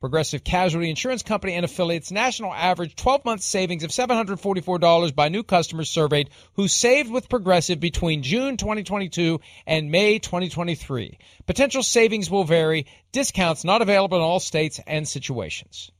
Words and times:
Progressive 0.00 0.44
Casualty 0.44 0.90
Insurance 0.90 1.22
Company 1.22 1.54
and 1.54 1.64
affiliates 1.64 2.10
national 2.10 2.52
average 2.52 2.94
12 2.96 3.24
month 3.24 3.42
savings 3.42 3.82
of 3.82 3.90
$744 3.90 5.14
by 5.14 5.28
new 5.30 5.42
customers 5.42 5.88
surveyed 5.88 6.30
who 6.54 6.68
saved 6.68 7.10
with 7.10 7.28
Progressive 7.28 7.80
between 7.80 8.22
June 8.22 8.58
2022 8.58 9.40
and 9.66 9.90
May 9.90 10.18
2023. 10.18 11.18
Potential 11.46 11.82
savings 11.82 12.30
will 12.30 12.44
vary, 12.44 12.86
discounts 13.12 13.64
not 13.64 13.80
available 13.80 14.18
in 14.18 14.22
all 14.22 14.40
states 14.40 14.80
and 14.86 15.08
situations. 15.08 15.90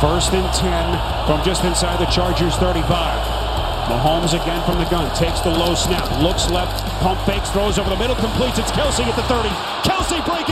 First 0.00 0.32
and 0.32 0.52
10 0.54 1.26
from 1.26 1.42
just 1.42 1.64
inside 1.64 1.98
the 1.98 2.06
Chargers 2.06 2.54
35. 2.56 3.46
Mahomes 3.86 4.34
again 4.34 4.62
from 4.66 4.78
the 4.78 4.84
gun, 4.90 5.06
takes 5.14 5.40
the 5.40 5.50
low 5.50 5.74
snap, 5.74 6.04
looks 6.20 6.50
left, 6.50 6.82
pump 7.00 7.18
fakes, 7.26 7.50
throws 7.50 7.78
over 7.78 7.88
the 7.90 7.96
middle, 7.96 8.16
completes. 8.16 8.58
It's 8.58 8.70
Kelce 8.72 9.02
at 9.02 9.16
the 9.16 9.22
30. 9.24 9.48
Kelce 9.82 10.24
breaking 10.26 10.45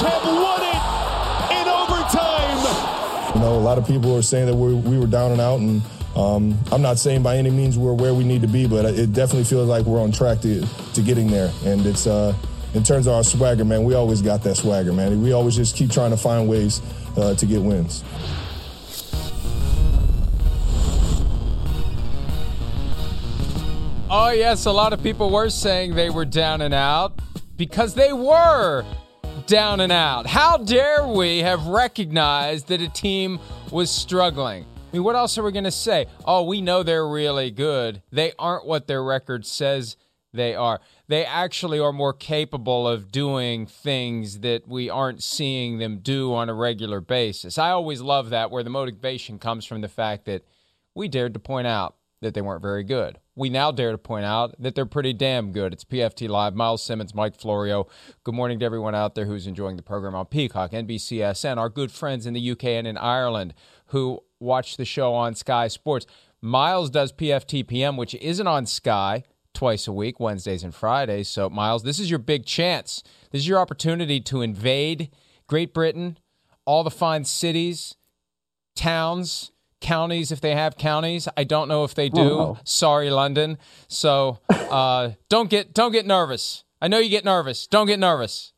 Chiefs 0.00 0.12
have 0.14 0.24
won 0.24 0.62
it 0.62 1.60
in 1.60 1.68
overtime. 1.68 3.34
You 3.34 3.40
know, 3.40 3.56
a 3.56 3.60
lot 3.60 3.76
of 3.76 3.86
people 3.86 4.16
are 4.16 4.22
saying 4.22 4.46
that 4.46 4.54
we 4.54 4.74
we 4.74 4.98
were 4.98 5.06
down 5.06 5.32
and 5.32 5.40
out, 5.40 5.60
and 5.60 5.82
um, 6.16 6.58
I'm 6.72 6.80
not 6.80 6.98
saying 6.98 7.22
by 7.22 7.36
any 7.36 7.50
means 7.50 7.76
we're 7.76 7.92
where 7.92 8.14
we 8.14 8.24
need 8.24 8.40
to 8.40 8.48
be, 8.48 8.66
but 8.66 8.86
it 8.86 9.12
definitely 9.12 9.44
feels 9.44 9.68
like 9.68 9.84
we're 9.84 10.00
on 10.00 10.10
track 10.10 10.40
to, 10.40 10.66
to 10.94 11.02
getting 11.02 11.26
there. 11.26 11.52
And 11.64 11.84
it's, 11.84 12.06
uh, 12.06 12.34
in 12.72 12.82
terms 12.82 13.06
of 13.06 13.12
our 13.14 13.24
swagger, 13.24 13.64
man, 13.64 13.84
we 13.84 13.94
always 13.94 14.22
got 14.22 14.42
that 14.44 14.56
swagger, 14.56 14.92
man. 14.92 15.22
We 15.22 15.32
always 15.32 15.54
just 15.54 15.76
keep 15.76 15.90
trying 15.90 16.10
to 16.10 16.16
find 16.16 16.48
ways 16.48 16.80
uh, 17.16 17.34
to 17.34 17.46
get 17.46 17.60
wins. 17.60 18.02
Oh, 24.12 24.32
yes, 24.34 24.64
a 24.64 24.72
lot 24.72 24.92
of 24.92 25.02
people 25.02 25.30
were 25.30 25.50
saying 25.50 25.94
they 25.94 26.10
were 26.10 26.24
down 26.24 26.62
and 26.62 26.74
out 26.74 27.20
because 27.56 27.94
they 27.94 28.12
were 28.12 28.84
down 29.50 29.80
and 29.80 29.90
out. 29.90 30.28
How 30.28 30.58
dare 30.58 31.04
we 31.04 31.38
have 31.38 31.66
recognized 31.66 32.68
that 32.68 32.80
a 32.80 32.88
team 32.88 33.40
was 33.72 33.90
struggling? 33.90 34.64
I 34.64 34.92
mean, 34.92 35.02
what 35.02 35.16
else 35.16 35.36
are 35.38 35.42
we 35.42 35.50
going 35.50 35.64
to 35.64 35.72
say? 35.72 36.06
Oh, 36.24 36.44
we 36.44 36.60
know 36.60 36.84
they're 36.84 37.06
really 37.06 37.50
good. 37.50 38.00
They 38.12 38.32
aren't 38.38 38.64
what 38.64 38.86
their 38.86 39.02
record 39.02 39.44
says 39.44 39.96
they 40.32 40.54
are. 40.54 40.80
They 41.08 41.24
actually 41.24 41.80
are 41.80 41.92
more 41.92 42.12
capable 42.12 42.86
of 42.86 43.10
doing 43.10 43.66
things 43.66 44.38
that 44.40 44.68
we 44.68 44.88
aren't 44.88 45.20
seeing 45.20 45.78
them 45.78 45.98
do 45.98 46.32
on 46.32 46.48
a 46.48 46.54
regular 46.54 47.00
basis. 47.00 47.58
I 47.58 47.70
always 47.70 48.00
love 48.00 48.30
that, 48.30 48.52
where 48.52 48.62
the 48.62 48.70
motivation 48.70 49.40
comes 49.40 49.64
from 49.64 49.80
the 49.80 49.88
fact 49.88 50.26
that 50.26 50.44
we 50.94 51.08
dared 51.08 51.34
to 51.34 51.40
point 51.40 51.66
out 51.66 51.96
that 52.20 52.34
they 52.34 52.40
weren't 52.40 52.62
very 52.62 52.84
good. 52.84 53.18
We 53.34 53.48
now 53.48 53.72
dare 53.72 53.92
to 53.92 53.98
point 53.98 54.24
out 54.24 54.54
that 54.60 54.74
they're 54.74 54.86
pretty 54.86 55.12
damn 55.12 55.52
good. 55.52 55.72
It's 55.72 55.84
PFT 55.84 56.28
Live. 56.28 56.54
Myles 56.54 56.82
Simmons, 56.82 57.14
Mike 57.14 57.36
Florio. 57.36 57.86
Good 58.24 58.34
morning 58.34 58.58
to 58.58 58.66
everyone 58.66 58.94
out 58.94 59.14
there 59.14 59.24
who's 59.24 59.46
enjoying 59.46 59.76
the 59.76 59.82
program 59.82 60.14
on 60.14 60.26
Peacock, 60.26 60.72
NBCSN, 60.72 61.56
our 61.56 61.68
good 61.68 61.90
friends 61.90 62.26
in 62.26 62.34
the 62.34 62.50
UK 62.50 62.64
and 62.64 62.86
in 62.86 62.98
Ireland 62.98 63.54
who 63.86 64.20
watch 64.38 64.76
the 64.76 64.84
show 64.84 65.14
on 65.14 65.34
Sky 65.34 65.68
Sports. 65.68 66.06
Myles 66.42 66.90
does 66.90 67.12
PFT 67.12 67.66
PM, 67.66 67.96
which 67.96 68.14
isn't 68.16 68.46
on 68.46 68.66
Sky 68.66 69.24
twice 69.52 69.86
a 69.86 69.92
week, 69.92 70.20
Wednesdays 70.20 70.62
and 70.62 70.74
Fridays. 70.74 71.28
So, 71.28 71.50
Myles, 71.50 71.82
this 71.82 71.98
is 71.98 72.10
your 72.10 72.18
big 72.18 72.46
chance. 72.46 73.02
This 73.30 73.42
is 73.42 73.48
your 73.48 73.58
opportunity 73.58 74.20
to 74.20 74.42
invade 74.42 75.10
Great 75.46 75.74
Britain, 75.74 76.18
all 76.64 76.84
the 76.84 76.90
fine 76.90 77.24
cities, 77.24 77.96
towns, 78.76 79.50
counties 79.80 80.32
if 80.32 80.40
they 80.40 80.54
have 80.54 80.76
counties. 80.76 81.28
I 81.36 81.44
don't 81.44 81.68
know 81.68 81.84
if 81.84 81.94
they 81.94 82.08
do. 82.08 82.20
Oh. 82.20 82.58
Sorry, 82.64 83.10
London. 83.10 83.58
So 83.88 84.38
uh, 84.48 85.10
don't 85.28 85.50
get 85.50 85.74
don't 85.74 85.92
get 85.92 86.06
nervous. 86.06 86.64
I 86.80 86.88
know 86.88 86.98
you 86.98 87.10
get 87.10 87.24
nervous. 87.24 87.66
Don't 87.66 87.86
get 87.86 87.98
nervous. 87.98 88.52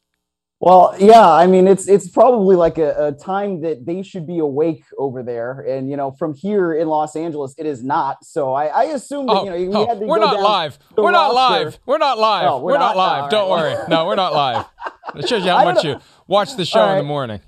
Well, 0.62 0.94
yeah, 0.96 1.28
I 1.28 1.48
mean, 1.48 1.66
it's 1.66 1.88
it's 1.88 2.08
probably 2.08 2.54
like 2.54 2.78
a, 2.78 3.08
a, 3.08 3.12
time 3.12 3.62
that 3.62 3.84
they 3.84 4.04
should 4.04 4.28
be 4.28 4.38
awake 4.38 4.84
over 4.96 5.20
there, 5.24 5.58
and 5.62 5.90
you 5.90 5.96
know, 5.96 6.12
from 6.12 6.34
here 6.34 6.72
in 6.72 6.86
Los 6.86 7.16
Angeles, 7.16 7.52
it 7.58 7.66
is 7.66 7.82
not. 7.82 8.24
So 8.24 8.52
I, 8.52 8.66
I 8.66 8.84
assume 8.84 9.26
that 9.26 9.32
Oh, 9.32 9.42
you 9.42 9.50
know, 9.50 9.56
we 9.56 9.74
oh, 9.74 9.86
had 9.88 9.98
to 9.98 10.06
we're 10.06 10.20
not 10.20 10.40
live. 10.40 10.78
We're 10.96 11.10
not 11.10 11.34
live. 11.34 11.80
We're 11.84 11.98
not 11.98 12.16
live. 12.16 12.48
Oh, 12.48 12.58
we're, 12.58 12.74
we're 12.74 12.78
not, 12.78 12.94
not? 12.94 13.22
live. 13.22 13.30
Don't 13.32 13.50
right. 13.50 13.76
worry. 13.76 13.88
No, 13.88 14.06
we're 14.06 14.14
not 14.14 14.34
live. 14.34 14.66
It 15.16 15.28
shows 15.28 15.44
you 15.44 15.50
how 15.50 15.64
much 15.64 15.84
you 15.84 15.98
watch 16.28 16.56
the 16.56 16.64
show 16.64 16.80
All 16.80 16.92
in 16.92 16.98
the 16.98 17.04
morning. 17.04 17.40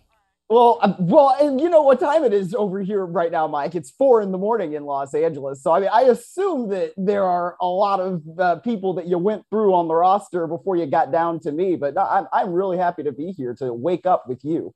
Well, 0.55 0.79
um, 0.83 0.95
well, 1.01 1.35
and 1.41 1.61
you 1.61 1.69
know 1.69 1.83
what 1.83 1.99
time 1.99 2.23
it 2.23 2.33
is 2.33 2.55
over 2.55 2.81
here 2.81 3.05
right 3.05 3.33
now, 3.33 3.49
Mike? 3.49 3.75
It's 3.75 3.91
four 3.91 4.23
in 4.23 4.31
the 4.31 4.39
morning 4.39 4.75
in 4.75 4.85
Los 4.85 5.13
Angeles. 5.13 5.61
So 5.61 5.73
I 5.73 5.81
mean, 5.81 5.89
I 5.93 6.03
assume 6.03 6.69
that 6.69 6.93
there 6.97 7.25
are 7.25 7.57
a 7.61 7.67
lot 7.67 7.99
of 7.99 8.23
uh, 8.39 8.57
people 8.61 8.95
that 8.95 9.09
you 9.09 9.19
went 9.19 9.45
through 9.51 9.75
on 9.75 9.89
the 9.89 9.97
roster 9.97 10.47
before 10.47 10.77
you 10.77 10.87
got 10.87 11.11
down 11.11 11.41
to 11.41 11.51
me. 11.51 11.75
But 11.75 11.95
no, 11.95 12.03
I'm 12.03 12.29
I'm 12.33 12.53
really 12.53 12.79
happy 12.79 13.03
to 13.03 13.11
be 13.11 13.33
here 13.33 13.53
to 13.55 13.75
wake 13.75 14.07
up 14.07 14.29
with 14.29 14.45
you. 14.45 14.73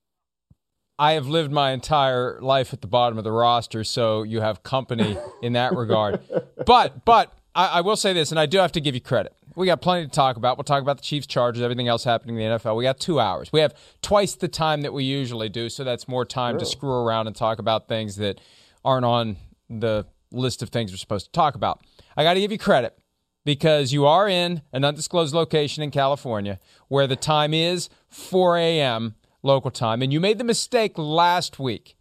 I 0.98 1.12
have 1.12 1.28
lived 1.28 1.52
my 1.52 1.70
entire 1.70 2.40
life 2.40 2.72
at 2.72 2.80
the 2.80 2.88
bottom 2.88 3.16
of 3.16 3.22
the 3.22 3.30
roster, 3.30 3.84
so 3.84 4.24
you 4.24 4.40
have 4.40 4.64
company 4.64 5.16
in 5.42 5.52
that 5.52 5.76
regard. 5.76 6.20
But 6.66 7.04
but 7.04 7.32
I, 7.54 7.68
I 7.68 7.80
will 7.82 7.96
say 7.96 8.12
this, 8.12 8.32
and 8.32 8.40
I 8.40 8.46
do 8.46 8.58
have 8.58 8.72
to 8.72 8.80
give 8.80 8.96
you 8.96 9.00
credit. 9.00 9.32
We 9.58 9.66
got 9.66 9.80
plenty 9.80 10.06
to 10.06 10.10
talk 10.10 10.36
about. 10.36 10.56
We'll 10.56 10.64
talk 10.64 10.82
about 10.82 10.98
the 10.98 11.02
Chiefs, 11.02 11.26
Chargers, 11.26 11.64
everything 11.64 11.88
else 11.88 12.04
happening 12.04 12.38
in 12.38 12.52
the 12.52 12.58
NFL. 12.58 12.76
We 12.76 12.84
got 12.84 13.00
two 13.00 13.18
hours. 13.18 13.52
We 13.52 13.58
have 13.58 13.74
twice 14.02 14.36
the 14.36 14.46
time 14.46 14.82
that 14.82 14.92
we 14.92 15.02
usually 15.02 15.48
do, 15.48 15.68
so 15.68 15.82
that's 15.82 16.06
more 16.06 16.24
time 16.24 16.58
to 16.60 16.64
screw 16.64 16.92
around 16.92 17.26
and 17.26 17.34
talk 17.34 17.58
about 17.58 17.88
things 17.88 18.16
that 18.16 18.40
aren't 18.84 19.04
on 19.04 19.36
the 19.68 20.06
list 20.30 20.62
of 20.62 20.68
things 20.68 20.92
we're 20.92 20.96
supposed 20.96 21.26
to 21.26 21.32
talk 21.32 21.56
about. 21.56 21.84
I 22.16 22.22
got 22.22 22.34
to 22.34 22.40
give 22.40 22.52
you 22.52 22.58
credit 22.58 22.96
because 23.44 23.92
you 23.92 24.06
are 24.06 24.28
in 24.28 24.62
an 24.72 24.84
undisclosed 24.84 25.34
location 25.34 25.82
in 25.82 25.90
California 25.90 26.60
where 26.86 27.08
the 27.08 27.16
time 27.16 27.52
is 27.52 27.88
4 28.10 28.58
a.m. 28.58 29.16
local 29.42 29.72
time. 29.72 30.02
And 30.02 30.12
you 30.12 30.20
made 30.20 30.38
the 30.38 30.44
mistake 30.44 30.96
last 30.96 31.58
week 31.58 31.96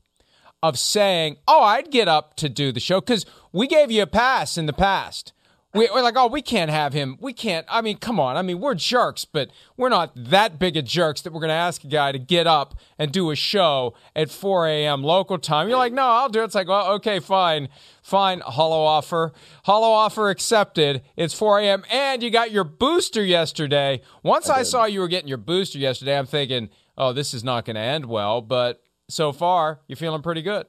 of 0.62 0.78
saying, 0.78 1.38
Oh, 1.48 1.64
I'd 1.64 1.90
get 1.90 2.08
up 2.08 2.36
to 2.36 2.50
do 2.50 2.72
the 2.72 2.80
show 2.80 3.02
because 3.02 3.26
we 3.52 3.66
gave 3.66 3.90
you 3.90 4.04
a 4.04 4.08
pass 4.08 4.58
in 4.58 4.68
the 4.68 4.74
past. 4.74 5.34
We, 5.78 5.90
we're 5.94 6.02
like, 6.02 6.16
oh, 6.18 6.28
we 6.28 6.42
can't 6.42 6.72
have 6.72 6.94
him. 6.94 7.18
We 7.20 7.34
can't. 7.34 7.66
I 7.70 7.82
mean, 7.82 7.98
come 7.98 8.20
on. 8.20 8.36
I 8.36 8.42
mean, 8.42 8.60
we're 8.60 8.74
jerks, 8.74 9.26
but 9.26 9.50
we're 9.76 9.90
not 9.90 10.12
that 10.16 10.60
big 10.60 10.76
of 10.76 10.86
jerks 10.86 11.22
that 11.22 11.34
we're 11.34 11.40
going 11.40 11.50
to 11.50 11.54
ask 11.54 11.84
a 11.84 11.88
guy 11.88 12.12
to 12.12 12.20
get 12.20 12.48
up 12.48 12.76
and 12.98 13.12
do 13.12 13.32
a 13.32 13.36
show 13.36 13.94
at 14.16 14.32
4 14.32 14.68
a.m. 14.68 15.04
local 15.04 15.38
time. 15.38 15.70
You're 15.70 15.78
like, 15.78 15.94
no, 15.94 16.04
I'll 16.04 16.30
do 16.30 16.42
it. 16.42 16.46
It's 16.46 16.56
like, 16.56 16.68
well, 16.68 16.92
okay, 16.94 17.20
fine, 17.20 17.70
fine. 18.02 18.40
Hollow 18.42 18.82
offer. 18.82 19.34
Hollow 19.66 19.92
offer 19.92 20.30
accepted. 20.30 21.04
It's 21.16 21.34
4 21.34 21.60
a.m. 21.60 21.86
And 21.92 22.24
you 22.24 22.30
got 22.30 22.52
your 22.52 22.64
booster 22.64 23.24
yesterday. 23.24 24.02
Once 24.24 24.50
I, 24.50 24.64
saw 24.64 24.86
you 24.86 25.00
were 25.00 25.08
getting 25.08 25.30
your 25.30 25.38
booster 25.38 25.78
yesterday, 25.78 26.18
I'm 26.18 26.26
thinking, 26.26 26.70
oh, 26.98 27.14
this 27.14 27.34
is 27.34 27.44
not 27.44 27.66
going 27.66 27.76
to 27.76 27.82
end 27.82 28.06
well. 28.06 28.42
But 28.42 28.82
so 29.10 29.32
far, 29.32 29.82
you're 29.88 29.96
feeling 29.96 30.22
pretty 30.22 30.42
good. 30.42 30.66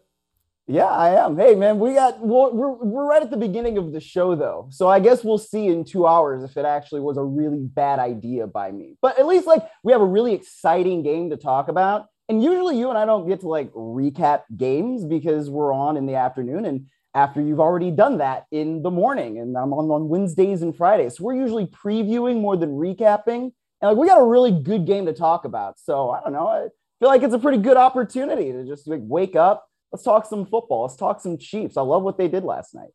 Yeah, 0.70 0.84
I 0.84 1.24
am. 1.24 1.38
Hey, 1.38 1.54
man, 1.54 1.78
we 1.78 1.94
got 1.94 2.20
we're, 2.20 2.50
we're 2.50 3.06
right 3.06 3.22
at 3.22 3.30
the 3.30 3.38
beginning 3.38 3.78
of 3.78 3.90
the 3.90 4.00
show, 4.00 4.34
though. 4.34 4.68
So 4.70 4.86
I 4.86 5.00
guess 5.00 5.24
we'll 5.24 5.38
see 5.38 5.68
in 5.68 5.82
two 5.82 6.06
hours 6.06 6.44
if 6.44 6.58
it 6.58 6.66
actually 6.66 7.00
was 7.00 7.16
a 7.16 7.22
really 7.22 7.56
bad 7.56 7.98
idea 7.98 8.46
by 8.46 8.70
me. 8.70 8.98
But 9.00 9.18
at 9.18 9.26
least, 9.26 9.46
like, 9.46 9.66
we 9.82 9.92
have 9.92 10.02
a 10.02 10.06
really 10.06 10.34
exciting 10.34 11.02
game 11.02 11.30
to 11.30 11.38
talk 11.38 11.68
about. 11.68 12.04
And 12.28 12.44
usually, 12.44 12.78
you 12.78 12.90
and 12.90 12.98
I 12.98 13.06
don't 13.06 13.26
get 13.26 13.40
to 13.40 13.48
like 13.48 13.72
recap 13.72 14.42
games 14.58 15.06
because 15.06 15.48
we're 15.48 15.72
on 15.72 15.96
in 15.96 16.04
the 16.04 16.16
afternoon. 16.16 16.66
And 16.66 16.88
after 17.14 17.40
you've 17.40 17.60
already 17.60 17.90
done 17.90 18.18
that 18.18 18.44
in 18.52 18.82
the 18.82 18.90
morning, 18.90 19.38
and 19.38 19.56
I'm 19.56 19.72
on 19.72 19.90
on 19.90 20.10
Wednesdays 20.10 20.60
and 20.60 20.76
Fridays. 20.76 21.16
So 21.16 21.24
we're 21.24 21.36
usually 21.36 21.64
previewing 21.64 22.42
more 22.42 22.58
than 22.58 22.72
recapping. 22.72 23.52
And 23.80 23.88
like, 23.90 23.96
we 23.96 24.06
got 24.06 24.20
a 24.20 24.26
really 24.26 24.52
good 24.52 24.84
game 24.84 25.06
to 25.06 25.14
talk 25.14 25.46
about. 25.46 25.80
So 25.80 26.10
I 26.10 26.20
don't 26.20 26.34
know. 26.34 26.46
I 26.46 26.68
feel 27.00 27.08
like 27.08 27.22
it's 27.22 27.32
a 27.32 27.38
pretty 27.38 27.58
good 27.58 27.78
opportunity 27.78 28.52
to 28.52 28.66
just 28.66 28.86
like 28.86 29.00
wake 29.02 29.34
up 29.34 29.64
Let's 29.92 30.04
talk 30.04 30.26
some 30.26 30.44
football. 30.44 30.82
Let's 30.82 30.96
talk 30.96 31.20
some 31.20 31.38
Chiefs. 31.38 31.76
I 31.76 31.82
love 31.82 32.02
what 32.02 32.18
they 32.18 32.28
did 32.28 32.44
last 32.44 32.74
night. 32.74 32.90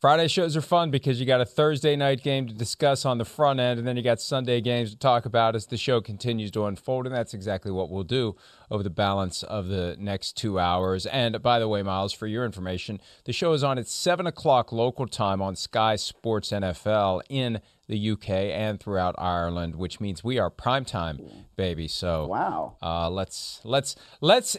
Friday 0.00 0.28
shows 0.28 0.56
are 0.56 0.60
fun 0.60 0.92
because 0.92 1.18
you 1.18 1.26
got 1.26 1.40
a 1.40 1.44
Thursday 1.44 1.96
night 1.96 2.22
game 2.22 2.46
to 2.46 2.54
discuss 2.54 3.04
on 3.04 3.18
the 3.18 3.24
front 3.24 3.58
end, 3.58 3.80
and 3.80 3.88
then 3.88 3.96
you 3.96 4.02
got 4.02 4.20
Sunday 4.20 4.60
games 4.60 4.92
to 4.92 4.96
talk 4.96 5.26
about 5.26 5.56
as 5.56 5.66
the 5.66 5.76
show 5.76 6.00
continues 6.00 6.52
to 6.52 6.66
unfold. 6.66 7.06
And 7.06 7.12
that's 7.12 7.34
exactly 7.34 7.72
what 7.72 7.90
we'll 7.90 8.04
do 8.04 8.36
over 8.70 8.84
the 8.84 8.90
balance 8.90 9.42
of 9.42 9.66
the 9.66 9.96
next 9.98 10.36
two 10.36 10.60
hours. 10.60 11.04
And 11.06 11.42
by 11.42 11.58
the 11.58 11.66
way, 11.66 11.82
Myles, 11.82 12.12
for 12.12 12.28
your 12.28 12.44
information, 12.44 13.00
the 13.24 13.32
show 13.32 13.52
is 13.54 13.64
on 13.64 13.76
at 13.76 13.88
7 13.88 14.24
o'clock 14.24 14.70
local 14.70 15.08
time 15.08 15.42
on 15.42 15.56
Sky 15.56 15.96
Sports 15.96 16.50
NFL 16.50 17.22
in 17.28 17.60
the 17.88 18.10
UK 18.10 18.30
and 18.30 18.78
throughout 18.78 19.16
Ireland, 19.18 19.74
which 19.74 19.98
means 19.98 20.22
we 20.22 20.38
are 20.38 20.48
prime 20.48 20.84
time, 20.84 21.18
baby. 21.56 21.88
So 21.88 22.26
wow, 22.26 22.76
uh, 22.80 23.10
let's 23.10 23.60
let's 23.64 23.96
let's 24.20 24.56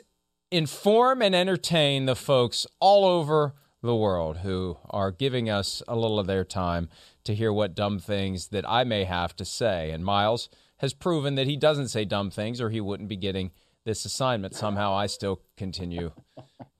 inform 0.51 1.21
and 1.21 1.35
entertain 1.35 2.05
the 2.05 2.15
folks 2.15 2.65
all 2.79 3.05
over 3.05 3.53
the 3.81 3.95
world 3.95 4.37
who 4.37 4.77
are 4.89 5.11
giving 5.11 5.49
us 5.49 5.81
a 5.87 5.95
little 5.95 6.19
of 6.19 6.27
their 6.27 6.43
time 6.43 6.89
to 7.23 7.33
hear 7.33 7.53
what 7.53 7.75
dumb 7.75 7.99
things 7.99 8.47
that 8.47 8.67
I 8.67 8.83
may 8.83 9.05
have 9.05 9.35
to 9.37 9.45
say. 9.45 9.91
And 9.91 10.03
Myles 10.03 10.49
has 10.77 10.93
proven 10.93 11.35
that 11.35 11.47
he 11.47 11.55
doesn't 11.55 11.89
say 11.89 12.05
dumb 12.05 12.29
things 12.29 12.59
or 12.59 12.69
he 12.69 12.81
wouldn't 12.81 13.09
be 13.09 13.15
getting 13.15 13.51
this 13.85 14.05
assignment. 14.05 14.55
Somehow 14.55 14.93
I 14.93 15.07
still 15.07 15.41
continue 15.55 16.11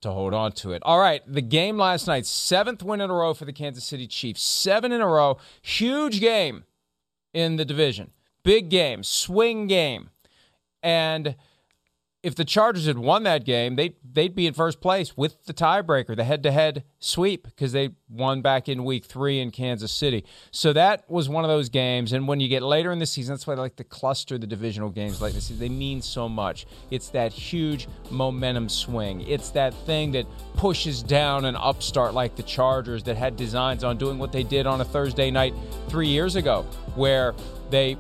to 0.02 0.12
hold 0.12 0.34
on 0.34 0.52
to 0.54 0.72
it. 0.72 0.82
All 0.84 1.00
right, 1.00 1.22
the 1.26 1.42
game 1.42 1.78
last 1.78 2.08
night, 2.08 2.26
seventh 2.26 2.84
win 2.84 3.02
in 3.02 3.10
a 3.10 3.14
row 3.14 3.34
for 3.34 3.46
the 3.46 3.54
Kansas 3.54 3.84
City 3.84 4.08
Chiefs. 4.08 4.42
Seven 4.42 4.92
in 4.92 5.02
a 5.02 5.08
row. 5.08 5.38
Huge 5.62 6.20
game 6.20 6.66
in 7.34 7.56
the 7.56 7.66
division. 7.66 8.12
Big 8.44 8.70
game, 8.70 9.04
swing 9.04 9.68
game. 9.68 10.10
And 10.82 11.36
if 12.22 12.36
the 12.36 12.44
Chargers 12.44 12.86
had 12.86 12.98
won 12.98 13.24
that 13.24 13.46
game, 13.46 13.78
they 13.78 13.96
they'd 14.04 14.36
be 14.36 14.46
in 14.46 14.54
first 14.54 14.82
place 14.82 15.16
with 15.16 15.46
the 15.46 15.54
tiebreaker, 15.54 16.16
the 16.16 16.26
head-to-head 16.26 16.84
sweep, 17.00 17.44
because 17.44 17.72
they 17.72 17.92
won 18.10 18.42
back 18.42 18.68
in 18.68 18.84
Week 18.84 19.06
Three 19.06 19.40
in 19.40 19.52
Kansas 19.52 19.92
City. 19.92 20.26
So 20.52 20.74
that 20.74 21.10
was 21.10 21.30
one 21.30 21.46
of 21.46 21.50
those 21.50 21.70
games. 21.70 22.12
And 22.12 22.28
when 22.28 22.42
you 22.42 22.50
get 22.50 22.62
later 22.62 22.92
in 22.92 23.00
the 23.00 23.06
season, 23.06 23.36
that's 23.36 23.48
why 23.48 23.54
I 23.54 23.58
like 23.58 23.78
to 23.78 23.86
cluster 23.86 24.38
the 24.38 24.48
divisional 24.48 24.90
games 24.90 25.22
like 25.22 25.34
this. 25.34 25.48
They 25.48 25.70
mean 25.70 26.02
so 26.02 26.28
much. 26.28 26.66
It's 26.92 27.08
that 27.10 27.32
huge 27.32 27.88
momentum 28.10 28.68
swing. 28.68 29.22
It's 29.22 29.52
that 29.52 29.74
thing 29.86 30.12
that 30.12 30.26
pushes 30.56 31.02
down 31.02 31.46
an 31.46 31.56
upstart 31.56 32.14
like 32.14 32.36
the 32.36 32.44
Chargers 32.44 33.04
that 33.04 33.16
had 33.16 33.38
designs 33.38 33.86
on 33.86 33.98
doing 33.98 34.20
what 34.20 34.34
they 34.34 34.44
did 34.44 34.68
on 34.68 34.82
a 34.82 34.86
Thursday 34.86 35.32
night 35.32 35.54
three 35.88 36.08
years 36.08 36.36
ago, 36.36 36.64
where 36.96 37.34
they 37.70 37.96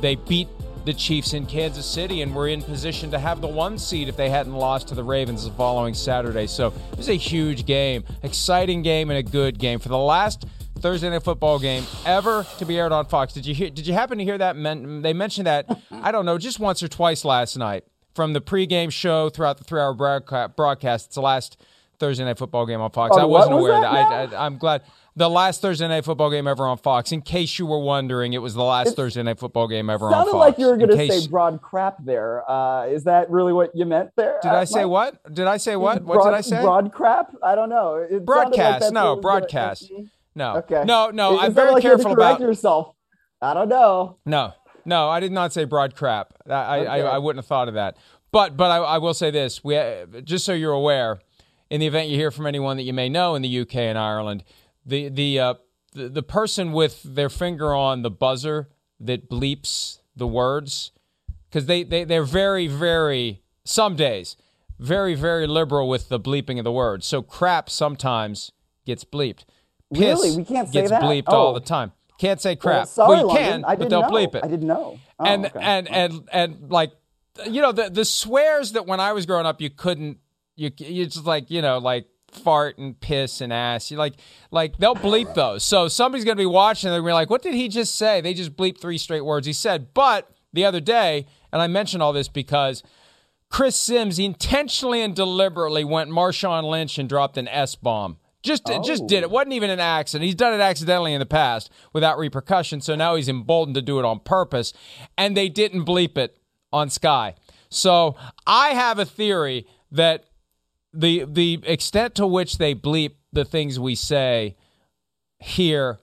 they 0.00 0.14
beat 0.14 0.48
the 0.84 0.94
Chiefs 0.94 1.32
in 1.32 1.46
Kansas 1.46 1.86
City 1.86 2.22
and 2.22 2.34
were 2.34 2.48
in 2.48 2.62
position 2.62 3.10
to 3.10 3.18
have 3.18 3.40
the 3.40 3.48
one 3.48 3.78
seed 3.78 4.08
if 4.08 4.16
they 4.16 4.30
hadn't 4.30 4.54
lost 4.54 4.88
to 4.88 4.94
the 4.94 5.04
Ravens 5.04 5.44
the 5.44 5.50
following 5.52 5.94
Saturday. 5.94 6.46
So 6.46 6.72
it 6.92 6.98
was 6.98 7.08
a 7.08 7.14
huge 7.14 7.66
game, 7.66 8.04
exciting 8.22 8.82
game, 8.82 9.10
and 9.10 9.18
a 9.18 9.22
good 9.22 9.58
game. 9.58 9.78
For 9.78 9.88
the 9.88 9.98
last 9.98 10.46
Thursday 10.78 11.08
night 11.08 11.22
football 11.22 11.58
game 11.58 11.84
ever 12.04 12.46
to 12.58 12.64
be 12.66 12.78
aired 12.78 12.92
on 12.92 13.06
Fox. 13.06 13.32
Did 13.32 13.46
you 13.46 13.54
hear, 13.54 13.70
did 13.70 13.86
you 13.86 13.94
happen 13.94 14.18
to 14.18 14.24
hear 14.24 14.36
that? 14.36 14.54
They 15.02 15.12
mentioned 15.12 15.46
that 15.46 15.66
I 15.90 16.12
don't 16.12 16.26
know 16.26 16.36
just 16.36 16.60
once 16.60 16.82
or 16.82 16.88
twice 16.88 17.24
last 17.24 17.56
night 17.56 17.84
from 18.14 18.32
the 18.32 18.40
pregame 18.40 18.92
show 18.92 19.30
throughout 19.30 19.58
the 19.58 19.64
three-hour 19.64 19.94
broadcast. 20.48 21.06
It's 21.06 21.14
the 21.14 21.22
last 21.22 21.60
Thursday 21.98 22.24
night 22.24 22.38
football 22.38 22.66
game 22.66 22.80
on 22.80 22.90
Fox. 22.90 23.16
Oh, 23.16 23.20
I 23.20 23.24
wasn't 23.24 23.56
was 23.56 23.62
aware 23.62 23.80
that 23.80 23.86
of 23.86 24.30
that. 24.30 24.36
I, 24.36 24.46
am 24.46 24.58
glad 24.58 24.82
the 25.16 25.30
last 25.30 25.60
Thursday 25.60 25.86
night 25.86 26.04
football 26.04 26.30
game 26.30 26.46
ever 26.46 26.66
on 26.66 26.76
Fox. 26.76 27.12
In 27.12 27.22
case 27.22 27.58
you 27.58 27.66
were 27.66 27.78
wondering, 27.78 28.32
it 28.32 28.38
was 28.38 28.54
the 28.54 28.64
last 28.64 28.88
it's, 28.88 28.96
Thursday 28.96 29.22
night 29.22 29.38
football 29.38 29.68
game 29.68 29.88
ever 29.88 30.06
on 30.06 30.12
Fox. 30.12 30.24
Sounded 30.26 30.38
like 30.38 30.58
you 30.58 30.66
were 30.66 30.76
going 30.76 30.90
to 30.90 31.20
say 31.20 31.28
broad 31.28 31.62
crap 31.62 31.96
there. 32.04 32.48
Uh, 32.50 32.86
is 32.86 33.04
that 33.04 33.30
really 33.30 33.52
what 33.52 33.70
you 33.74 33.84
meant 33.84 34.10
there? 34.16 34.38
Did 34.42 34.50
uh, 34.50 34.56
I 34.56 34.64
say 34.64 34.80
Mike? 34.80 34.90
what? 34.90 35.34
Did 35.34 35.46
I 35.46 35.56
say 35.56 35.76
what? 35.76 36.02
What 36.02 36.24
did 36.24 36.34
I 36.34 36.40
say? 36.40 36.60
Broad 36.60 36.92
crap? 36.92 37.34
I 37.42 37.54
don't 37.54 37.68
know. 37.68 37.96
It 37.96 38.24
broadcast. 38.24 38.84
Like 38.84 38.92
no, 38.92 39.16
broadcast. 39.16 39.90
No. 40.34 40.56
Okay. 40.56 40.82
No, 40.84 41.10
no. 41.10 41.38
It, 41.38 41.44
I'm 41.44 41.54
very 41.54 41.72
like 41.72 41.82
careful 41.82 42.12
about 42.12 42.40
yourself. 42.40 42.94
I 43.40 43.54
don't 43.54 43.68
know. 43.68 44.18
No, 44.24 44.52
no. 44.84 45.08
I 45.08 45.20
did 45.20 45.30
not 45.30 45.52
say 45.52 45.64
broad 45.64 45.94
crap. 45.94 46.34
I, 46.48 46.80
okay. 46.80 46.88
I, 46.88 46.98
I, 47.00 47.18
wouldn't 47.18 47.38
have 47.38 47.46
thought 47.46 47.68
of 47.68 47.74
that. 47.74 47.96
But, 48.32 48.56
but 48.56 48.70
I, 48.70 48.78
I 48.78 48.98
will 48.98 49.14
say 49.14 49.30
this: 49.30 49.62
we, 49.62 49.78
just 50.24 50.44
so 50.44 50.54
you're 50.54 50.72
aware, 50.72 51.20
in 51.70 51.80
the 51.80 51.86
event 51.86 52.08
you 52.08 52.16
hear 52.16 52.30
from 52.30 52.46
anyone 52.46 52.76
that 52.78 52.82
you 52.82 52.92
may 52.92 53.08
know 53.08 53.34
in 53.34 53.42
the 53.42 53.60
UK 53.60 53.76
and 53.76 53.98
Ireland, 53.98 54.44
the 54.84 55.08
the 55.08 55.38
uh, 55.38 55.54
the, 55.92 56.08
the 56.08 56.22
person 56.22 56.72
with 56.72 57.02
their 57.02 57.28
finger 57.28 57.74
on 57.74 58.02
the 58.02 58.10
buzzer 58.10 58.68
that 59.00 59.28
bleeps 59.28 59.98
the 60.16 60.26
words 60.26 60.92
because 61.48 61.66
they, 61.66 61.82
they 61.82 62.04
they're 62.04 62.24
very 62.24 62.66
very 62.66 63.42
some 63.64 63.96
days 63.96 64.36
very 64.78 65.14
very 65.14 65.46
liberal 65.46 65.88
with 65.88 66.08
the 66.08 66.20
bleeping 66.20 66.58
of 66.58 66.64
the 66.64 66.72
words 66.72 67.06
so 67.06 67.22
crap 67.22 67.70
sometimes 67.70 68.52
gets 68.84 69.04
bleeped 69.04 69.44
Piss 69.92 70.00
really 70.00 70.36
we 70.36 70.44
can't 70.44 70.68
say 70.68 70.80
gets 70.80 70.90
that 70.90 71.02
bleeped 71.02 71.24
oh. 71.28 71.36
all 71.36 71.54
the 71.54 71.60
time 71.60 71.92
can't 72.18 72.40
say 72.40 72.54
crap 72.56 72.74
well, 72.74 72.86
sorry, 72.86 73.08
well 73.08 73.20
you 73.20 73.26
London. 73.26 73.44
can 73.44 73.64
I 73.64 73.76
but 73.76 73.88
they'll 73.88 74.02
know. 74.02 74.10
bleep 74.10 74.34
it 74.34 74.44
i 74.44 74.48
didn't 74.48 74.66
know 74.66 74.98
oh, 75.18 75.24
and, 75.24 75.46
okay. 75.46 75.58
and 75.60 75.88
and 75.88 76.28
and 76.32 76.70
like 76.70 76.92
you 77.46 77.60
know 77.60 77.72
the 77.72 77.90
the 77.90 78.04
swears 78.04 78.72
that 78.72 78.86
when 78.86 79.00
i 79.00 79.12
was 79.12 79.26
growing 79.26 79.46
up 79.46 79.60
you 79.60 79.70
couldn't 79.70 80.18
you 80.56 80.70
you 80.78 81.04
just 81.06 81.24
like 81.24 81.50
you 81.50 81.62
know 81.62 81.78
like 81.78 82.06
fart 82.34 82.78
and 82.78 82.98
piss 82.98 83.40
and 83.40 83.52
ass. 83.52 83.90
You 83.90 83.96
like 83.96 84.14
like 84.50 84.76
they'll 84.78 84.94
bleep 84.94 85.34
those. 85.34 85.64
So 85.64 85.88
somebody's 85.88 86.24
gonna 86.24 86.36
be 86.36 86.46
watching 86.46 86.88
and 86.88 86.94
they're 86.94 87.00
gonna 87.00 87.10
be 87.10 87.14
like, 87.14 87.30
what 87.30 87.42
did 87.42 87.54
he 87.54 87.68
just 87.68 87.96
say? 87.96 88.20
They 88.20 88.34
just 88.34 88.56
bleep 88.56 88.78
three 88.78 88.98
straight 88.98 89.24
words 89.24 89.46
he 89.46 89.52
said. 89.52 89.94
But 89.94 90.30
the 90.52 90.64
other 90.64 90.80
day, 90.80 91.26
and 91.52 91.60
I 91.60 91.66
mention 91.66 92.00
all 92.00 92.12
this 92.12 92.28
because 92.28 92.82
Chris 93.50 93.76
Sims 93.76 94.18
intentionally 94.18 95.00
and 95.00 95.14
deliberately 95.14 95.84
went 95.84 96.10
Marshawn 96.10 96.64
Lynch 96.64 96.98
and 96.98 97.08
dropped 97.08 97.36
an 97.38 97.48
S 97.48 97.74
bomb. 97.74 98.18
Just, 98.42 98.64
oh. 98.66 98.82
just 98.82 99.06
did 99.06 99.22
it. 99.22 99.26
Oh. 99.26 99.28
wasn't 99.28 99.54
even 99.54 99.70
an 99.70 99.80
accident. 99.80 100.26
He's 100.26 100.34
done 100.34 100.52
it 100.52 100.60
accidentally 100.60 101.14
in 101.14 101.18
the 101.18 101.26
past 101.26 101.70
without 101.92 102.18
repercussion. 102.18 102.80
So 102.80 102.94
now 102.94 103.16
he's 103.16 103.28
emboldened 103.28 103.74
to 103.76 103.82
do 103.82 103.98
it 103.98 104.04
on 104.04 104.20
purpose. 104.20 104.72
And 105.16 105.36
they 105.36 105.48
didn't 105.48 105.84
bleep 105.84 106.18
it 106.18 106.36
on 106.72 106.90
Sky. 106.90 107.36
So 107.70 108.16
I 108.46 108.70
have 108.70 108.98
a 108.98 109.04
theory 109.04 109.66
that 109.92 110.26
the 110.94 111.24
the 111.28 111.60
extent 111.64 112.14
to 112.16 112.26
which 112.26 112.58
they 112.58 112.74
bleep 112.74 113.12
the 113.32 113.44
things 113.44 113.78
we 113.78 113.94
say 113.94 114.56
here 115.38 115.98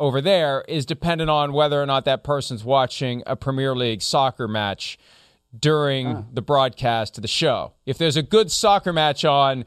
over 0.00 0.20
there 0.20 0.64
is 0.68 0.86
dependent 0.86 1.30
on 1.30 1.52
whether 1.52 1.82
or 1.82 1.86
not 1.86 2.04
that 2.04 2.22
person's 2.22 2.64
watching 2.64 3.22
a 3.26 3.36
Premier 3.36 3.74
League 3.74 4.02
soccer 4.02 4.46
match 4.46 4.98
during 5.58 6.26
the 6.32 6.42
broadcast 6.42 7.18
of 7.18 7.22
the 7.22 7.28
show. 7.28 7.72
If 7.86 7.98
there's 7.98 8.16
a 8.16 8.22
good 8.22 8.50
soccer 8.50 8.92
match 8.92 9.24
on, 9.24 9.64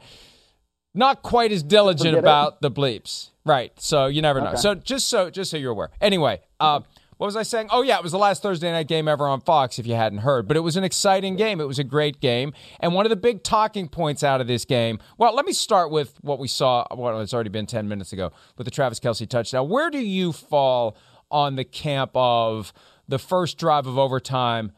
not 0.94 1.22
quite 1.22 1.52
as 1.52 1.62
diligent 1.62 2.16
about 2.16 2.60
the 2.60 2.70
bleeps. 2.70 3.30
Right. 3.44 3.72
So 3.80 4.06
you 4.06 4.22
never 4.22 4.40
know. 4.40 4.48
Okay. 4.48 4.58
So 4.58 4.74
just 4.74 5.08
so 5.08 5.28
just 5.28 5.50
so 5.50 5.56
you're 5.56 5.72
aware. 5.72 5.90
Anyway, 6.00 6.40
uh, 6.60 6.80
what 7.22 7.26
was 7.26 7.36
I 7.36 7.44
saying? 7.44 7.68
Oh, 7.70 7.82
yeah, 7.82 7.98
it 7.98 8.02
was 8.02 8.10
the 8.10 8.18
last 8.18 8.42
Thursday 8.42 8.72
night 8.72 8.88
game 8.88 9.06
ever 9.06 9.28
on 9.28 9.42
Fox, 9.42 9.78
if 9.78 9.86
you 9.86 9.94
hadn't 9.94 10.18
heard. 10.18 10.48
But 10.48 10.56
it 10.56 10.60
was 10.60 10.76
an 10.76 10.82
exciting 10.82 11.36
game. 11.36 11.60
It 11.60 11.68
was 11.68 11.78
a 11.78 11.84
great 11.84 12.18
game. 12.18 12.52
And 12.80 12.94
one 12.94 13.06
of 13.06 13.10
the 13.10 13.16
big 13.16 13.44
talking 13.44 13.86
points 13.86 14.24
out 14.24 14.40
of 14.40 14.48
this 14.48 14.64
game, 14.64 14.98
well, 15.18 15.32
let 15.32 15.46
me 15.46 15.52
start 15.52 15.92
with 15.92 16.18
what 16.22 16.40
we 16.40 16.48
saw, 16.48 16.84
well, 16.92 17.20
it's 17.20 17.32
already 17.32 17.48
been 17.48 17.66
10 17.66 17.86
minutes 17.86 18.12
ago, 18.12 18.32
with 18.58 18.64
the 18.64 18.72
Travis 18.72 18.98
Kelce 18.98 19.28
touchdown. 19.28 19.68
Where 19.68 19.88
do 19.88 20.00
you 20.00 20.32
fall 20.32 20.96
on 21.30 21.54
the 21.54 21.62
camp 21.62 22.10
of 22.16 22.72
the 23.06 23.20
first 23.20 23.56
drive 23.56 23.86
of 23.86 23.96
overtime? 23.96 24.72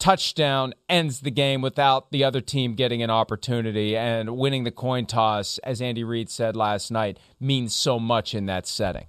touchdown 0.00 0.74
ends 0.88 1.20
the 1.20 1.30
game 1.30 1.62
without 1.62 2.10
the 2.10 2.24
other 2.24 2.40
team 2.40 2.74
getting 2.74 3.04
an 3.04 3.10
opportunity 3.10 3.96
and 3.96 4.36
winning 4.36 4.64
the 4.64 4.72
coin 4.72 5.06
toss, 5.06 5.58
as 5.58 5.80
Andy 5.80 6.02
Reid 6.02 6.28
said 6.28 6.56
last 6.56 6.90
night, 6.90 7.20
means 7.38 7.72
so 7.72 8.00
much 8.00 8.34
in 8.34 8.46
that 8.46 8.66
setting 8.66 9.06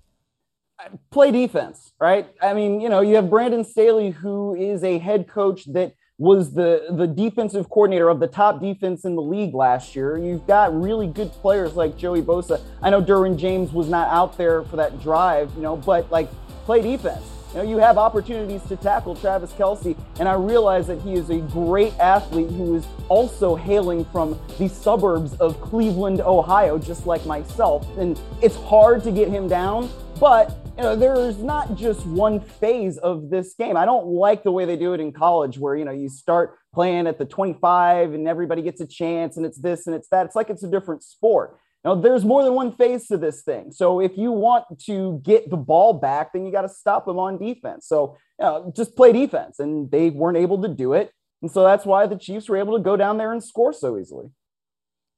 play 1.12 1.32
defense, 1.32 1.94
right? 2.00 2.28
I 2.42 2.54
mean, 2.54 2.82
you 2.82 2.90
know, 2.90 3.02
you 3.02 3.16
have 3.16 3.30
Brandon 3.30 3.64
Staley, 3.64 4.12
who 4.12 4.56
is 4.56 4.84
a 4.84 4.98
head 5.00 5.28
coach 5.28 5.66
that 5.74 5.94
was 6.20 6.54
the 6.54 6.88
the 6.92 7.08
defensive 7.08 7.70
coordinator 7.70 8.08
of 8.08 8.20
the 8.20 8.28
top 8.28 8.62
defense 8.62 9.04
in 9.04 9.16
the 9.16 9.22
league 9.22 9.54
last 9.54 9.96
year. 9.96 10.18
You've 10.18 10.46
got 10.46 10.80
really 10.80 11.08
good 11.08 11.32
players 11.32 11.74
like 11.74 11.98
Joey 11.98 12.22
Bosa. 12.22 12.62
I 12.82 12.90
know 12.92 13.02
Derwin 13.02 13.38
James 13.38 13.74
was 13.74 13.90
not 13.90 14.08
out 14.10 14.38
there 14.38 14.64
for 14.64 14.76
that 14.76 15.02
drive, 15.02 15.52
you 15.56 15.62
know, 15.62 15.76
but 15.76 16.10
like 16.12 16.30
play 16.66 16.82
defense. 16.82 17.26
you 17.52 17.58
know, 17.58 17.64
you 17.64 17.78
have 17.78 17.98
opportunities 17.98 18.64
to 18.64 18.76
tackle 18.76 19.16
Travis 19.16 19.52
Kelce, 19.54 19.98
and 20.20 20.30
I 20.30 20.34
realize 20.34 20.88
that 20.88 21.02
he 21.02 21.14
is 21.14 21.30
a 21.30 21.40
great 21.40 21.98
athlete 22.00 22.50
who 22.52 22.76
is 22.76 22.86
also 23.10 23.56
hailing 23.56 24.06
from 24.06 24.40
the 24.60 24.70
suburbs 24.70 25.34
of 25.36 25.60
Cleveland, 25.62 26.22
Ohio, 26.22 26.78
just 26.78 27.06
like 27.06 27.26
myself. 27.26 27.86
And 27.98 28.20
it's 28.42 28.56
hard 28.56 29.04
to 29.04 29.12
get 29.12 29.30
him 29.30 29.48
down, 29.48 29.90
but 30.20 30.63
you 30.78 30.82
know, 30.82 30.96
there's 30.96 31.38
not 31.38 31.76
just 31.76 32.06
one 32.06 32.40
phase 32.40 32.98
of 32.98 33.30
this 33.30 33.54
game. 33.54 33.78
I 33.78 33.86
don't 33.86 34.08
like 34.08 34.44
the 34.44 34.52
way 34.52 34.66
they 34.66 34.76
do 34.76 34.94
it 34.94 35.00
in 35.00 35.12
college, 35.12 35.60
where 35.60 35.76
you 35.76 35.86
know 35.86 35.92
you 35.92 36.10
start 36.10 36.58
playing 36.74 37.06
at 37.06 37.20
the 37.20 37.26
25 37.26 38.14
and 38.14 38.28
everybody 38.28 38.64
gets 38.64 38.82
a 38.82 38.88
chance, 38.88 39.38
and 39.38 39.46
it's 39.46 39.60
this 39.60 39.86
and 39.86 39.96
it's 39.96 40.08
that. 40.10 40.26
It's 40.26 40.36
like 40.36 40.50
it's 40.50 40.64
a 40.64 40.70
different 40.70 41.04
sport. 41.04 41.60
Now, 41.84 41.96
there's 41.96 42.24
more 42.24 42.44
than 42.44 42.54
one 42.54 42.72
phase 42.72 43.08
to 43.08 43.18
this 43.18 43.44
thing. 43.44 43.72
So 43.72 44.00
if 44.00 44.18
you 44.18 44.32
want 44.32 44.64
to 44.86 45.20
get 45.24 45.50
the 45.50 45.58
ball 45.58 45.94
back, 45.94 46.32
then 46.32 46.46
you 46.46 46.52
got 46.52 46.62
to 46.62 46.70
stop 46.70 47.06
them 47.06 47.20
on 47.20 47.38
defense. 47.38 47.88
So 47.88 48.18
you 48.40 48.46
know, 48.46 48.74
just 48.76 48.96
play 48.96 49.12
defense, 49.12 49.60
and 49.60 49.92
they 49.92 50.10
weren't 50.10 50.38
able 50.38 50.62
to 50.64 50.70
do 50.70 50.94
it. 50.94 51.12
And 51.44 51.52
so 51.52 51.64
that's 51.64 51.86
why 51.86 52.08
the 52.08 52.16
Chiefs 52.16 52.50
were 52.50 52.58
able 52.58 52.78
to 52.78 52.84
go 52.84 52.98
down 52.98 53.18
there 53.18 53.32
and 53.32 53.44
score 53.44 53.74
so 53.74 54.00
easily. 54.00 54.28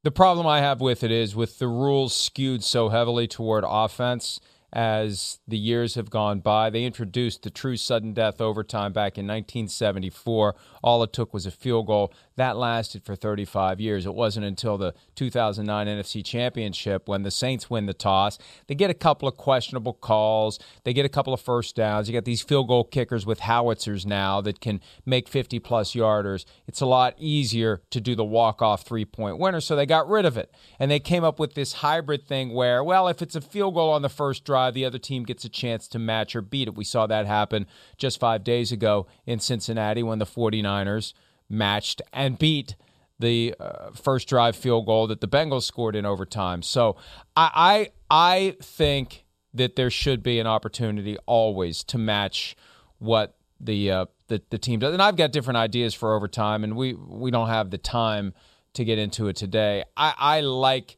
The 0.03 0.11
problem 0.11 0.45
I 0.45 0.59
have 0.59 0.81
with 0.81 1.03
it 1.03 1.11
is 1.11 1.35
with 1.35 1.59
the 1.59 1.67
rules 1.67 2.15
skewed 2.15 2.63
so 2.63 2.89
heavily 2.89 3.27
toward 3.27 3.63
offense 3.65 4.39
as 4.75 5.39
the 5.47 5.57
years 5.57 5.95
have 5.95 6.09
gone 6.09 6.41
by. 6.41 6.69
They 6.69 6.83
introduced 6.83 7.43
the 7.43 7.49
true 7.49 7.77
sudden 7.77 8.13
death 8.13 8.41
overtime 8.41 8.91
back 8.91 9.17
in 9.17 9.25
1974. 9.25 10.53
All 10.83 11.01
it 11.01 11.13
took 11.13 11.33
was 11.33 11.45
a 11.45 11.51
field 11.51 11.87
goal. 11.87 12.13
That 12.35 12.57
lasted 12.57 13.05
for 13.05 13.15
35 13.15 13.79
years. 13.79 14.05
It 14.05 14.13
wasn't 14.13 14.45
until 14.45 14.77
the 14.77 14.93
2009 15.15 15.87
NFC 15.87 16.23
Championship 16.23 17.07
when 17.07 17.23
the 17.23 17.31
Saints 17.31 17.69
win 17.69 17.85
the 17.85 17.93
toss. 17.93 18.37
They 18.67 18.75
get 18.75 18.89
a 18.89 18.95
couple 18.95 19.29
of 19.29 19.37
questionable 19.37 19.93
calls. 19.93 20.59
They 20.83 20.91
get 20.91 21.05
a 21.05 21.09
couple 21.09 21.33
of 21.33 21.39
first 21.39 21.77
downs. 21.77 22.09
You 22.09 22.13
got 22.13 22.25
these 22.25 22.41
field 22.41 22.67
goal 22.67 22.83
kickers 22.83 23.25
with 23.25 23.39
howitzers 23.39 24.05
now 24.05 24.41
that 24.41 24.59
can 24.59 24.81
make 25.05 25.29
50 25.29 25.59
plus 25.59 25.93
yarders. 25.93 26.43
It's 26.67 26.81
a 26.81 26.85
lot 26.85 27.15
easier 27.17 27.81
to 27.91 28.01
do 28.01 28.13
the 28.13 28.25
walk 28.25 28.61
off 28.61 28.83
three 28.83 29.05
point 29.05 29.39
winner, 29.39 29.61
so 29.61 29.77
they 29.77 29.85
got 29.85 30.09
rid 30.09 30.25
of 30.25 30.35
it. 30.35 30.53
And 30.77 30.91
they 30.91 30.99
came 30.99 31.23
up 31.23 31.39
with 31.39 31.53
this 31.53 31.73
hybrid 31.73 32.27
thing 32.27 32.53
where, 32.53 32.83
well, 32.83 33.07
if 33.07 33.21
it's 33.21 33.35
a 33.35 33.41
field 33.41 33.75
goal 33.75 33.91
on 33.91 34.01
the 34.01 34.09
first 34.09 34.43
drive, 34.43 34.64
the 34.71 34.85
other 34.85 34.97
team 34.97 35.23
gets 35.23 35.45
a 35.45 35.49
chance 35.49 35.87
to 35.89 35.99
match 35.99 36.35
or 36.35 36.41
beat 36.41 36.67
it. 36.67 36.75
We 36.75 36.83
saw 36.83 37.07
that 37.07 37.25
happen 37.25 37.67
just 37.97 38.19
five 38.19 38.43
days 38.43 38.71
ago 38.71 39.07
in 39.25 39.39
Cincinnati 39.39 40.03
when 40.03 40.19
the 40.19 40.25
49ers 40.25 41.13
matched 41.49 42.01
and 42.11 42.37
beat 42.37 42.75
the 43.19 43.55
uh, 43.59 43.91
first 43.91 44.27
drive 44.27 44.55
field 44.55 44.85
goal 44.85 45.07
that 45.07 45.21
the 45.21 45.27
Bengals 45.27 45.63
scored 45.63 45.95
in 45.95 46.05
overtime. 46.05 46.61
So 46.61 46.97
I, 47.35 47.89
I 48.09 48.27
I 48.35 48.57
think 48.61 49.25
that 49.53 49.75
there 49.75 49.89
should 49.89 50.21
be 50.21 50.39
an 50.39 50.47
opportunity 50.47 51.17
always 51.25 51.83
to 51.85 51.97
match 51.97 52.55
what 52.99 53.37
the 53.59 53.91
uh, 53.91 54.05
the, 54.27 54.41
the 54.49 54.57
team 54.57 54.79
does. 54.79 54.93
And 54.93 55.01
I've 55.01 55.15
got 55.15 55.31
different 55.31 55.57
ideas 55.57 55.93
for 55.93 56.13
overtime, 56.13 56.63
and 56.63 56.75
we 56.75 56.93
we 56.93 57.31
don't 57.31 57.47
have 57.47 57.71
the 57.71 57.77
time 57.77 58.33
to 58.73 58.83
get 58.83 58.99
into 58.99 59.27
it 59.27 59.35
today. 59.35 59.83
I, 59.95 60.13
I 60.17 60.41
like 60.41 60.97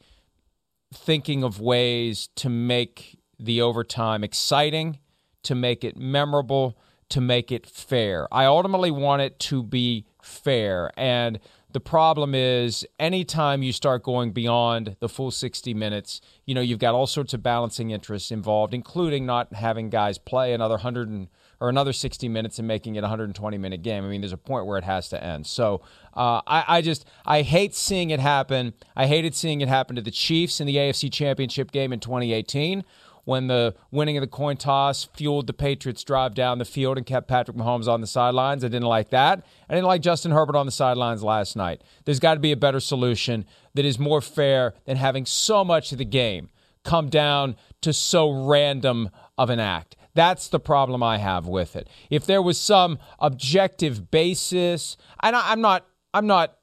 thinking 0.94 1.44
of 1.44 1.60
ways 1.60 2.30
to 2.36 2.50
make 2.50 3.17
the 3.40 3.62
overtime 3.62 4.24
exciting, 4.24 5.00
to 5.44 5.56
make 5.56 5.84
it 5.84 5.96
memorable, 5.96 6.78
to 7.10 7.22
make 7.22 7.52
it 7.52 7.66
fair. 7.66 8.28
I 8.32 8.46
ultimately 8.46 8.92
want 8.92 9.22
it 9.22 9.40
to 9.40 9.64
be 9.64 10.06
fair. 10.22 10.92
And 10.98 11.40
the 11.72 11.80
problem 11.80 12.34
is, 12.34 12.86
anytime 12.98 13.62
you 13.62 13.72
start 13.72 14.04
going 14.04 14.32
beyond 14.32 14.96
the 15.00 15.10
full 15.10 15.32
60 15.32 15.74
minutes, 15.74 16.22
you 16.46 16.56
know, 16.56 16.62
you've 16.62 16.80
got 16.80 16.96
all 16.96 17.08
sorts 17.08 17.34
of 17.34 17.44
balancing 17.44 17.92
interests 17.92 18.32
involved, 18.32 18.74
including 18.74 19.26
not 19.26 19.54
having 19.54 19.90
guys 19.90 20.18
play 20.18 20.54
another 20.54 20.76
100 20.76 21.10
and, 21.10 21.28
or 21.60 21.70
another 21.70 21.94
60 21.94 22.30
minutes 22.30 22.58
and 22.58 22.68
making 22.68 22.96
it 22.96 23.00
a 23.00 23.02
120 23.02 23.58
minute 23.58 23.84
game. 23.84 24.06
I 24.06 24.08
mean, 24.08 24.22
there's 24.22 24.34
a 24.34 24.38
point 24.38 24.66
where 24.66 24.78
it 24.78 24.86
has 24.86 25.10
to 25.10 25.22
end. 25.24 25.46
So 25.46 25.82
uh, 26.14 26.42
I, 26.48 26.66
I 26.68 26.82
just, 26.82 27.06
I 27.26 27.42
hate 27.42 27.76
seeing 27.76 28.10
it 28.10 28.20
happen. 28.20 28.74
I 28.96 29.06
hated 29.06 29.36
seeing 29.36 29.62
it 29.62 29.68
happen 29.68 29.96
to 29.98 30.02
the 30.02 30.12
Chiefs 30.12 30.60
in 30.60 30.68
the 30.68 30.78
AFC 30.78 31.12
Championship 31.12 31.72
game 31.72 31.92
in 31.92 32.00
2018 32.00 32.84
when 33.28 33.48
the 33.48 33.76
winning 33.92 34.16
of 34.16 34.22
the 34.22 34.28
coin 34.28 34.56
toss 34.56 35.04
fueled 35.04 35.48
the 35.48 35.54
Patriots' 35.54 36.02
drive 36.02 36.34
down 36.34 36.60
the 36.60 36.66
field 36.66 36.96
and 36.96 37.06
kept 37.06 37.28
Patrick 37.28 37.58
Mahomes 37.58 37.86
on 37.86 38.00
the 38.00 38.08
sidelines. 38.08 38.64
I 38.64 38.70
didn't 38.70 38.88
like 38.88 39.10
that. 39.10 39.46
I 39.70 39.74
didn't 39.74 39.88
like 39.88 40.02
Justin 40.02 40.32
Herbert 40.32 40.56
on 40.56 40.66
the 40.66 40.72
sidelines 40.72 41.26
last 41.26 41.58
night. 41.58 41.82
There's 42.06 42.22
got 42.22 42.36
to 42.36 42.40
be 42.40 42.54
a 42.54 42.58
better 42.58 42.80
solution 42.80 43.44
that 43.74 43.84
is 43.84 44.00
more 44.00 44.22
fair 44.22 44.76
than 44.86 44.96
having 44.96 45.26
so 45.26 45.66
much 45.66 45.92
of 45.92 45.98
the 45.98 46.06
game 46.06 46.52
come 46.86 47.10
down 47.10 47.58
to 47.82 47.92
so 47.92 48.48
random 48.48 49.10
of 49.38 49.50
an 49.50 49.60
act. 49.60 49.98
That's 50.14 50.48
the 50.48 50.62
problem 50.62 51.04
I 51.04 51.18
have 51.18 51.48
with 51.48 51.76
it. 51.76 51.90
If 52.10 52.26
there 52.26 52.42
was 52.42 52.58
some 52.58 52.98
objective 53.20 54.10
basis, 54.10 54.96
and 55.22 55.36
I, 55.36 55.52
am 55.52 55.60
not, 55.60 55.86
I'm 56.14 56.28
not 56.28 56.58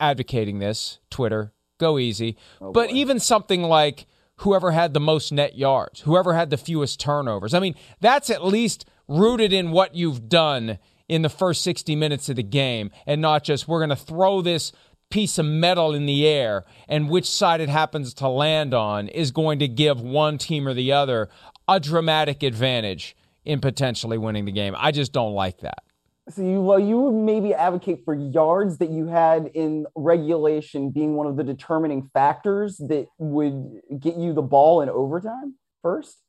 advocating 0.00 0.58
this. 0.58 0.98
Twitter, 1.08 1.52
go 1.78 2.00
easy. 2.00 2.36
Oh, 2.60 2.72
but 2.72 2.90
even 2.90 3.20
something 3.20 3.62
like 3.62 4.06
whoever 4.38 4.72
had 4.72 4.94
the 4.94 5.00
most 5.00 5.32
net 5.32 5.56
yards, 5.56 6.00
whoever 6.00 6.34
had 6.34 6.50
the 6.50 6.56
fewest 6.56 7.00
turnovers. 7.00 7.54
I 7.54 7.60
mean, 7.60 7.74
that's 8.00 8.30
at 8.30 8.44
least 8.44 8.84
rooted 9.08 9.52
in 9.52 9.70
what 9.70 9.94
you've 9.94 10.28
done 10.28 10.78
in 11.08 11.22
the 11.22 11.28
first 11.28 11.62
60 11.62 11.94
minutes 11.96 12.28
of 12.28 12.36
the 12.36 12.42
game 12.42 12.90
and 13.06 13.20
not 13.20 13.44
just 13.44 13.68
we're 13.68 13.80
going 13.80 13.90
to 13.90 13.96
throw 13.96 14.40
this 14.40 14.72
piece 15.10 15.38
of 15.38 15.44
metal 15.44 15.94
in 15.94 16.06
the 16.06 16.26
air 16.26 16.64
and 16.88 17.10
which 17.10 17.28
side 17.28 17.60
it 17.60 17.68
happens 17.68 18.14
to 18.14 18.26
land 18.26 18.72
on 18.72 19.08
is 19.08 19.30
going 19.30 19.58
to 19.58 19.68
give 19.68 20.00
one 20.00 20.38
team 20.38 20.66
or 20.66 20.74
the 20.74 20.92
other 20.92 21.28
a 21.68 21.78
dramatic 21.78 22.42
advantage 22.42 23.14
in 23.44 23.60
potentially 23.60 24.16
winning 24.16 24.46
the 24.46 24.52
game. 24.52 24.74
I 24.78 24.90
just 24.90 25.12
don't 25.12 25.34
like 25.34 25.58
that. 25.58 25.84
So 26.30 26.42
you 26.42 26.62
well, 26.62 26.78
you 26.78 26.98
would 26.98 27.14
maybe 27.14 27.52
advocate 27.52 28.00
for 28.04 28.14
yards 28.14 28.78
that 28.78 28.88
you 28.88 29.06
had 29.06 29.50
in 29.54 29.86
regulation 29.94 30.90
being 30.90 31.16
one 31.16 31.26
of 31.26 31.36
the 31.36 31.44
determining 31.44 32.08
factors 32.14 32.78
that 32.78 33.08
would 33.18 33.80
get 34.00 34.16
you 34.16 34.32
the 34.32 34.42
ball 34.42 34.80
in 34.80 34.88
overtime 34.88 35.56
first. 35.82 36.22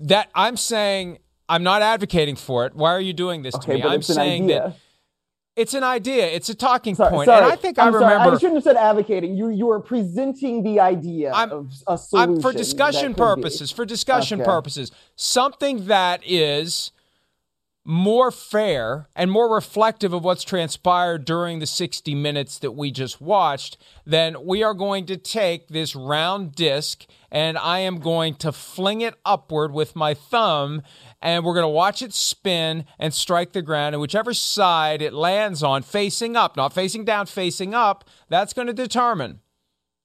That 0.00 0.30
I'm 0.34 0.56
saying 0.56 1.18
I'm 1.50 1.62
not 1.62 1.82
advocating 1.82 2.36
for 2.36 2.64
it. 2.64 2.74
Why 2.74 2.92
are 2.92 3.00
you 3.00 3.12
doing 3.12 3.42
this 3.42 3.54
okay, 3.56 3.78
to 3.78 3.84
me? 3.84 3.90
I'm 3.90 4.02
saying 4.02 4.46
that 4.46 4.76
it's 5.54 5.74
an 5.74 5.84
idea. 5.84 6.26
It's 6.26 6.48
a 6.48 6.54
talking 6.54 6.94
sorry, 6.94 7.10
point. 7.10 7.26
Sorry. 7.26 7.42
and 7.42 7.52
I 7.52 7.56
think 7.56 7.78
I'm 7.78 7.88
I 7.88 7.98
remember. 7.98 8.24
Sorry. 8.24 8.36
I 8.36 8.38
shouldn't 8.38 8.54
have 8.54 8.64
said 8.64 8.76
advocating. 8.76 9.36
You 9.36 9.50
you 9.50 9.70
are 9.70 9.80
presenting 9.80 10.62
the 10.62 10.80
idea 10.80 11.32
I'm, 11.32 11.50
of 11.50 11.72
a 11.86 11.98
solution. 11.98 12.36
I'm, 12.36 12.40
for 12.40 12.52
discussion 12.52 13.14
purposes. 13.14 13.70
Be. 13.70 13.76
For 13.76 13.84
discussion 13.84 14.40
okay. 14.40 14.48
purposes, 14.48 14.92
something 15.16 15.86
that 15.86 16.22
is 16.24 16.92
more 17.90 18.30
fair 18.30 19.08
and 19.16 19.32
more 19.32 19.52
reflective 19.52 20.12
of 20.12 20.22
what's 20.22 20.44
transpired 20.44 21.24
during 21.24 21.58
the 21.58 21.66
60 21.66 22.14
minutes 22.14 22.56
that 22.60 22.70
we 22.70 22.92
just 22.92 23.20
watched, 23.20 23.76
then 24.06 24.46
we 24.46 24.62
are 24.62 24.74
going 24.74 25.06
to 25.06 25.16
take 25.16 25.66
this 25.66 25.96
round 25.96 26.54
disc 26.54 27.04
and 27.32 27.58
I 27.58 27.80
am 27.80 27.98
going 27.98 28.36
to 28.36 28.52
fling 28.52 29.00
it 29.00 29.14
upward 29.24 29.72
with 29.72 29.96
my 29.96 30.14
thumb 30.14 30.82
and 31.20 31.44
we're 31.44 31.54
going 31.54 31.64
to 31.64 31.68
watch 31.68 32.00
it 32.00 32.14
spin 32.14 32.84
and 32.96 33.12
strike 33.12 33.52
the 33.52 33.60
ground. 33.60 33.96
And 33.96 34.00
whichever 34.00 34.34
side 34.34 35.02
it 35.02 35.12
lands 35.12 35.60
on, 35.60 35.82
facing 35.82 36.36
up, 36.36 36.56
not 36.56 36.72
facing 36.72 37.04
down, 37.04 37.26
facing 37.26 37.74
up, 37.74 38.04
that's 38.28 38.52
going 38.52 38.68
to 38.68 38.72
determine 38.72 39.40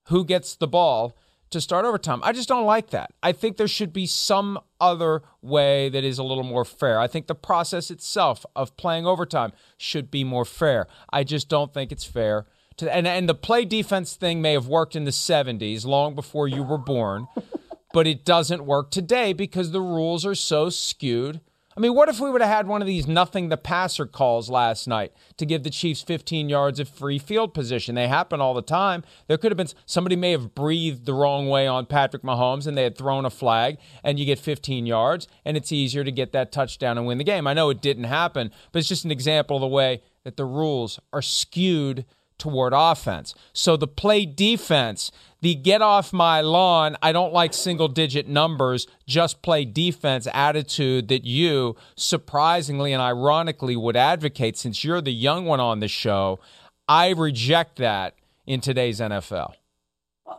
who 0.08 0.26
gets 0.26 0.56
the 0.56 0.68
ball 0.68 1.16
to 1.52 1.62
start 1.62 1.86
overtime. 1.86 2.22
I 2.24 2.32
just 2.32 2.50
don't 2.50 2.66
like 2.66 2.90
that. 2.90 3.12
I 3.22 3.32
think 3.32 3.58
there 3.58 3.68
should 3.68 3.94
be 3.94 4.06
some 4.06 4.60
other 4.80 5.22
way 5.42 5.90
that 5.90 6.04
is 6.04 6.18
a 6.18 6.24
little 6.24 6.44
more 6.44 6.66
fair. 6.66 7.00
I 7.00 7.08
think 7.08 7.28
the 7.28 7.36
process 7.36 7.92
itself 7.92 8.46
of 8.56 8.76
playing 8.78 9.06
overtime 9.06 9.52
should 9.78 10.12
be 10.12 10.24
more 10.24 10.46
fair. 10.46 10.88
I 11.12 11.24
just 11.24 11.48
don't 11.48 11.74
think 11.74 11.92
it's 11.92 12.06
fair. 12.06 12.46
To, 12.78 12.94
and, 12.94 13.08
and 13.08 13.30
the 13.30 13.36
play 13.36 13.64
defense 13.64 14.16
thing 14.16 14.42
may 14.42 14.54
have 14.54 14.68
worked 14.68 14.96
in 14.96 15.06
the 15.06 15.12
70s, 15.12 15.86
long 15.86 16.14
before 16.14 16.48
you 16.48 16.62
were 16.62 16.78
born, 16.78 17.28
but 17.94 18.06
it 18.06 18.26
doesn't 18.26 18.66
work 18.66 18.92
today 18.92 19.32
because 19.32 19.72
the 19.72 19.82
rules 19.82 20.26
are 20.26 20.36
so 20.36 20.70
skewed 20.70 21.40
I 21.78 21.82
mean, 21.82 21.94
what 21.94 22.08
if 22.08 22.22
we 22.22 22.32
would 22.32 22.40
have 22.40 22.50
had 22.50 22.68
one 22.68 22.82
of 22.82 22.88
these 22.88 23.06
nothing 23.06 23.50
the 23.50 23.58
passer 23.58 24.06
calls 24.06 24.50
last 24.50 24.88
night 24.88 25.12
to 25.36 25.46
give 25.46 25.64
the 25.64 25.70
Chiefs 25.70 26.02
15 26.02 26.48
yards 26.48 26.80
of 26.80 26.88
free 26.88 27.20
field 27.20 27.54
position? 27.54 27.96
They 27.96 28.08
happen 28.08 28.40
all 28.40 28.54
the 28.54 28.62
time. 28.62 29.04
There 29.28 29.38
could 29.38 29.52
have 29.52 29.58
been 29.58 29.68
somebody 29.86 30.16
may 30.16 30.32
have 30.32 30.56
breathed 30.56 31.06
the 31.06 31.14
wrong 31.14 31.50
way 31.50 31.68
on 31.68 31.86
Patrick 31.86 32.24
Mahomes 32.24 32.66
and 32.66 32.78
they 32.78 32.84
had 32.84 32.98
thrown 32.98 33.26
a 33.26 33.30
flag 33.30 33.78
and 34.06 34.18
you 34.18 34.26
get 34.26 34.40
15 34.40 34.86
yards 34.86 35.28
and 35.44 35.58
it's 35.58 35.74
easier 35.74 36.06
to 36.06 36.12
get 36.12 36.32
that 36.32 36.54
touchdown 36.54 36.98
and 36.98 37.06
win 37.06 37.18
the 37.18 37.26
game. 37.26 37.46
I 37.46 37.54
know 37.54 37.70
it 37.70 37.82
didn't 37.82 38.06
happen, 38.06 38.52
but 38.72 38.80
it's 38.80 38.88
just 38.88 39.04
an 39.04 39.12
example 39.12 39.58
of 39.58 39.62
the 39.62 39.68
way 39.68 40.02
that 40.24 40.38
the 40.38 40.46
rules 40.46 40.98
are 41.12 41.22
skewed 41.22 42.06
toward 42.38 42.74
offense. 42.76 43.34
So 43.54 43.78
the 43.78 43.88
play 43.88 44.26
defense, 44.26 45.12
the 45.42 45.56
get 45.56 45.82
off 45.82 46.14
my 46.14 46.42
lawn, 46.42 46.98
I 47.02 47.12
don't 47.12 47.34
like 47.34 47.54
single 47.54 47.88
digit 47.88 48.28
numbers, 48.28 48.88
just 49.08 49.42
play 49.42 49.66
defense 49.66 50.28
attitude 50.34 51.08
that 51.10 51.26
you 51.26 51.76
surprisingly 51.96 52.94
and 52.94 53.02
ironically 53.02 53.76
would 53.76 53.96
advocate 53.96 54.58
since 54.58 54.84
you're 54.84 55.02
the 55.02 55.14
young 55.14 55.46
one 55.46 55.60
on 55.60 55.80
the 55.80 55.88
show. 55.88 56.40
I 56.88 57.10
reject 57.10 57.78
that 57.78 58.16
in 58.46 58.62
today's 58.62 59.00
NFL. 59.00 59.54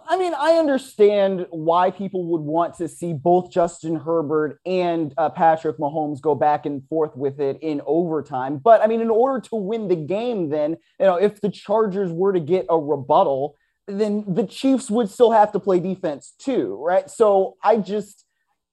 I 0.09 0.17
mean, 0.17 0.35
I 0.35 0.55
understand 0.55 1.47
why 1.51 1.93
people 1.93 2.25
would 2.33 2.41
want 2.41 2.75
to 2.79 2.89
see 2.89 3.13
both 3.13 3.53
Justin 3.53 3.95
Herbert 3.95 4.59
and 4.67 5.15
uh, 5.17 5.31
Patrick 5.31 5.79
Mahomes 5.79 6.21
go 6.21 6.35
back 6.35 6.67
and 6.67 6.87
forth 6.89 7.17
with 7.17 7.41
it 7.41 7.59
in 7.63 7.81
overtime. 7.87 8.59
But 8.59 8.83
I 8.83 8.89
mean, 8.89 9.01
in 9.01 9.11
order 9.11 9.41
to 9.49 9.55
win 9.57 9.87
the 9.87 9.95
game, 9.95 10.49
then, 10.49 10.77
you 10.99 11.07
know, 11.07 11.17
if 11.17 11.41
the 11.41 11.51
Chargers 11.51 12.11
were 12.11 12.33
to 12.33 12.41
get 12.41 12.67
a 12.69 12.77
rebuttal, 12.77 13.57
then 13.87 14.25
the 14.27 14.45
Chiefs 14.45 14.91
would 14.91 15.09
still 15.09 15.31
have 15.31 15.53
to 15.53 15.61
play 15.61 15.79
defense 15.79 16.35
too, 16.37 16.77
right? 16.85 17.09
So 17.09 17.57
I 17.63 17.77
just, 17.77 18.25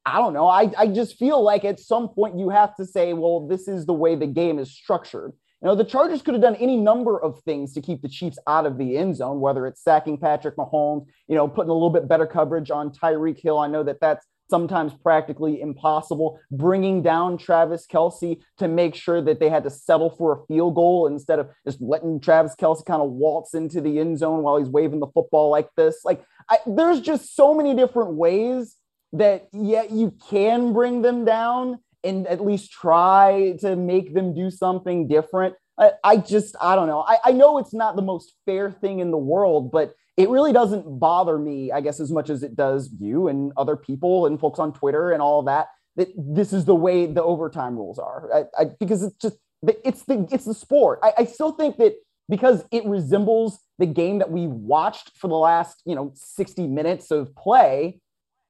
I 0.07 0.17
don't 0.17 0.33
know. 0.33 0.47
I, 0.47 0.71
I 0.75 0.87
just 0.87 1.19
feel 1.19 1.43
like 1.43 1.63
at 1.63 1.79
some 1.79 2.09
point 2.09 2.39
you 2.39 2.49
have 2.49 2.75
to 2.77 2.85
say, 2.85 3.13
well, 3.13 3.47
this 3.47 3.67
is 3.67 3.85
the 3.85 3.93
way 3.93 4.15
the 4.15 4.25
game 4.25 4.57
is 4.57 4.71
structured. 4.71 5.33
You 5.63 5.69
know, 5.69 5.75
the 5.75 5.85
Chargers 5.85 6.21
could 6.21 6.33
have 6.33 6.43
done 6.43 6.57
any 6.57 6.75
number 6.75 7.17
of 7.17 7.41
things 7.43 7.71
to 7.73 7.81
keep 7.81 8.01
the 8.01 8.09
Chiefs 8.09 8.37
out 8.47 8.65
of 8.65 8.77
the 8.77 8.97
end 8.97 9.15
zone, 9.15 9.39
whether 9.39 9.65
it's 9.65 9.81
sacking 9.81 10.17
Patrick 10.17 10.57
Mahomes, 10.57 11.05
you 11.29 11.35
know, 11.35 11.47
putting 11.47 11.69
a 11.69 11.73
little 11.73 11.89
bit 11.89 12.05
better 12.05 12.25
coverage 12.27 12.69
on 12.69 12.91
Tyreek 12.91 13.39
Hill. 13.39 13.57
I 13.57 13.67
know 13.67 13.81
that 13.81 14.01
that's 14.01 14.27
sometimes 14.49 14.93
practically 14.93 15.61
impossible, 15.61 16.37
bringing 16.51 17.01
down 17.01 17.37
Travis 17.37 17.87
Kelce 17.87 18.41
to 18.57 18.67
make 18.67 18.93
sure 18.93 19.21
that 19.21 19.39
they 19.39 19.47
had 19.47 19.63
to 19.63 19.69
settle 19.69 20.09
for 20.09 20.33
a 20.33 20.45
field 20.47 20.75
goal 20.75 21.07
instead 21.07 21.39
of 21.39 21.47
just 21.65 21.81
letting 21.81 22.19
Travis 22.19 22.55
Kelce 22.59 22.85
kind 22.85 23.01
of 23.01 23.11
waltz 23.11 23.53
into 23.53 23.79
the 23.79 23.99
end 23.99 24.19
zone 24.19 24.43
while 24.43 24.57
he's 24.57 24.67
waving 24.67 24.99
the 24.99 25.07
football 25.07 25.49
like 25.49 25.69
this. 25.77 26.01
Like, 26.03 26.25
I, 26.49 26.57
there's 26.67 26.99
just 26.99 27.37
so 27.37 27.53
many 27.53 27.73
different 27.73 28.15
ways 28.15 28.75
that, 29.13 29.47
yet 29.53 29.91
you 29.91 30.13
can 30.29 30.73
bring 30.73 31.03
them 31.03 31.23
down 31.23 31.79
and 32.03 32.27
at 32.27 32.43
least 32.43 32.71
try 32.71 33.55
to 33.61 33.75
make 33.75 34.13
them 34.13 34.33
do 34.33 34.49
something 34.51 35.07
different. 35.07 35.55
I, 35.77 35.91
I 36.03 36.17
just, 36.17 36.55
I 36.61 36.75
don't 36.75 36.87
know. 36.87 37.01
I, 37.07 37.17
I 37.25 37.31
know 37.31 37.57
it's 37.57 37.73
not 37.73 37.95
the 37.95 38.01
most 38.01 38.33
fair 38.45 38.71
thing 38.71 38.99
in 38.99 39.11
the 39.11 39.17
world, 39.17 39.71
but 39.71 39.95
it 40.17 40.29
really 40.29 40.53
doesn't 40.53 40.99
bother 40.99 41.37
me, 41.37 41.71
I 41.71 41.81
guess, 41.81 41.99
as 41.99 42.11
much 42.11 42.29
as 42.29 42.43
it 42.43 42.55
does 42.55 42.89
you 42.99 43.27
and 43.27 43.51
other 43.57 43.75
people 43.75 44.27
and 44.27 44.39
folks 44.39 44.59
on 44.59 44.73
Twitter 44.73 45.11
and 45.11 45.21
all 45.21 45.41
that. 45.43 45.67
That 45.95 46.09
this 46.17 46.53
is 46.53 46.65
the 46.65 46.75
way 46.75 47.05
the 47.05 47.23
overtime 47.23 47.75
rules 47.75 47.99
are, 47.99 48.29
I, 48.33 48.61
I, 48.61 48.65
because 48.79 49.03
it's 49.03 49.15
just 49.21 49.37
it's 49.61 50.03
the 50.03 50.27
it's 50.31 50.45
the 50.45 50.53
sport. 50.53 50.99
I, 51.03 51.13
I 51.19 51.25
still 51.25 51.51
think 51.51 51.77
that 51.77 51.93
because 52.29 52.65
it 52.71 52.83
resembles 52.85 53.59
the 53.77 53.85
game 53.85 54.17
that 54.17 54.31
we 54.31 54.47
watched 54.47 55.11
for 55.15 55.27
the 55.27 55.35
last 55.35 55.83
you 55.85 55.93
know 55.93 56.11
60 56.15 56.65
minutes 56.67 57.11
of 57.11 57.35
play, 57.35 57.99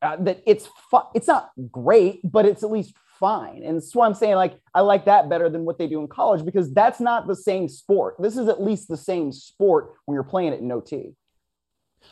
uh, 0.01 0.15
that 0.17 0.41
it's 0.45 0.69
fu- 0.89 1.09
it's 1.13 1.27
not 1.27 1.51
great, 1.69 2.21
but 2.23 2.45
it's 2.45 2.63
at 2.63 2.71
least 2.71 2.93
fine. 3.23 3.63
And 3.63 3.77
that's 3.77 3.95
why 3.95 4.05
I'm 4.05 4.13
saying 4.13 4.35
like 4.35 4.59
I 4.73 4.81
like 4.81 5.05
that 5.05 5.29
better 5.29 5.49
than 5.49 5.63
what 5.63 5.77
they 5.77 5.87
do 5.87 6.01
in 6.01 6.09
college 6.09 6.43
because 6.43 6.73
that's 6.73 6.99
not 6.99 7.25
the 7.25 7.37
same 7.37 7.69
sport. 7.69 8.15
This 8.19 8.35
is 8.35 8.49
at 8.49 8.61
least 8.61 8.89
the 8.89 8.97
same 8.97 9.31
sport 9.31 9.93
when 10.03 10.13
you're 10.13 10.25
playing 10.25 10.51
it 10.51 10.59
in 10.59 10.69
OT. 10.69 11.15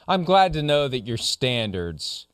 I'm 0.08 0.24
glad 0.24 0.54
to 0.54 0.64
know 0.64 0.88
that 0.88 1.02
your 1.02 1.18
standards 1.18 2.28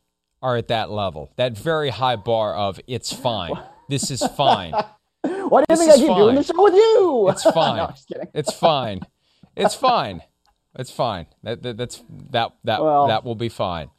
are 0.43 0.57
at 0.57 0.67
that 0.67 0.91
level, 0.91 1.33
that 1.37 1.57
very 1.57 1.89
high 1.89 2.17
bar 2.17 2.53
of 2.53 2.79
it's 2.85 3.11
fine. 3.11 3.53
This 3.89 4.11
is 4.11 4.21
fine. 4.37 4.73
Why 5.21 5.63
do 5.63 5.65
you 5.71 5.75
this 5.75 5.79
think 5.79 5.91
I 5.93 5.95
keep 5.95 6.07
fine. 6.09 6.17
doing 6.19 6.35
the 6.35 6.43
show 6.43 6.63
with 6.63 6.75
you? 6.75 7.29
It's 7.29 7.43
fine. 7.51 7.77
no, 7.77 7.93
it's 8.35 8.53
fine. 8.53 9.01
It's 9.55 9.73
fine. 9.73 10.21
It's 10.77 10.91
fine. 10.91 11.25
That, 11.41 11.63
that 11.63 11.77
that's 11.77 12.03
that 12.29 12.51
that 12.63 12.83
well, 12.83 13.07
that 13.07 13.23
will 13.23 13.33
be 13.33 13.49
fine. 13.49 13.89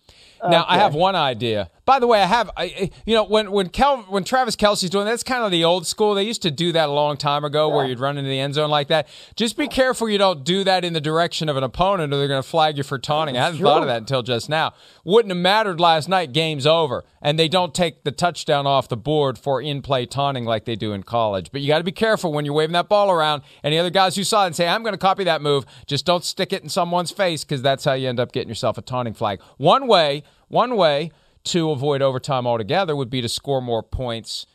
Now 0.43 0.63
okay. 0.63 0.75
I 0.75 0.79
have 0.79 0.95
one 0.95 1.17
idea. 1.17 1.71
By 1.85 1.99
the 1.99 2.07
way, 2.07 2.21
I 2.23 2.27
have 2.27 2.51
I, 2.57 2.91
you 3.07 3.15
know 3.15 3.25
when 3.25 3.51
when 3.51 3.71
Kel, 3.71 4.03
when 4.03 4.23
Travis 4.23 4.57
Kelce's 4.57 4.91
doing 4.91 5.07
that's 5.07 5.23
kind 5.23 5.43
of 5.43 5.51
the 5.51 5.65
old 5.65 5.87
school. 5.87 6.15
They 6.15 6.25
used 6.25 6.43
to 6.43 6.51
do 6.51 6.71
that 6.73 6.89
a 6.89 6.93
long 6.93 7.17
time 7.17 7.45
ago, 7.45 7.69
yeah. 7.69 7.75
where 7.75 7.87
you'd 7.87 7.99
run 7.99 8.19
into 8.19 8.29
the 8.29 8.39
end 8.39 8.55
zone 8.55 8.69
like 8.69 8.89
that. 8.89 9.09
Just 9.37 9.57
be 9.57 9.69
careful 9.69 10.09
you 10.09 10.19
don't 10.19 10.45
do 10.45 10.65
that 10.65 10.85
in 10.85 10.93
the 10.93 11.01
direction 11.01 11.49
of 11.49 11.57
an 11.57 11.65
opponent, 11.65 12.13
or 12.13 12.19
they're 12.19 12.29
going 12.29 12.43
to 12.43 12.49
flag 12.49 12.77
you 12.77 12.83
for 12.83 12.99
taunting. 12.99 13.35
That's 13.35 13.43
I 13.43 13.45
hadn't 13.47 13.61
true. 13.61 13.69
thought 13.69 13.83
of 13.83 13.89
that 13.89 13.99
until 13.99 14.23
just 14.23 14.51
now. 14.51 14.75
Wouldn't 15.05 15.31
have 15.31 15.39
mattered 15.39 15.81
last 15.81 16.11
night. 16.11 16.33
Game's 16.33 16.67
over, 16.67 17.05
and 17.23 17.39
they 17.39 17.49
don't 17.49 17.75
take 17.75 18.05
the 18.05 18.13
touchdown 18.13 18.67
off 18.67 18.89
the 18.89 18.97
board 18.97 19.39
for 19.39 19.63
in 19.63 19.81
play 19.81 20.05
taunting 20.05 20.45
like 20.45 20.67
they 20.67 20.77
do 20.77 20.93
in 20.93 21.03
college. 21.03 21.51
But 21.51 21.63
you 21.63 21.69
got 21.69 21.79
to 21.79 21.85
be 21.85 21.93
careful 21.93 22.33
when 22.33 22.45
you're 22.45 22.55
waving 22.55 22.75
that 22.75 22.91
ball 22.91 23.11
around. 23.11 23.43
Any 23.65 23.79
other 23.79 23.91
guys 23.91 24.15
who 24.15 24.25
saw 24.25 24.45
it 24.45 24.49
and 24.49 24.57
say, 24.57 24.69
"I'm 24.69 24.83
going 24.83 24.93
to 24.93 24.99
copy 24.99 25.25
that 25.25 25.41
move," 25.41 25.65
just 25.87 26.05
don't 26.05 26.23
stick 26.23 26.53
it 26.53 26.63
in 26.63 26.69
someone's 26.69 27.11
face 27.11 27.45
because 27.45 27.63
that's 27.63 27.87
how 27.87 27.95
you 27.95 28.11
end 28.11 28.21
up 28.21 28.33
getting 28.33 28.51
yourself 28.51 28.77
a 28.77 28.83
taunting 28.83 29.15
flag. 29.15 29.41
One 29.57 29.87
way 29.87 30.23
one 30.49 30.77
way 30.77 31.11
to 31.45 31.71
avoid 31.71 32.03
overtime 32.03 32.47
altogether 32.47 32.95
would 32.95 33.11
be 33.11 33.21
to 33.21 33.29
score 33.29 33.63
more 33.63 33.83
points 33.83 34.47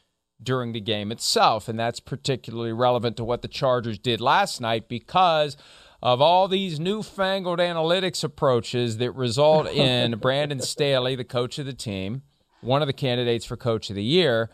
during 0.42 0.74
the 0.74 0.82
game 0.82 1.12
itself. 1.12 1.68
And 1.68 1.80
that's 1.80 2.00
particularly 2.00 2.74
relevant 2.74 3.18
to 3.18 3.24
what 3.24 3.42
the 3.42 3.48
Chargers 3.48 3.98
did 3.98 4.20
last 4.22 4.60
night 4.60 4.88
because 4.88 5.56
of 6.02 6.22
all 6.22 6.48
these 6.48 6.80
newfangled 6.80 7.60
analytics 7.60 8.24
approaches 8.24 8.98
that 8.98 9.12
result 9.12 9.68
in 9.72 10.18
Brandon 10.18 10.60
Staley, 10.60 11.16
the 11.16 11.24
coach 11.24 11.58
of 11.60 11.66
the 11.66 11.74
team, 11.74 12.24
one 12.62 12.82
of 12.82 12.88
the 12.88 12.94
candidates 12.94 13.46
for 13.46 13.56
coach 13.56 13.90
of 13.90 13.96
the 13.96 14.04
year, 14.04 14.50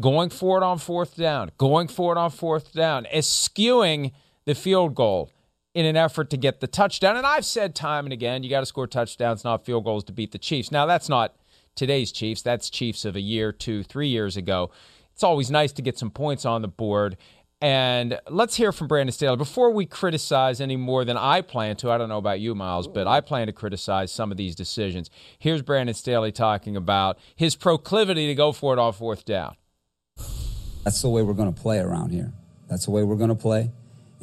going 0.00 0.30
for 0.30 0.58
it 0.58 0.64
on 0.64 0.78
fourth 0.78 1.16
down, 1.16 1.50
going 1.58 1.88
for 1.88 2.12
it 2.12 2.18
on 2.18 2.30
fourth 2.30 2.72
down, 2.72 3.06
eschewing 3.06 4.12
the 4.44 4.54
field 4.54 4.94
goal 4.94 5.30
in 5.74 5.86
an 5.86 5.96
effort 5.96 6.30
to 6.30 6.36
get 6.36 6.60
the 6.60 6.66
touchdown. 6.66 7.16
And 7.16 7.26
I've 7.26 7.44
said 7.44 7.74
time 7.74 8.04
and 8.06 8.12
again, 8.12 8.42
you 8.42 8.50
got 8.50 8.60
to 8.60 8.66
score 8.66 8.86
touchdowns, 8.86 9.44
not 9.44 9.64
field 9.64 9.84
goals, 9.84 10.04
to 10.04 10.12
beat 10.12 10.32
the 10.32 10.38
Chiefs. 10.38 10.70
Now, 10.70 10.86
that's 10.86 11.08
not 11.08 11.34
today's 11.74 12.12
Chiefs. 12.12 12.42
That's 12.42 12.68
Chiefs 12.70 13.04
of 13.04 13.16
a 13.16 13.20
year, 13.20 13.52
two, 13.52 13.82
three 13.82 14.08
years 14.08 14.36
ago. 14.36 14.70
It's 15.14 15.22
always 15.22 15.50
nice 15.50 15.72
to 15.72 15.82
get 15.82 15.98
some 15.98 16.10
points 16.10 16.44
on 16.44 16.62
the 16.62 16.68
board. 16.68 17.16
And 17.60 18.18
let's 18.28 18.56
hear 18.56 18.72
from 18.72 18.88
Brandon 18.88 19.12
Staley. 19.12 19.36
Before 19.36 19.70
we 19.70 19.86
criticize 19.86 20.60
any 20.60 20.74
more 20.74 21.04
than 21.04 21.16
I 21.16 21.42
plan 21.42 21.76
to, 21.76 21.92
I 21.92 21.98
don't 21.98 22.08
know 22.08 22.18
about 22.18 22.40
you, 22.40 22.56
Myles, 22.56 22.88
but 22.88 23.06
I 23.06 23.20
plan 23.20 23.46
to 23.46 23.52
criticize 23.52 24.10
some 24.10 24.32
of 24.32 24.36
these 24.36 24.56
decisions. 24.56 25.10
Here's 25.38 25.62
Brandon 25.62 25.94
Staley 25.94 26.32
talking 26.32 26.76
about 26.76 27.18
his 27.36 27.54
proclivity 27.54 28.26
to 28.26 28.34
go 28.34 28.50
for 28.50 28.72
it 28.72 28.80
on 28.80 28.92
fourth 28.92 29.24
down. 29.24 29.54
That's 30.82 31.00
the 31.02 31.08
way 31.08 31.22
we're 31.22 31.34
going 31.34 31.54
to 31.54 31.60
play 31.60 31.78
around 31.78 32.10
here. 32.10 32.32
That's 32.68 32.86
the 32.86 32.90
way 32.90 33.04
we're 33.04 33.14
going 33.14 33.28
to 33.28 33.36
play. 33.36 33.70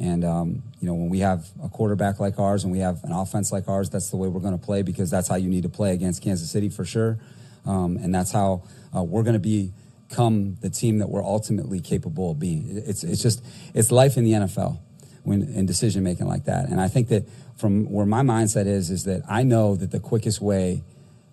And, 0.00 0.24
um, 0.24 0.62
you 0.80 0.88
know, 0.88 0.94
when 0.94 1.10
we 1.10 1.18
have 1.18 1.46
a 1.62 1.68
quarterback 1.68 2.20
like 2.20 2.38
ours 2.38 2.64
and 2.64 2.72
we 2.72 2.78
have 2.78 3.04
an 3.04 3.12
offense 3.12 3.52
like 3.52 3.68
ours, 3.68 3.90
that's 3.90 4.08
the 4.08 4.16
way 4.16 4.28
we're 4.28 4.40
going 4.40 4.58
to 4.58 4.64
play 4.64 4.80
because 4.80 5.10
that's 5.10 5.28
how 5.28 5.36
you 5.36 5.48
need 5.48 5.64
to 5.64 5.68
play 5.68 5.92
against 5.92 6.22
Kansas 6.22 6.50
City 6.50 6.70
for 6.70 6.86
sure. 6.86 7.18
Um, 7.66 7.98
and 7.98 8.14
that's 8.14 8.32
how 8.32 8.62
uh, 8.96 9.02
we're 9.02 9.22
going 9.22 9.40
to 9.40 9.70
become 10.08 10.56
the 10.62 10.70
team 10.70 10.98
that 10.98 11.10
we're 11.10 11.22
ultimately 11.22 11.80
capable 11.80 12.30
of 12.30 12.38
being. 12.38 12.64
It's, 12.86 13.04
it's 13.04 13.22
just, 13.22 13.44
it's 13.74 13.92
life 13.92 14.16
in 14.16 14.24
the 14.24 14.32
NFL 14.32 14.78
when 15.22 15.42
in 15.42 15.66
decision 15.66 16.02
making 16.02 16.26
like 16.26 16.46
that. 16.46 16.70
And 16.70 16.80
I 16.80 16.88
think 16.88 17.08
that 17.08 17.28
from 17.58 17.84
where 17.90 18.06
my 18.06 18.22
mindset 18.22 18.66
is, 18.66 18.90
is 18.90 19.04
that 19.04 19.22
I 19.28 19.42
know 19.42 19.76
that 19.76 19.90
the 19.90 20.00
quickest 20.00 20.40
way 20.40 20.82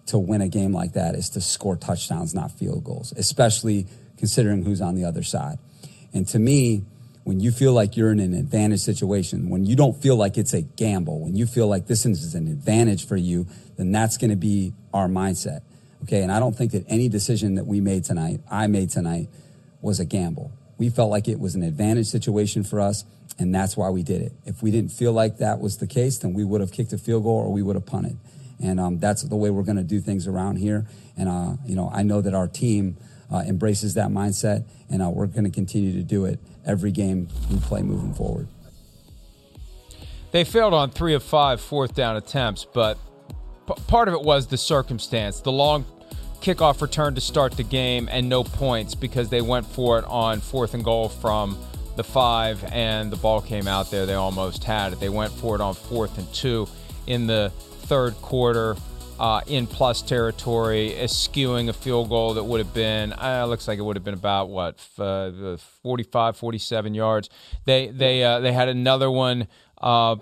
to 0.08 0.17
win 0.17 0.41
a 0.41 0.49
game 0.49 0.73
like 0.73 0.93
that 0.93 1.15
is 1.15 1.30
to 1.32 1.41
score 1.41 1.77
touchdowns, 1.77 2.36
not 2.36 2.51
field 2.51 2.84
goals, 2.84 3.13
especially 3.15 3.88
considering 4.17 4.63
who's 4.63 4.82
on 4.82 4.95
the 4.95 5.06
other 5.06 5.23
side. 5.23 5.58
And 6.13 6.27
to 6.30 6.39
me, 6.39 6.84
when 7.28 7.42
you 7.42 7.52
feel 7.52 7.74
like 7.74 7.98
you're 7.98 8.13
in 8.13 8.22
an 8.22 8.34
advantage 8.34 8.80
situation, 8.80 9.50
when 9.50 9.66
you 9.66 9.76
don't 9.76 10.02
feel 10.02 10.16
like 10.16 10.38
it's 10.38 10.54
a 10.54 10.62
gamble, 10.62 11.20
when 11.20 11.36
you 11.36 11.46
feel 11.46 11.68
like 11.68 11.86
this 11.86 12.06
is 12.06 12.34
an 12.36 12.48
advantage 12.48 13.06
for 13.06 13.18
you, 13.18 13.46
then 13.76 13.92
that's 13.92 14.16
going 14.16 14.30
to 14.30 14.38
be 14.38 14.72
our 14.94 15.10
mindset. 15.10 15.60
Okay. 16.04 16.22
And 16.22 16.32
I 16.32 16.40
don't 16.40 16.56
think 16.56 16.72
that 16.72 16.86
any 16.88 17.10
decision 17.10 17.56
that 17.56 17.68
we 17.68 17.82
made 17.82 18.06
tonight, 18.06 18.40
I 18.50 18.68
made 18.68 18.92
tonight, 18.92 19.28
was 19.82 20.00
a 20.00 20.06
gamble. 20.06 20.54
We 20.78 20.90
felt 20.90 21.12
like 21.12 21.28
it 21.28 21.38
was 21.38 21.54
an 21.54 21.63
advantage 21.63 22.08
situation 22.08 22.63
for 22.63 22.80
us, 22.80 23.04
and 23.38 23.54
that's 23.54 23.76
why 23.76 23.90
we 23.90 24.04
did 24.04 24.22
it. 24.22 24.32
If 24.46 24.63
we 24.63 24.72
didn't 24.72 24.94
feel 24.94 25.12
like 25.12 25.40
that 25.40 25.60
was 25.60 25.80
the 25.80 25.88
case, 25.88 26.20
then 26.20 26.34
we 26.34 26.46
would 26.46 26.62
have 26.62 26.72
kicked 26.72 26.94
a 26.94 26.98
field 26.98 27.24
goal 27.24 27.40
or 27.40 27.52
we 27.52 27.62
would 27.62 27.76
have 27.76 27.86
punted. 27.86 28.18
And 28.63 28.80
um, 28.80 29.00
that's 29.00 29.24
the 29.24 29.36
way 29.36 29.50
we're 29.50 29.63
going 29.63 29.76
to 29.76 29.84
do 29.84 30.00
things 30.00 30.28
around 30.28 30.60
here. 30.60 30.88
And, 31.18 31.28
uh, 31.28 31.58
you 31.66 31.76
know, 31.76 31.92
I 31.94 32.04
know 32.04 32.22
that 32.22 32.34
our 32.34 32.48
team 32.48 32.96
uh, 33.30 33.44
embraces 33.46 33.96
that 33.96 34.12
mindset, 34.12 34.63
and 34.90 35.02
uh, 35.02 35.10
we're 35.10 35.28
going 35.28 35.44
to 35.44 35.50
continue 35.50 35.92
to 35.92 36.04
do 36.04 36.24
it 36.24 36.40
every 36.67 36.91
game 36.91 37.27
we 37.49 37.58
play 37.60 37.82
moving 37.82 38.13
forward. 38.13 38.47
They 40.32 40.43
failed 40.43 40.73
on 40.73 40.91
three 40.91 41.13
of 41.13 41.23
five 41.23 41.62
fourth 41.62 41.95
down 41.95 42.17
attempts, 42.17 42.65
but 42.65 42.97
p- 43.65 43.73
part 43.88 44.08
of 44.08 44.13
it 44.13 44.21
was 44.21 44.47
the 44.47 44.58
circumstance. 44.58 45.39
The 45.39 45.51
long 45.51 45.86
kickoff 46.41 46.82
return 46.82 47.15
to 47.15 47.21
start 47.21 47.53
the 47.53 47.63
game 47.63 48.08
and 48.12 48.30
no 48.30 48.43
points 48.43 48.93
because 48.93 49.30
they 49.30 49.41
went 49.41 49.65
for 49.65 49.97
it 49.99 50.06
on 50.06 50.39
fourth 50.39 50.73
and 50.73 50.84
goal 50.84 51.10
from 51.10 51.58
the 51.95 52.03
five 52.03 52.63
and 52.71 53.12
the 53.12 53.15
ball 53.15 53.41
came 53.41 53.67
out 53.67 53.89
there. 53.89 54.06
They 54.06 54.13
almost 54.13 54.63
had 54.63 54.93
it. 54.93 54.99
They 54.99 55.10
went 55.10 55.32
for 55.34 55.56
it 55.56 55.62
on 55.62 55.73
fourth 55.73 56.17
and 56.17 56.32
two 56.34 56.67
in 57.08 57.25
the 57.25 57.51
third 57.84 58.13
quarter 58.15 58.75
uh, 59.19 59.41
in 59.47 59.67
plus 59.67 60.01
territory, 60.01 60.95
eschewing 60.95 61.69
a 61.69 61.73
field 61.73 62.10
goal 62.10 62.36
that 62.36 62.43
would 62.43 62.60
have 62.60 62.73
been, 62.73 63.13
uh, 63.13 63.45
looks 63.47 63.67
like 63.67 63.80
it 63.80 63.82
would 63.82 63.95
have 63.95 64.03
been 64.03 64.13
about 64.13 64.49
what, 64.49 64.80
uh, 64.99 65.58
45, 65.84 66.38
47 66.38 66.93
yards. 66.93 67.30
They 67.65 67.88
they 67.88 68.23
uh, 68.23 68.39
they 68.39 68.53
had 68.53 68.69
another 68.69 69.10
one 69.10 69.47
uh, 69.82 70.17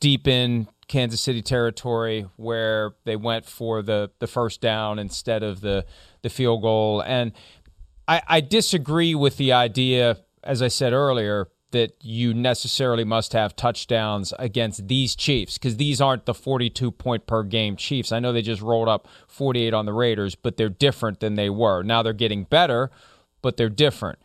deep 0.00 0.26
in 0.26 0.68
Kansas 0.88 1.20
City 1.20 1.42
territory 1.42 2.26
where 2.36 2.94
they 3.04 3.16
went 3.16 3.44
for 3.46 3.82
the 3.82 4.10
the 4.18 4.26
first 4.26 4.60
down 4.60 4.98
instead 4.98 5.42
of 5.42 5.60
the 5.60 5.84
the 6.22 6.30
field 6.30 6.62
goal. 6.62 7.02
And 7.02 7.32
I, 8.06 8.22
I 8.26 8.40
disagree 8.40 9.14
with 9.14 9.36
the 9.36 9.52
idea, 9.52 10.18
as 10.42 10.62
I 10.62 10.68
said 10.68 10.92
earlier, 10.92 11.48
that 11.74 11.92
you 12.02 12.32
necessarily 12.34 13.04
must 13.04 13.32
have 13.34 13.54
touchdowns 13.54 14.32
against 14.38 14.88
these 14.88 15.14
Chiefs 15.14 15.58
because 15.58 15.76
these 15.76 16.00
aren't 16.00 16.24
the 16.24 16.34
42 16.34 16.90
point 16.90 17.26
per 17.26 17.42
game 17.44 17.76
Chiefs. 17.76 18.10
I 18.10 18.18
know 18.18 18.32
they 18.32 18.42
just 18.42 18.62
rolled 18.62 18.88
up 18.88 19.06
48 19.28 19.74
on 19.74 19.86
the 19.86 19.92
Raiders, 19.92 20.34
but 20.34 20.56
they're 20.56 20.68
different 20.70 21.20
than 21.20 21.34
they 21.34 21.50
were. 21.50 21.82
Now 21.82 22.02
they're 22.02 22.12
getting 22.14 22.44
better, 22.44 22.90
but 23.42 23.56
they're 23.58 23.68
different. 23.68 24.18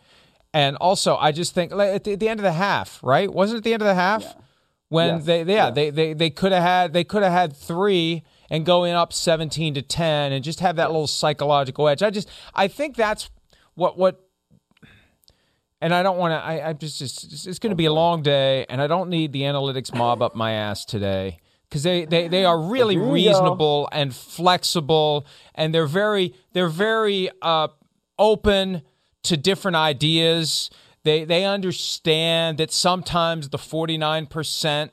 And 0.54 0.78
also, 0.78 1.16
I 1.18 1.32
just 1.32 1.54
think 1.54 1.72
like, 1.74 1.90
at, 1.90 2.04
the, 2.06 2.14
at 2.14 2.20
the 2.20 2.30
end 2.30 2.40
of 2.40 2.44
the 2.44 2.54
half, 2.54 3.00
right? 3.04 3.32
Wasn't 3.32 3.60
it 3.60 3.64
the 3.64 3.74
end 3.74 3.82
of 3.84 3.88
the 3.88 3.94
half 3.96 4.24
Yeah. 4.24 4.34
when 4.88 5.16
Yes. 5.18 5.26
they, 5.26 5.40
yeah, 5.44 5.46
Yeah. 5.66 5.70
they 5.72 5.90
they 5.92 6.14
they 6.14 6.30
could 6.30 6.52
have 6.52 6.64
had 6.64 6.94
they 6.94 7.04
could 7.04 7.22
have 7.24 7.32
had 7.34 7.56
three 7.56 8.24
and 8.50 8.66
going 8.66 8.94
up 8.94 9.14
17 9.14 9.76
to 9.76 9.82
10 9.84 10.32
and 10.32 10.44
just 10.44 10.60
have 10.62 10.76
that 10.78 10.88
little 10.90 11.06
psychological 11.08 11.88
edge. 11.88 12.02
I 12.02 12.10
just 12.10 12.30
I 12.56 12.68
think 12.68 12.96
that's 12.96 13.30
what 13.76 13.98
what 13.98 14.29
and 15.82 15.94
I 15.94 16.04
don't 16.04 16.18
want 16.18 16.32
to. 16.32 16.38
I, 16.38 16.70
I 16.70 16.74
just, 16.74 17.00
just 17.00 17.48
it's 17.48 17.60
going 17.60 17.72
to 17.72 17.76
be 17.76 17.86
a 17.86 17.94
long 17.94 18.22
day, 18.22 18.66
and 18.70 18.82
I 18.82 18.88
don't 18.88 19.10
need 19.10 19.32
the 19.32 19.44
analytics 19.44 19.94
mob 19.94 20.22
up 20.22 20.36
my 20.36 20.52
ass 20.52 20.86
today 20.86 21.40
because 21.70 21.84
they, 21.84 22.06
they, 22.06 22.28
they 22.28 22.46
are 22.46 22.60
really 22.60 22.96
you 22.96 23.02
go. 23.02 23.12
reasonable 23.12 23.90
and 23.92 24.14
flexible, 24.14 25.26
and 25.56 25.74
they're 25.74 25.88
very 25.88 26.34
they're 26.54 26.68
very 26.68 27.30
uh, 27.42 27.70
open 28.18 28.82
to 29.24 29.38
different 29.38 29.78
ideas. 29.78 30.70
They 31.04 31.24
they 31.24 31.46
understand 31.46 32.58
that 32.58 32.72
sometimes 32.72 33.50
the 33.50 33.58
forty 33.58 33.98
nine 33.98 34.26
percent 34.26 34.92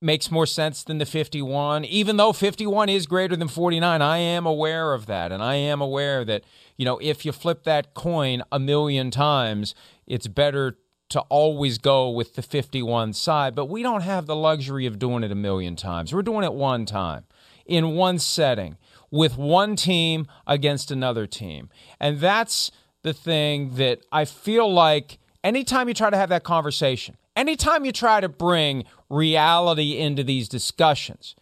makes 0.00 0.30
more 0.30 0.46
sense 0.46 0.84
than 0.84 0.98
the 0.98 1.06
51 1.06 1.84
even 1.84 2.18
though 2.18 2.32
51 2.32 2.88
is 2.88 3.06
greater 3.06 3.34
than 3.34 3.48
49 3.48 4.02
i 4.02 4.18
am 4.18 4.44
aware 4.44 4.92
of 4.92 5.06
that. 5.06 5.32
And 5.32 5.42
i 5.42 5.54
am 5.54 5.80
aware 5.80 6.24
that 6.24 6.44
you 6.76 6.84
know 6.84 6.98
if 6.98 7.24
you 7.24 7.32
flip 7.32 7.64
that 7.64 7.94
coin 7.94 8.42
a 8.52 8.58
million 8.58 9.10
times 9.10 9.74
it's 10.06 10.26
better 10.26 10.76
to 11.08 11.20
always 11.20 11.78
go 11.78 12.10
with 12.10 12.34
the 12.34 12.42
51 12.42 13.12
side. 13.12 13.54
But 13.54 13.66
we 13.66 13.84
don't 13.84 14.00
have 14.00 14.26
the 14.26 14.34
luxury 14.34 14.86
of 14.86 14.98
doing 14.98 15.22
it 15.22 15.30
a 15.30 15.36
million 15.36 15.76
times. 15.76 16.12
We're 16.12 16.22
doing 16.22 16.42
it 16.42 16.52
one 16.52 16.84
time 16.84 17.26
in 17.64 17.94
one 17.94 18.18
setting 18.18 18.76
with 19.08 19.38
one 19.38 19.76
team 19.76 20.26
against 20.48 20.90
another 20.90 21.28
team. 21.28 21.70
And 22.00 22.18
that's 22.18 22.72
the 23.06 23.14
thing 23.14 23.76
that 23.76 24.00
i 24.10 24.24
feel 24.24 24.70
like 24.70 25.18
anytime 25.44 25.86
you 25.86 25.94
try 25.94 26.10
to 26.10 26.16
have 26.16 26.28
that 26.28 26.42
conversation 26.42 27.16
anytime 27.36 27.84
you 27.84 27.92
try 27.92 28.20
to 28.20 28.28
bring 28.28 28.84
reality 29.08 29.98
into 29.98 30.24
these 30.24 30.48
discussions, 30.48 31.36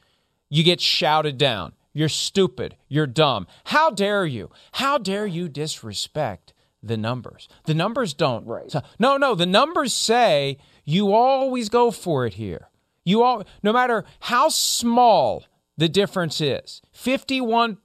you 0.51 0.63
get 0.63 0.81
shouted 0.81 1.39
down. 1.39 1.73
You're 1.93 2.09
stupid. 2.09 2.77
You're 2.89 3.07
dumb. 3.07 3.47
How 3.65 3.91
dare 3.91 4.27
you? 4.27 4.51
How 4.73 4.99
dare 4.99 5.27
you 5.27 5.49
disrespect 5.49 6.53
the 6.83 6.97
numbers? 6.97 7.49
The 7.67 7.75
numbers 7.75 8.15
don't. 8.15 8.47
Right. 8.47 8.71
So- 8.71 8.83
no, 8.99 9.17
no. 9.17 9.35
The 9.35 9.47
numbers 9.47 9.95
say 9.95 10.59
you 10.85 11.15
always 11.15 11.69
go 11.69 11.91
for 11.91 12.27
it 12.27 12.35
here. 12.35 12.69
You 13.05 13.23
all, 13.23 13.45
no 13.63 13.73
matter 13.73 14.05
how 14.21 14.49
small 14.49 15.45
the 15.77 15.89
difference 15.89 16.41
is, 16.41 16.81
51 16.93 17.79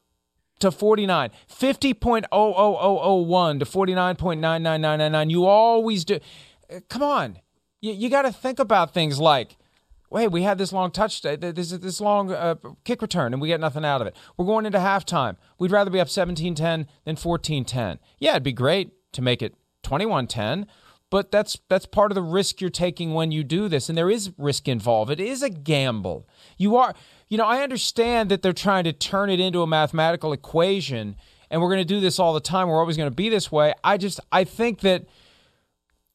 to 0.59 0.71
49, 0.71 1.29
50.00001 1.49 3.59
to 3.59 3.65
49.99999. 3.65 5.29
You 5.29 5.45
always 5.45 6.05
do. 6.05 6.19
Come 6.89 7.03
on. 7.03 7.39
You, 7.81 7.93
you 7.93 8.09
got 8.09 8.23
to 8.23 8.31
think 8.31 8.59
about 8.59 8.93
things 8.93 9.19
like, 9.19 9.57
wait, 10.09 10.29
we 10.29 10.43
had 10.43 10.57
this 10.57 10.73
long 10.73 10.91
touch, 10.91 11.25
uh, 11.25 11.35
this 11.35 11.71
this 11.71 12.01
long 12.01 12.31
uh, 12.31 12.55
kick 12.83 13.01
return, 13.01 13.33
and 13.33 13.41
we 13.41 13.47
get 13.47 13.59
nothing 13.59 13.85
out 13.85 14.01
of 14.01 14.07
it. 14.07 14.15
We're 14.37 14.45
going 14.45 14.65
into 14.65 14.79
halftime. 14.79 15.37
We'd 15.57 15.71
rather 15.71 15.91
be 15.91 15.99
up 15.99 16.09
17 16.09 16.55
10 16.55 16.87
than 17.05 17.15
14 17.15 17.65
10. 17.65 17.99
Yeah, 18.19 18.31
it'd 18.31 18.43
be 18.43 18.53
great 18.53 18.91
to 19.13 19.21
make 19.21 19.41
it 19.41 19.55
21 19.83 20.27
10. 20.27 20.67
But 21.11 21.31
that's 21.31 21.57
that's 21.69 21.87
part 21.87 22.11
of 22.11 22.15
the 22.15 22.21
risk 22.21 22.61
you're 22.61 22.69
taking 22.69 23.15
when 23.15 23.31
you 23.31 23.43
do 23.43 23.67
this, 23.67 23.89
and 23.89 23.97
there 23.97 24.11
is 24.11 24.31
risk 24.37 24.67
involved. 24.67 25.09
It 25.09 25.19
is 25.19 25.41
a 25.41 25.49
gamble. 25.49 26.27
You 26.57 26.77
are, 26.77 26.93
you 27.29 27.37
know, 27.37 27.45
I 27.45 27.63
understand 27.63 28.29
that 28.29 28.43
they're 28.43 28.53
trying 28.53 28.83
to 28.83 28.93
turn 28.93 29.31
it 29.31 29.39
into 29.39 29.63
a 29.63 29.67
mathematical 29.67 30.33
equation, 30.33 31.15
and 31.49 31.61
we're 31.61 31.69
going 31.69 31.79
to 31.79 31.85
do 31.85 31.99
this 31.99 32.19
all 32.19 32.33
the 32.33 32.39
time. 32.39 32.67
We're 32.67 32.79
always 32.79 32.95
going 32.95 33.09
to 33.09 33.15
be 33.15 33.27
this 33.27 33.51
way. 33.51 33.73
I 33.83 33.97
just, 33.97 34.19
I 34.31 34.43
think 34.43 34.81
that 34.81 35.05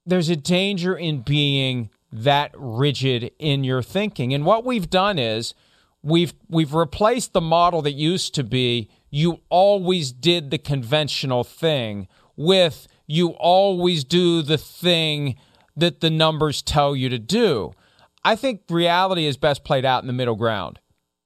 there's 0.06 0.28
a 0.28 0.36
danger 0.36 0.96
in 0.96 1.20
being 1.20 1.90
that 2.12 2.52
rigid 2.54 3.32
in 3.38 3.64
your 3.64 3.82
thinking. 3.82 4.32
And 4.32 4.44
what 4.44 4.64
we've 4.64 4.88
done 4.88 5.18
is 5.18 5.54
we've 6.02 6.34
we've 6.48 6.74
replaced 6.74 7.32
the 7.32 7.40
model 7.40 7.82
that 7.82 7.92
used 7.92 8.34
to 8.34 8.44
be 8.44 8.88
you 9.10 9.40
always 9.48 10.12
did 10.12 10.50
the 10.50 10.58
conventional 10.58 11.44
thing 11.44 12.08
with 12.36 12.86
you 13.06 13.30
always 13.30 14.04
do 14.04 14.42
the 14.42 14.58
thing 14.58 15.36
that 15.76 16.00
the 16.00 16.10
numbers 16.10 16.62
tell 16.62 16.94
you 16.94 17.08
to 17.08 17.18
do. 17.18 17.72
I 18.24 18.36
think 18.36 18.62
reality 18.68 19.26
is 19.26 19.36
best 19.36 19.64
played 19.64 19.84
out 19.84 20.02
in 20.02 20.06
the 20.06 20.12
middle 20.12 20.36
ground 20.36 20.78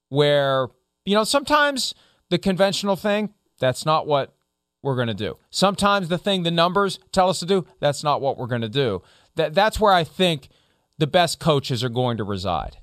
where 0.09 0.67
you 1.05 1.15
know 1.15 1.23
sometimes 1.23 1.93
the 2.29 2.37
conventional 2.37 2.95
thing 2.95 3.33
that's 3.59 3.85
not 3.85 4.07
what 4.07 4.33
we're 4.81 4.95
going 4.95 5.07
to 5.07 5.13
do. 5.13 5.37
Sometimes 5.49 6.07
the 6.07 6.17
thing 6.17 6.43
the 6.43 6.51
numbers 6.51 6.99
tell 7.11 7.29
us 7.29 7.39
to 7.39 7.45
do, 7.45 7.65
that's 7.79 8.03
not 8.03 8.21
what 8.21 8.37
we're 8.37 8.47
going 8.47 8.61
to 8.61 8.69
do. 8.69 9.01
That 9.35 9.53
that's 9.53 9.79
where 9.79 9.93
I 9.93 10.03
think 10.03 10.49
the 10.97 11.07
best 11.07 11.39
coaches 11.39 11.83
are 11.83 11.89
going 11.89 12.17
to 12.17 12.23
reside. 12.23 12.77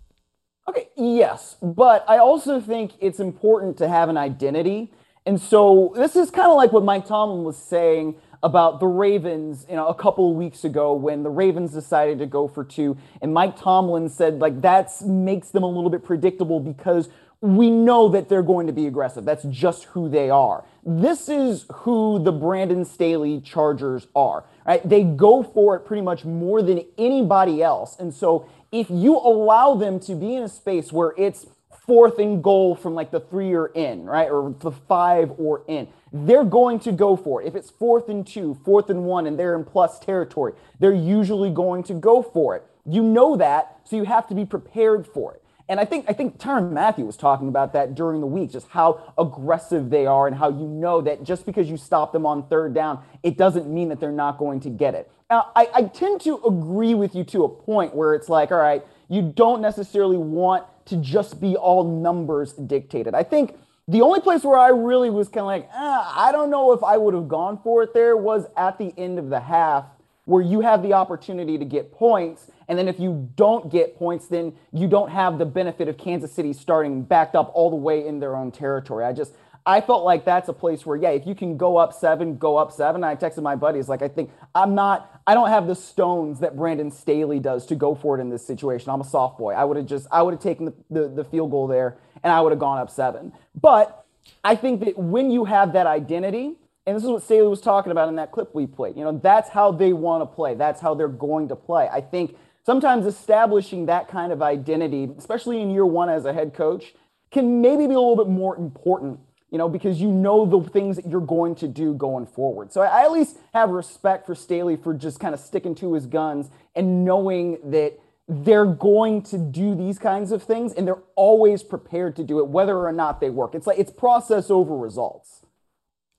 Okay, 0.69 0.89
yes, 0.97 1.57
but 1.63 2.05
I 2.09 2.19
also 2.19 2.61
think 2.61 2.93
it's 3.01 3.21
important 3.21 3.77
to 3.79 3.89
have 3.89 4.09
an 4.09 4.17
identity. 4.17 4.93
And 5.25 5.41
so 5.41 5.93
this 5.97 6.17
is 6.17 6.31
kind 6.31 6.51
of 6.51 6.57
like 6.57 6.73
what 6.73 6.85
Mike 6.85 7.07
Tomlin 7.07 7.45
was 7.45 7.57
saying 7.57 8.17
about 8.43 8.81
the 8.81 8.87
Ravens, 8.87 9.67
you 9.69 9.77
know, 9.77 9.89
a 9.89 9.95
couple 9.95 10.31
of 10.31 10.37
weeks 10.37 10.65
ago 10.65 10.95
when 10.95 11.23
the 11.23 11.31
Ravens 11.31 11.73
decided 11.73 12.19
to 12.19 12.27
go 12.27 12.47
for 12.47 12.65
two, 12.65 12.97
and 13.23 13.33
Mike 13.33 13.57
Tomlin 13.57 14.09
said 14.09 14.39
like 14.39 14.61
that 14.63 14.91
makes 15.05 15.51
them 15.51 15.63
a 15.63 15.69
little 15.69 15.91
bit 15.91 16.05
predictable 16.05 16.61
because 16.61 17.09
we 17.41 17.71
know 17.71 18.09
that 18.09 18.29
they're 18.29 18.43
going 18.43 18.67
to 18.67 18.73
be 18.73 18.87
aggressive. 18.87 19.25
That's 19.25 19.45
just 19.45 19.85
who 19.85 20.09
they 20.09 20.31
are. 20.31 20.65
This 20.89 21.29
is 21.29 21.67
who 21.73 22.21
the 22.23 22.31
Brandon 22.31 22.85
Staley 22.85 23.41
Chargers 23.41 24.07
are. 24.15 24.45
Right? 24.65 24.89
They 24.89 25.03
go 25.03 25.43
for 25.43 25.77
it 25.77 25.81
pretty 25.81 26.03
much 26.03 26.25
more 26.25 26.63
than 26.63 26.85
anybody 26.97 27.63
else. 27.63 27.97
And 27.99 28.15
so 28.15 28.49
if 28.71 28.89
you 28.89 29.17
allow 29.17 29.75
them 29.75 29.99
to 30.01 30.15
be 30.15 30.37
in 30.37 30.45
a 30.45 30.49
space 30.49 30.93
where 30.93 31.13
it's 31.19 31.47
fourth 31.87 32.19
and 32.19 32.43
goal 32.43 32.75
from 32.75 32.95
like 32.95 33.11
the 33.11 33.21
three 33.21 33.53
or 33.53 33.67
in, 33.69 34.05
right? 34.05 34.29
Or 34.29 34.55
the 34.59 34.73
five 34.73 35.33
or 35.39 35.63
in. 35.69 35.89
They're 36.13 36.45
going 36.45 36.81
to 36.81 36.93
go 36.93 37.17
for 37.17 37.43
it. 37.43 37.49
If 37.49 37.55
it's 37.55 37.71
fourth 37.71 38.09
and 38.09 38.27
two, 38.27 38.59
fourth 38.65 38.91
and 38.91 39.05
one, 39.05 39.27
and 39.27 39.39
they're 39.39 39.57
in 39.57 39.65
plus 39.65 39.99
territory, 39.99 40.55
they're 40.81 40.95
usually 40.95 41.51
going 41.51 41.83
to 41.85 41.95
go 41.95 42.23
for 42.23 42.57
it. 42.57 42.65
You 42.85 43.03
know 43.03 43.37
that, 43.37 43.81
so 43.85 43.97
you 43.97 44.05
have 44.05 44.27
to 44.29 44.35
be 44.35 44.45
prepared 44.45 45.07
for 45.07 45.35
it. 45.35 45.43
And 45.69 45.81
I 45.81 45.85
think 45.85 46.07
I 46.09 46.13
think 46.13 46.39
Tyrann 46.39 46.71
Mathieu 46.73 47.05
was 47.05 47.17
talking 47.17 47.49
about 47.49 47.73
that 47.73 47.95
during 47.95 48.21
the 48.21 48.27
week, 48.27 48.51
just 48.53 48.69
how 48.69 49.13
aggressive 49.19 49.91
they 49.91 50.07
are 50.07 50.27
and 50.27 50.37
how 50.37 50.49
you 50.49 50.67
know 50.67 51.01
that 51.01 51.25
just 51.25 51.45
because 51.45 51.69
you 51.69 51.77
stop 51.77 52.13
them 52.13 52.25
on 52.25 52.47
third 52.49 52.73
down, 52.73 53.03
it 53.23 53.37
doesn't 53.37 53.69
mean 53.69 53.89
that 53.89 53.99
they're 53.99 54.13
not 54.13 54.39
going 54.39 54.61
to 54.61 54.71
get 54.71 54.95
it. 54.95 55.11
Now, 55.29 55.51
I, 55.57 55.69
I 55.75 55.83
tend 55.83 56.21
to 56.23 56.41
agree 56.47 56.95
with 56.95 57.17
you 57.17 57.25
to 57.25 57.45
a 57.45 57.49
point 57.49 57.95
where 57.95 58.15
it's 58.15 58.29
like, 58.29 58.53
all 58.53 58.59
right, 58.59 58.85
you 59.09 59.23
don't 59.23 59.61
necessarily 59.61 60.17
want 60.17 60.65
to 60.87 60.97
just 60.97 61.41
be 61.41 61.57
all 61.57 61.83
numbers 61.83 62.53
dictated. 62.53 63.15
I 63.15 63.25
think 63.25 63.57
the 63.89 64.03
only 64.03 64.21
place 64.21 64.45
where 64.45 64.59
I 64.59 64.69
really 64.69 65.11
was 65.11 65.29
kind 65.29 65.41
of 65.41 65.47
like, 65.47 65.69
ah, 65.73 66.29
I 66.29 66.31
don't 66.31 66.51
know 66.51 66.73
if 66.73 66.85
I 66.85 66.97
would 66.97 67.15
have 67.15 67.27
gone 67.27 67.59
for 67.63 67.83
it 67.83 67.93
there 67.93 68.17
was 68.17 68.47
at 68.57 68.79
the 68.79 68.95
end 68.97 69.19
of 69.19 69.31
the 69.31 69.41
half 69.41 69.85
where 70.27 70.43
you 70.43 70.61
have 70.61 70.83
the 70.83 70.93
opportunity 70.93 71.59
to 71.59 71.65
get 71.65 71.93
points. 71.93 72.51
And 72.69 72.79
then 72.79 72.89
if 72.89 72.99
you 72.99 73.31
don't 73.37 73.71
get 73.71 73.97
points, 73.97 74.27
then 74.27 74.55
you 74.73 74.89
don't 74.89 75.11
have 75.11 75.39
the 75.39 75.47
benefit 75.47 75.89
of 75.89 75.97
Kansas 75.97 76.33
City 76.33 76.53
starting 76.53 77.03
backed 77.03 77.35
up 77.35 77.51
all 77.55 77.71
the 77.71 77.77
way 77.77 78.07
in 78.07 78.19
their 78.19 78.37
own 78.37 78.51
territory. 78.51 79.05
I 79.05 79.13
just, 79.13 79.35
I 79.65 79.81
felt 79.81 80.05
like 80.05 80.25
that's 80.25 80.49
a 80.49 80.53
place 80.53 80.87
where, 80.87 80.97
yeah, 80.97 81.11
if 81.11 81.27
you 81.27 81.35
can 81.35 81.57
go 81.57 81.77
up 81.77 81.93
seven, 81.93 82.37
go 82.37 82.57
up 82.57 82.71
seven. 82.71 83.03
I 83.03 83.17
texted 83.17 83.43
my 83.43 83.57
buddies, 83.57 83.89
like, 83.89 84.03
I 84.03 84.09
think 84.09 84.31
I'm 84.55 84.75
not, 84.75 85.21
I 85.27 85.35
don't 85.35 85.49
have 85.49 85.67
the 85.67 85.75
stones 85.75 86.41
that 86.41 86.57
Brandon 86.57 86.91
Staley 86.91 87.41
does 87.41 87.67
to 87.67 87.75
go 87.75 87.95
for 87.95 88.17
it 88.17 88.21
in 88.21 88.31
this 88.31 88.47
situation. 88.47 88.91
I'm 88.91 89.01
a 89.01 89.05
soft 89.05 89.39
boy. 89.39 89.55
I 89.55 89.65
would 89.65 89.77
have 89.77 89.87
just, 89.87 90.07
I 90.13 90.23
would 90.23 90.35
have 90.35 90.43
taken 90.43 90.67
the, 90.67 90.75
the, 90.91 91.09
the 91.09 91.25
field 91.25 91.51
goal 91.51 91.67
there 91.67 91.97
and 92.23 92.33
I 92.33 92.41
would 92.41 92.53
have 92.53 92.61
gone 92.61 92.79
up 92.79 92.91
seven. 92.91 93.33
But 93.61 94.05
I 94.45 94.55
think 94.55 94.85
that 94.85 94.97
when 94.99 95.31
you 95.31 95.45
have 95.45 95.73
that 95.73 95.87
identity, 95.87 96.55
and 96.87 96.95
this 96.95 97.03
is 97.03 97.11
what 97.11 97.25
Staley 97.25 97.49
was 97.49 97.61
talking 97.61 97.91
about 97.91 98.09
in 98.09 98.15
that 98.17 98.31
clip 98.31 98.55
we 98.55 98.67
played. 98.67 98.97
You 98.97 99.03
know, 99.03 99.19
that's 99.19 99.51
how 99.51 99.73
they 99.73 99.93
want 99.93 100.23
to 100.23 100.27
play. 100.27 100.55
That's 100.55 100.81
how 100.81 100.95
they're 100.95 101.09
going 101.09 101.49
to 101.49 101.57
play. 101.57 101.89
I 101.93 102.01
think 102.01 102.37
sometimes 102.67 103.07
establishing 103.07 103.87
that 103.87 104.09
kind 104.09 104.33
of 104.33 104.43
identity, 104.43 105.09
especially 105.17 105.63
in 105.63 105.71
year 105.71 105.87
one 105.87 106.11
as 106.11 106.25
a 106.25 106.33
head 106.33 106.53
coach, 106.53 106.95
can 107.31 107.63
maybe 107.63 107.87
be 107.87 107.95
a 107.95 108.01
little 108.01 108.17
bit 108.17 108.27
more 108.27 108.57
important, 108.57 109.21
you 109.51 109.59
know, 109.59 109.69
because 109.69 110.01
you 110.01 110.09
know 110.09 110.45
the 110.45 110.69
things 110.71 110.97
that 110.97 111.07
you're 111.07 111.21
going 111.21 111.55
to 111.55 111.69
do 111.69 111.95
going 111.95 112.27
forward. 112.27 112.73
So 112.73 112.81
I 112.81 113.05
at 113.05 113.13
least 113.13 113.39
have 113.55 113.71
respect 113.71 114.27
for 114.27 114.35
Staley 114.35 114.75
for 114.75 114.93
just 114.93 115.21
kind 115.21 115.33
of 115.33 115.39
sticking 115.41 115.77
to 115.77 115.95
his 115.95 116.07
guns 116.07 116.51
and 116.75 117.05
knowing 117.05 117.59
that 117.71 118.01
they're 118.29 118.67
going 118.67 119.23
to 119.23 119.39
do 119.39 119.77
these 119.77 120.01
kinds 120.01 120.33
of 120.33 120.43
things 120.43 120.73
and 120.73 120.89
they're 120.89 121.03
always 121.15 121.63
prepared 121.63 122.17
to 122.17 122.25
do 122.25 122.41
it, 122.41 122.49
whether 122.49 122.77
or 122.77 122.93
not 122.93 123.21
they 123.21 123.31
work. 123.31 123.55
It's 123.55 123.69
like 123.69 123.79
it's 123.79 123.93
process 123.93 124.51
over 124.51 124.77
results. 124.77 125.43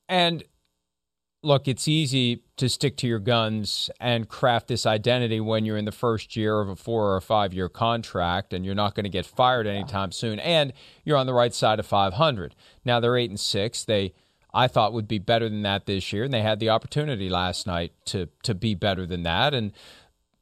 And 0.07 0.45
look, 1.47 1.67
it's 1.67 1.87
easy 1.87 2.43
to 2.57 2.67
stick 2.67 2.97
to 2.97 3.07
your 3.07 3.19
guns 3.19 3.89
and 3.99 4.27
craft 4.27 4.67
this 4.67 4.85
identity 4.85 5.39
when 5.39 5.63
you're 5.63 5.77
in 5.77 5.85
the 5.85 5.91
first 5.91 6.35
year 6.35 6.59
of 6.59 6.67
a 6.67 6.75
four 6.75 7.13
or 7.13 7.17
a 7.17 7.21
five 7.21 7.53
year 7.53 7.69
contract 7.69 8.53
and 8.53 8.65
you're 8.65 8.75
not 8.75 8.93
going 8.93 9.05
to 9.05 9.09
get 9.09 9.25
fired 9.25 9.65
anytime 9.65 10.11
soon 10.11 10.39
and 10.39 10.73
you're 11.05 11.17
on 11.17 11.25
the 11.25 11.33
right 11.33 11.53
side 11.53 11.79
of 11.79 11.85
500. 11.85 12.53
Now 12.83 12.99
they're 12.99 13.17
8 13.17 13.29
and 13.29 13.39
6. 13.39 13.83
They 13.85 14.13
I 14.53 14.67
thought 14.67 14.93
would 14.93 15.07
be 15.07 15.19
better 15.19 15.47
than 15.47 15.61
that 15.63 15.85
this 15.85 16.11
year 16.11 16.25
and 16.25 16.33
they 16.33 16.41
had 16.41 16.59
the 16.59 16.69
opportunity 16.69 17.29
last 17.29 17.65
night 17.65 17.93
to 18.05 18.27
to 18.43 18.53
be 18.53 18.75
better 18.75 19.05
than 19.05 19.23
that 19.23 19.53
and 19.53 19.71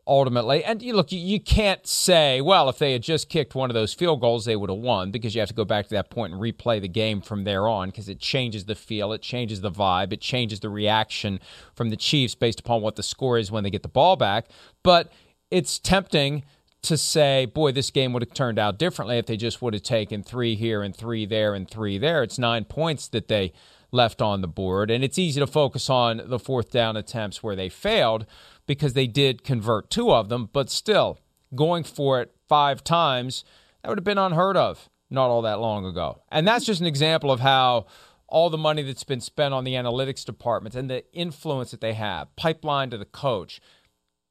ultimately. 0.07 0.63
And 0.63 0.81
you 0.81 0.93
look, 0.93 1.11
you 1.11 1.39
can't 1.39 1.85
say, 1.87 2.41
well, 2.41 2.69
if 2.69 2.77
they 2.77 2.93
had 2.93 3.01
just 3.01 3.29
kicked 3.29 3.55
one 3.55 3.69
of 3.69 3.73
those 3.73 3.93
field 3.93 4.21
goals, 4.21 4.45
they 4.45 4.55
would 4.55 4.69
have 4.69 4.79
won 4.79 5.11
because 5.11 5.33
you 5.33 5.41
have 5.41 5.49
to 5.49 5.55
go 5.55 5.65
back 5.65 5.87
to 5.87 5.95
that 5.95 6.09
point 6.09 6.33
and 6.33 6.41
replay 6.41 6.79
the 6.79 6.87
game 6.87 7.21
from 7.21 7.43
there 7.43 7.67
on 7.67 7.89
because 7.89 8.09
it 8.09 8.19
changes 8.19 8.65
the 8.65 8.75
feel, 8.75 9.13
it 9.13 9.21
changes 9.21 9.61
the 9.61 9.71
vibe, 9.71 10.13
it 10.13 10.21
changes 10.21 10.59
the 10.59 10.69
reaction 10.69 11.39
from 11.73 11.89
the 11.89 11.97
Chiefs 11.97 12.35
based 12.35 12.59
upon 12.59 12.81
what 12.81 12.95
the 12.95 13.03
score 13.03 13.37
is 13.37 13.51
when 13.51 13.63
they 13.63 13.69
get 13.69 13.83
the 13.83 13.89
ball 13.89 14.15
back. 14.15 14.47
But 14.83 15.11
it's 15.49 15.79
tempting 15.79 16.43
to 16.83 16.97
say, 16.97 17.45
boy, 17.45 17.71
this 17.71 17.89
game 17.89 18.13
would 18.13 18.21
have 18.21 18.33
turned 18.33 18.59
out 18.59 18.77
differently 18.77 19.17
if 19.17 19.25
they 19.25 19.37
just 19.37 19.61
would 19.61 19.73
have 19.73 19.83
taken 19.83 20.21
three 20.21 20.55
here 20.55 20.83
and 20.83 20.95
three 20.95 21.25
there 21.25 21.55
and 21.55 21.69
three 21.69 21.97
there. 21.97 22.21
It's 22.21 22.37
nine 22.37 22.65
points 22.65 23.07
that 23.07 23.27
they 23.27 23.53
left 23.91 24.21
on 24.21 24.41
the 24.41 24.47
board. 24.47 24.91
And 24.91 25.03
it's 25.03 25.17
easy 25.17 25.39
to 25.39 25.47
focus 25.47 25.89
on 25.89 26.21
the 26.25 26.37
fourth 26.37 26.71
down 26.71 26.95
attempts 26.95 27.41
where 27.41 27.55
they 27.55 27.69
failed 27.69 28.25
because 28.65 28.93
they 28.93 29.07
did 29.07 29.43
convert 29.43 29.89
two 29.89 30.11
of 30.11 30.29
them, 30.29 30.49
but 30.51 30.69
still, 30.69 31.19
going 31.53 31.83
for 31.83 32.21
it 32.21 32.35
five 32.47 32.83
times, 32.83 33.43
that 33.81 33.89
would 33.89 33.97
have 33.97 34.05
been 34.05 34.17
unheard 34.17 34.57
of 34.57 34.89
not 35.09 35.29
all 35.29 35.41
that 35.43 35.59
long 35.59 35.85
ago. 35.85 36.21
And 36.31 36.47
that's 36.47 36.65
just 36.65 36.81
an 36.81 36.87
example 36.87 37.31
of 37.31 37.39
how 37.39 37.85
all 38.27 38.49
the 38.49 38.57
money 38.57 38.81
that's 38.81 39.03
been 39.03 39.21
spent 39.21 39.53
on 39.53 39.63
the 39.63 39.73
analytics 39.73 40.25
departments 40.25 40.75
and 40.75 40.89
the 40.89 41.03
influence 41.13 41.71
that 41.71 41.81
they 41.81 41.93
have, 41.93 42.35
pipeline 42.35 42.89
to 42.89 42.97
the 42.97 43.05
coach, 43.05 43.61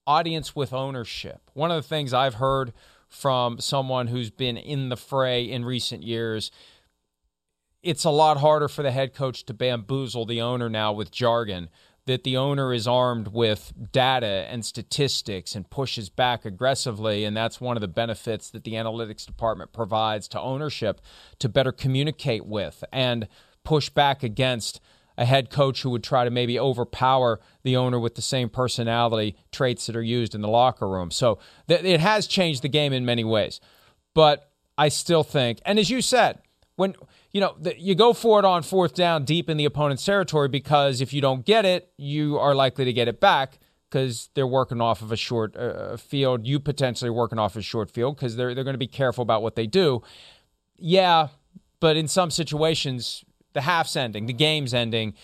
audience 0.06 0.56
with 0.56 0.72
ownership. 0.72 1.50
One 1.54 1.70
of 1.70 1.82
the 1.82 1.88
things 1.88 2.12
I've 2.12 2.34
heard 2.34 2.72
from 3.08 3.60
someone 3.60 4.08
who's 4.08 4.30
been 4.30 4.56
in 4.56 4.88
the 4.88 4.96
fray 4.96 5.44
in 5.44 5.64
recent 5.64 6.02
years 6.02 6.50
it's 7.84 8.04
a 8.04 8.10
lot 8.10 8.38
harder 8.38 8.66
for 8.66 8.82
the 8.82 8.90
head 8.90 9.14
coach 9.14 9.44
to 9.44 9.54
bamboozle 9.54 10.24
the 10.24 10.40
owner 10.40 10.70
now 10.70 10.92
with 10.92 11.10
jargon 11.10 11.68
that 12.06 12.24
the 12.24 12.36
owner 12.36 12.72
is 12.72 12.86
armed 12.86 13.28
with 13.28 13.72
data 13.92 14.46
and 14.50 14.64
statistics 14.64 15.54
and 15.54 15.70
pushes 15.70 16.10
back 16.10 16.44
aggressively. 16.44 17.24
And 17.24 17.36
that's 17.36 17.60
one 17.60 17.76
of 17.76 17.80
the 17.80 17.88
benefits 17.88 18.50
that 18.50 18.64
the 18.64 18.72
analytics 18.72 19.24
department 19.24 19.72
provides 19.72 20.28
to 20.28 20.40
ownership 20.40 21.00
to 21.38 21.48
better 21.48 21.72
communicate 21.72 22.44
with 22.44 22.84
and 22.92 23.26
push 23.64 23.88
back 23.88 24.22
against 24.22 24.80
a 25.16 25.24
head 25.24 25.48
coach 25.48 25.82
who 25.82 25.90
would 25.90 26.02
try 26.02 26.24
to 26.24 26.30
maybe 26.30 26.58
overpower 26.58 27.40
the 27.62 27.76
owner 27.76 27.98
with 27.98 28.16
the 28.16 28.22
same 28.22 28.48
personality 28.48 29.36
traits 29.52 29.86
that 29.86 29.96
are 29.96 30.02
used 30.02 30.34
in 30.34 30.40
the 30.40 30.48
locker 30.48 30.88
room. 30.88 31.10
So 31.10 31.38
th- 31.68 31.84
it 31.84 32.00
has 32.00 32.26
changed 32.26 32.62
the 32.62 32.68
game 32.68 32.92
in 32.92 33.04
many 33.04 33.24
ways. 33.24 33.60
But 34.12 34.50
I 34.76 34.88
still 34.88 35.22
think, 35.22 35.60
and 35.64 35.78
as 35.78 35.88
you 35.88 36.02
said, 36.02 36.40
when 36.76 36.96
you 37.34 37.40
know 37.40 37.56
the, 37.60 37.78
you 37.78 37.96
go 37.96 38.12
for 38.14 38.38
it 38.38 38.44
on 38.44 38.62
fourth 38.62 38.94
down 38.94 39.24
deep 39.24 39.50
in 39.50 39.56
the 39.56 39.64
opponent's 39.64 40.04
territory 40.04 40.48
because 40.48 41.00
if 41.00 41.12
you 41.12 41.20
don't 41.20 41.44
get 41.44 41.66
it, 41.66 41.90
you 41.98 42.38
are 42.38 42.54
likely 42.54 42.84
to 42.84 42.92
get 42.92 43.08
it 43.08 43.20
back 43.20 43.58
because 43.90 44.30
they're 44.34 44.46
working 44.46 44.80
off 44.80 45.02
of 45.02 45.10
a 45.10 45.16
short 45.16 45.56
uh, 45.56 45.96
field. 45.96 46.46
You 46.46 46.60
potentially 46.60 47.10
working 47.10 47.40
off 47.40 47.56
a 47.56 47.62
short 47.62 47.90
field 47.90 48.14
because 48.16 48.36
they're 48.36 48.54
they're 48.54 48.62
going 48.62 48.74
to 48.74 48.78
be 48.78 48.86
careful 48.86 49.22
about 49.22 49.42
what 49.42 49.56
they 49.56 49.66
do. 49.66 50.00
Yeah, 50.78 51.28
but 51.80 51.96
in 51.96 52.06
some 52.06 52.30
situations, 52.30 53.24
the 53.52 53.62
half's 53.62 53.96
ending, 53.96 54.26
the 54.26 54.32
game's 54.32 54.72
ending, 54.72 55.14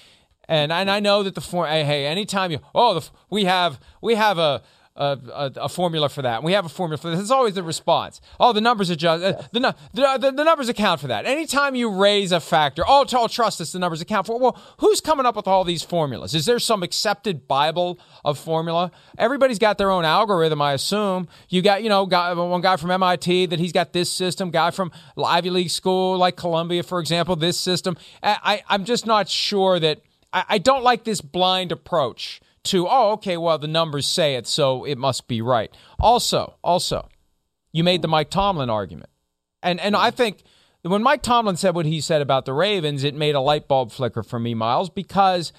and 0.49 0.73
and 0.73 0.91
I 0.91 0.99
know 0.99 1.23
that 1.23 1.37
the 1.37 1.41
form. 1.41 1.69
Hey, 1.69 2.07
anytime 2.07 2.51
you 2.51 2.59
oh 2.75 2.99
the, 2.99 3.09
we 3.31 3.45
have 3.45 3.79
we 4.03 4.17
have 4.17 4.37
a 4.37 4.63
a, 4.97 5.19
a, 5.33 5.53
a, 5.63 5.69
formula 5.69 6.09
for 6.09 6.23
that. 6.23 6.43
We 6.43 6.53
have 6.53 6.67
a 6.67 6.69
formula 6.69 6.99
for 6.99 7.11
this. 7.11 7.21
It's 7.21 7.31
always 7.31 7.55
the 7.55 7.63
response. 7.63 8.21
Oh, 8.41 8.53
the 8.53 8.61
numbers 8.61 8.91
adjust. 8.91 9.23
Uh, 9.23 9.43
the, 9.53 9.61
the, 9.61 10.19
the, 10.19 10.31
the, 10.33 10.45
numbers 10.45 10.69
account 10.69 11.01
for 11.01 11.07
that. 11.07 11.27
Anytime 11.27 11.75
you 11.75 11.91
raise 11.91 12.33
a 12.33 12.41
factor, 12.41 12.83
oh, 12.87 13.07
oh, 13.13 13.29
trust 13.29 13.61
us, 13.61 13.73
the 13.73 13.79
numbers 13.79 14.01
account 14.01 14.27
for. 14.27 14.39
Well, 14.39 14.61
who's 14.79 15.01
coming 15.01 15.27
up 15.27 15.37
with 15.37 15.47
all 15.47 15.63
these 15.63 15.83
formulas? 15.83 16.35
Is 16.35 16.45
there 16.45 16.59
some 16.59 16.83
accepted 16.83 17.47
Bible 17.47 18.01
of 18.25 18.39
formula? 18.39 18.91
Everybody's 19.17 19.61
got 19.61 19.79
their 19.79 19.91
own 19.91 20.05
algorithm, 20.05 20.61
I 20.61 20.73
assume. 20.73 21.29
You 21.49 21.63
got, 21.63 21.83
you 21.83 21.89
know, 21.89 22.05
guy, 22.05 22.33
one 22.35 22.61
guy 22.61 22.77
from 22.77 22.91
MIT 22.91 23.47
that 23.47 23.61
he's 23.61 23.73
got 23.73 23.93
this 23.93 24.11
system, 24.11 24.51
guy 24.51 24.73
from 24.73 24.91
Ivy 25.17 25.51
League 25.51 25.71
school 25.71 26.19
like 26.19 26.37
Columbia, 26.37 26.83
for 26.83 26.99
example, 26.99 27.37
this 27.37 27.59
system. 27.59 27.97
I, 28.23 28.39
I, 28.43 28.63
I'm 28.69 28.85
just 28.85 29.07
not 29.07 29.29
sure 29.29 29.79
that, 29.79 30.01
I, 30.33 30.45
I 30.49 30.59
don't 30.59 30.83
like 30.83 31.05
this 31.05 31.21
blind 31.21 31.73
approach 31.73 32.41
to, 32.65 32.87
oh, 32.89 33.13
okay, 33.13 33.37
well, 33.37 33.59
the 33.59 33.69
numbers 33.69 34.07
say 34.07 34.35
it, 34.35 34.47
so 34.47 34.85
it 34.85 34.99
must 34.99 35.29
be 35.29 35.41
right. 35.41 35.75
Also, 35.99 36.57
also, 36.63 37.09
you 37.73 37.85
made 37.85 38.03
the 38.03 38.09
hmm. 38.09 38.13
Mike 38.13 38.31
Tomlin 38.31 38.71
argument. 38.71 39.11
And 39.63 39.79
and 39.81 39.95
I 39.95 40.11
think 40.11 40.43
when 40.83 41.03
Mike 41.03 41.23
Tomlin 41.23 41.57
said 41.57 41.75
what 41.75 41.87
he 41.87 42.01
said 42.01 42.23
about 42.23 42.47
the 42.47 42.53
Ravens, 42.53 43.05
it 43.05 43.15
made 43.15 43.35
a 43.35 43.41
light 43.41 43.69
bulb 43.69 43.93
flicker 43.93 44.23
for 44.23 44.39
me, 44.39 44.55
Myles, 44.55 44.89
because 44.89 45.53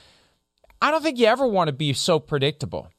I 0.82 0.90
don't 0.90 1.04
think 1.04 1.20
you 1.20 1.28
ever 1.28 1.46
want 1.46 1.68
to 1.68 1.74
be 1.74 1.94
so 1.94 2.20
predictable 2.20 2.90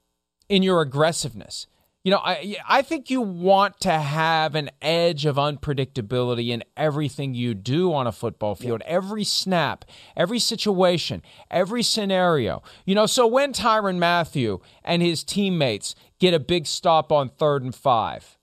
in 0.48 0.62
your 0.62 0.80
aggressiveness. 0.80 1.66
You 2.04 2.10
know, 2.10 2.18
I 2.18 2.56
I 2.68 2.82
think 2.82 3.10
you 3.10 3.20
want 3.20 3.78
to 3.80 3.92
have 3.92 4.56
an 4.56 4.70
edge 4.80 5.24
of 5.24 5.36
unpredictability 5.36 6.48
in 6.48 6.64
everything 6.76 7.34
you 7.34 7.54
do 7.54 7.92
on 7.92 8.08
a 8.08 8.12
football 8.12 8.56
field, 8.56 8.82
yeah. 8.84 8.92
every 8.92 9.22
snap, 9.22 9.84
every 10.16 10.40
situation, 10.40 11.22
every 11.48 11.84
scenario. 11.84 12.62
You 12.84 12.96
know, 12.96 13.06
so 13.06 13.26
when 13.28 13.52
Tyrann 13.52 13.98
Mathieu 13.98 14.58
and 14.82 15.00
his 15.00 15.22
teammates 15.22 15.94
get 16.18 16.34
a 16.34 16.40
big 16.40 16.66
stop 16.66 17.12
on 17.12 17.28
third 17.28 17.62
and 17.62 17.74
five, 17.74 18.36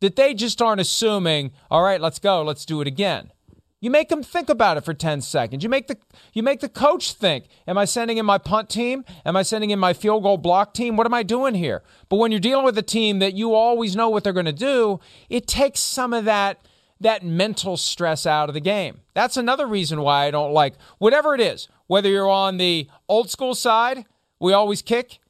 that 0.00 0.14
they 0.14 0.32
just 0.32 0.62
aren't 0.62 0.80
assuming, 0.80 1.50
all 1.68 1.82
right, 1.82 2.00
let's 2.00 2.20
go, 2.20 2.42
let's 2.42 2.64
do 2.64 2.80
it 2.80 2.86
again. 2.86 3.32
You 3.82 3.90
make 3.90 4.10
them 4.10 4.22
think 4.22 4.50
about 4.50 4.76
it 4.76 4.84
for 4.84 4.92
10 4.92 5.22
seconds. 5.22 5.62
You 5.62 5.70
make 5.70 5.86
the 5.86 5.96
you 6.34 6.42
make 6.42 6.60
the 6.60 6.68
coach 6.68 7.14
think, 7.14 7.46
am 7.66 7.78
I 7.78 7.86
sending 7.86 8.18
in 8.18 8.26
my 8.26 8.36
punt 8.36 8.68
team? 8.68 9.04
Am 9.24 9.36
I 9.36 9.42
sending 9.42 9.70
in 9.70 9.78
my 9.78 9.94
field 9.94 10.22
goal 10.22 10.36
block 10.36 10.74
team? 10.74 10.96
What 10.96 11.06
am 11.06 11.14
I 11.14 11.22
doing 11.22 11.54
here? 11.54 11.82
But 12.10 12.16
when 12.16 12.30
you're 12.30 12.40
dealing 12.40 12.66
with 12.66 12.76
a 12.76 12.82
team 12.82 13.20
that 13.20 13.32
you 13.32 13.54
always 13.54 13.96
know 13.96 14.10
what 14.10 14.22
they're 14.22 14.34
going 14.34 14.44
to 14.44 14.52
do, 14.52 15.00
it 15.30 15.46
takes 15.46 15.80
some 15.80 16.12
of 16.12 16.26
that 16.26 16.66
that 17.00 17.24
mental 17.24 17.78
stress 17.78 18.26
out 18.26 18.50
of 18.50 18.54
the 18.54 18.60
game. 18.60 19.00
That's 19.14 19.38
another 19.38 19.66
reason 19.66 20.02
why 20.02 20.26
I 20.26 20.30
don't 20.30 20.52
like 20.52 20.74
whatever 20.98 21.34
it 21.34 21.40
is, 21.40 21.66
whether 21.86 22.10
you're 22.10 22.28
on 22.28 22.58
the 22.58 22.88
old 23.08 23.30
school 23.30 23.54
side, 23.54 24.04
we 24.38 24.52
always 24.52 24.82
kick, 24.82 25.20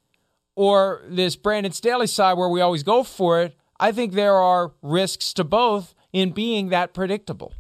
or 0.57 1.03
this 1.09 1.37
Brandon 1.37 1.73
Staley 1.73 2.09
side 2.09 2.35
where 2.35 2.49
we 2.49 2.61
always 2.61 2.83
go 2.83 3.05
for 3.05 3.41
it. 3.43 3.57
I 3.79 3.93
think 3.93 4.13
there 4.13 4.35
are 4.35 4.73
risks 4.83 5.33
to 5.35 5.45
both 5.45 5.95
in 6.13 6.33
being 6.33 6.71
that 6.71 6.93
predictable. 6.93 7.55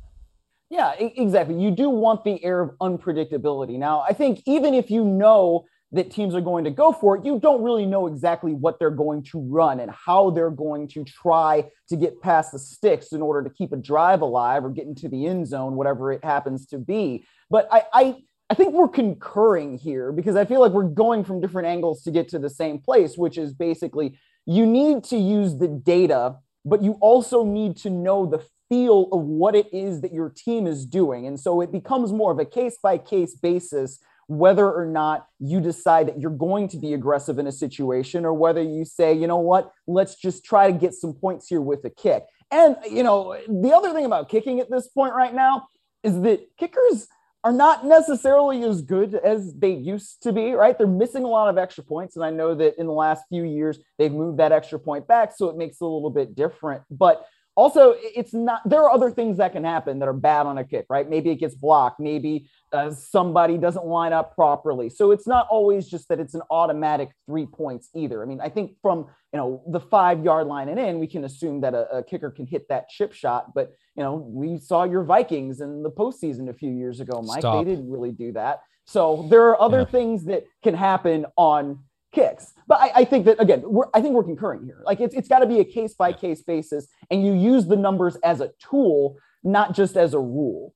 Yeah, 0.70 0.92
exactly. 0.92 1.61
You 1.61 1.72
do 1.72 1.90
want 1.90 2.22
the 2.22 2.42
air 2.44 2.61
of 2.61 2.70
unpredictability. 2.78 3.76
Now, 3.76 4.02
I 4.09 4.12
think 4.12 4.40
even 4.46 4.72
if 4.72 4.88
you 4.88 5.04
know 5.04 5.66
that 5.92 6.12
teams 6.12 6.33
are 6.37 6.40
going 6.40 6.62
to 6.62 6.70
go 6.70 6.92
for 6.92 7.16
it, 7.16 7.24
you 7.24 7.40
don't 7.40 7.64
really 7.64 7.85
know 7.85 8.06
exactly 8.06 8.52
what 8.52 8.78
they're 8.78 8.90
going 8.92 9.24
to 9.24 9.40
run 9.40 9.80
and 9.80 9.90
how 9.90 10.30
they're 10.30 10.50
going 10.50 10.87
to 10.87 11.02
try 11.02 11.68
to 11.88 11.96
get 11.96 12.20
past 12.20 12.52
the 12.52 12.59
sticks 12.61 13.12
in 13.12 13.20
order 13.20 13.42
to 13.42 13.52
keep 13.52 13.72
a 13.72 13.76
drive 13.76 14.20
alive 14.20 14.64
or 14.64 14.70
get 14.70 14.87
into 14.87 15.09
the 15.09 15.26
end 15.26 15.48
zone, 15.48 15.74
whatever 15.74 16.12
it 16.12 16.24
happens 16.24 16.66
to 16.66 16.78
be. 16.78 17.24
But 17.50 17.66
I, 17.72 17.83
I, 17.92 18.16
I 18.48 18.54
think 18.54 18.72
we're 18.72 18.87
concurring 18.87 19.76
here 19.76 20.12
because 20.12 20.37
I 20.37 20.44
feel 20.44 20.61
like 20.61 20.70
we're 20.70 20.85
going 20.85 21.24
from 21.24 21.40
different 21.40 21.66
angles 21.66 22.04
to 22.04 22.12
get 22.12 22.28
to 22.28 22.38
the 22.38 22.50
same 22.50 22.78
place, 22.78 23.18
which 23.18 23.37
is 23.37 23.52
basically 23.52 24.16
you 24.46 24.66
need 24.66 25.02
to 25.04 25.16
use 25.16 25.56
the 25.56 25.66
data, 25.66 26.37
but 26.64 26.80
you 26.80 26.92
also 27.00 27.44
need 27.44 27.76
to 27.78 27.90
know 27.90 28.26
the 28.26 28.44
feel 28.70 29.09
of 29.12 29.20
what 29.20 29.54
it 29.54 29.66
is 29.74 30.00
that 30.00 30.14
your 30.14 30.30
team 30.30 30.66
is 30.66 30.87
doing. 30.87 31.26
And 31.26 31.38
so 31.38 31.61
it 31.61 31.70
becomes 31.70 32.11
more 32.12 32.33
of 32.33 32.38
a 32.38 32.46
case 32.46 32.78
by 32.83 32.96
case 32.96 33.35
basis 33.35 33.98
whether 34.28 34.70
or 34.70 34.87
not 34.87 35.26
you 35.40 35.61
decide 35.61 36.06
that 36.06 36.20
you're 36.20 36.30
going 36.30 36.68
to 36.68 36.76
be 36.76 36.94
aggressive 36.94 37.40
in 37.40 37.48
a 37.48 37.52
situation 37.52 38.24
or 38.24 38.33
whether 38.33 38.62
you 38.62 38.85
say, 38.85 39.12
you 39.12 39.26
know 39.26 39.38
what, 39.38 39.72
let's 39.88 40.14
just 40.14 40.44
try 40.44 40.70
to 40.70 40.78
get 40.78 40.94
some 40.94 41.12
points 41.12 41.48
here 41.48 41.61
with 41.61 41.85
a 41.85 41.90
kick. 41.90 42.24
And, 42.52 42.76
you 42.88 43.02
know, 43.02 43.37
the 43.48 43.72
other 43.74 43.92
thing 43.92 44.04
about 44.04 44.28
kicking 44.28 44.61
at 44.61 44.70
this 44.70 44.87
point 44.87 45.14
right 45.14 45.35
now 45.35 45.66
is 46.04 46.20
that 46.20 46.46
kickers 46.56 47.09
are 47.42 47.52
not 47.52 47.85
necessarily 47.85 48.62
as 48.62 48.83
good 48.83 49.16
as 49.16 49.52
they 49.54 49.72
used 49.72 50.22
to 50.22 50.33
be, 50.33 50.52
right? 50.52 50.78
They're 50.78 50.87
missing 50.87 51.24
a 51.24 51.28
lot 51.28 51.48
of 51.48 51.59
extra 51.59 51.83
points. 51.83 52.14
And 52.14 52.24
I 52.24 52.30
know 52.30 52.54
that 52.54 52.78
in 52.78 52.87
the 52.87 52.92
last 52.92 53.24
few 53.30 53.42
years, 53.42 53.80
they've 53.98 54.12
moved 54.12 54.38
that 54.38 54.52
extra 54.52 54.78
point 54.78 55.09
back. 55.09 55.33
So 55.35 55.48
it 55.48 55.56
makes 55.56 55.80
it 55.80 55.85
a 55.85 55.88
little 55.88 56.11
bit 56.11 56.37
different. 56.37 56.83
But 56.88 57.26
also, 57.56 57.94
it's 57.98 58.32
not, 58.32 58.62
there 58.68 58.82
are 58.82 58.90
other 58.90 59.10
things 59.10 59.36
that 59.38 59.52
can 59.52 59.64
happen 59.64 59.98
that 59.98 60.08
are 60.08 60.14
bad 60.14 60.46
on 60.46 60.58
a 60.58 60.64
kick, 60.64 60.86
right? 60.88 61.08
Maybe 61.08 61.30
it 61.30 61.36
gets 61.36 61.54
blocked. 61.54 62.00
Maybe 62.00 62.48
uh, 62.72 62.90
somebody 62.92 63.58
doesn't 63.58 63.84
line 63.84 64.12
up 64.12 64.34
properly. 64.34 64.88
So 64.88 65.10
it's 65.10 65.26
not 65.26 65.46
always 65.50 65.88
just 65.88 66.08
that 66.08 66.20
it's 66.20 66.34
an 66.34 66.42
automatic 66.50 67.10
three 67.26 67.46
points 67.46 67.90
either. 67.94 68.22
I 68.22 68.26
mean, 68.26 68.40
I 68.40 68.48
think 68.48 68.76
from, 68.80 69.06
you 69.32 69.38
know, 69.38 69.62
the 69.66 69.80
five 69.80 70.24
yard 70.24 70.46
line 70.46 70.68
and 70.68 70.78
in, 70.78 71.00
we 71.00 71.06
can 71.06 71.24
assume 71.24 71.60
that 71.62 71.74
a, 71.74 71.98
a 71.98 72.02
kicker 72.02 72.30
can 72.30 72.46
hit 72.46 72.68
that 72.68 72.88
chip 72.88 73.12
shot. 73.12 73.52
But, 73.54 73.72
you 73.96 74.02
know, 74.02 74.14
we 74.14 74.58
saw 74.58 74.84
your 74.84 75.04
Vikings 75.04 75.60
in 75.60 75.82
the 75.82 75.90
postseason 75.90 76.48
a 76.48 76.54
few 76.54 76.70
years 76.72 77.00
ago, 77.00 77.20
Mike. 77.20 77.40
Stop. 77.40 77.64
They 77.64 77.70
didn't 77.70 77.90
really 77.90 78.12
do 78.12 78.32
that. 78.32 78.60
So 78.86 79.26
there 79.30 79.42
are 79.48 79.60
other 79.60 79.80
yeah. 79.80 79.84
things 79.84 80.24
that 80.24 80.44
can 80.62 80.74
happen 80.74 81.26
on 81.36 81.80
kicks. 82.12 82.54
But 82.66 82.80
I, 82.80 82.92
I 82.96 83.04
think 83.04 83.24
that 83.26 83.40
again, 83.40 83.62
we're, 83.64 83.86
I 83.94 84.00
think 84.00 84.14
we're 84.14 84.24
concurring 84.24 84.64
here. 84.64 84.82
Like 84.84 85.00
it's 85.00 85.14
it's 85.14 85.28
got 85.28 85.40
to 85.40 85.46
be 85.46 85.60
a 85.60 85.64
case 85.64 85.94
by 85.94 86.12
case 86.12 86.42
basis, 86.42 86.88
and 87.10 87.24
you 87.24 87.34
use 87.34 87.66
the 87.66 87.76
numbers 87.76 88.16
as 88.22 88.40
a 88.40 88.52
tool, 88.58 89.16
not 89.42 89.74
just 89.74 89.96
as 89.96 90.14
a 90.14 90.20
rule. 90.20 90.74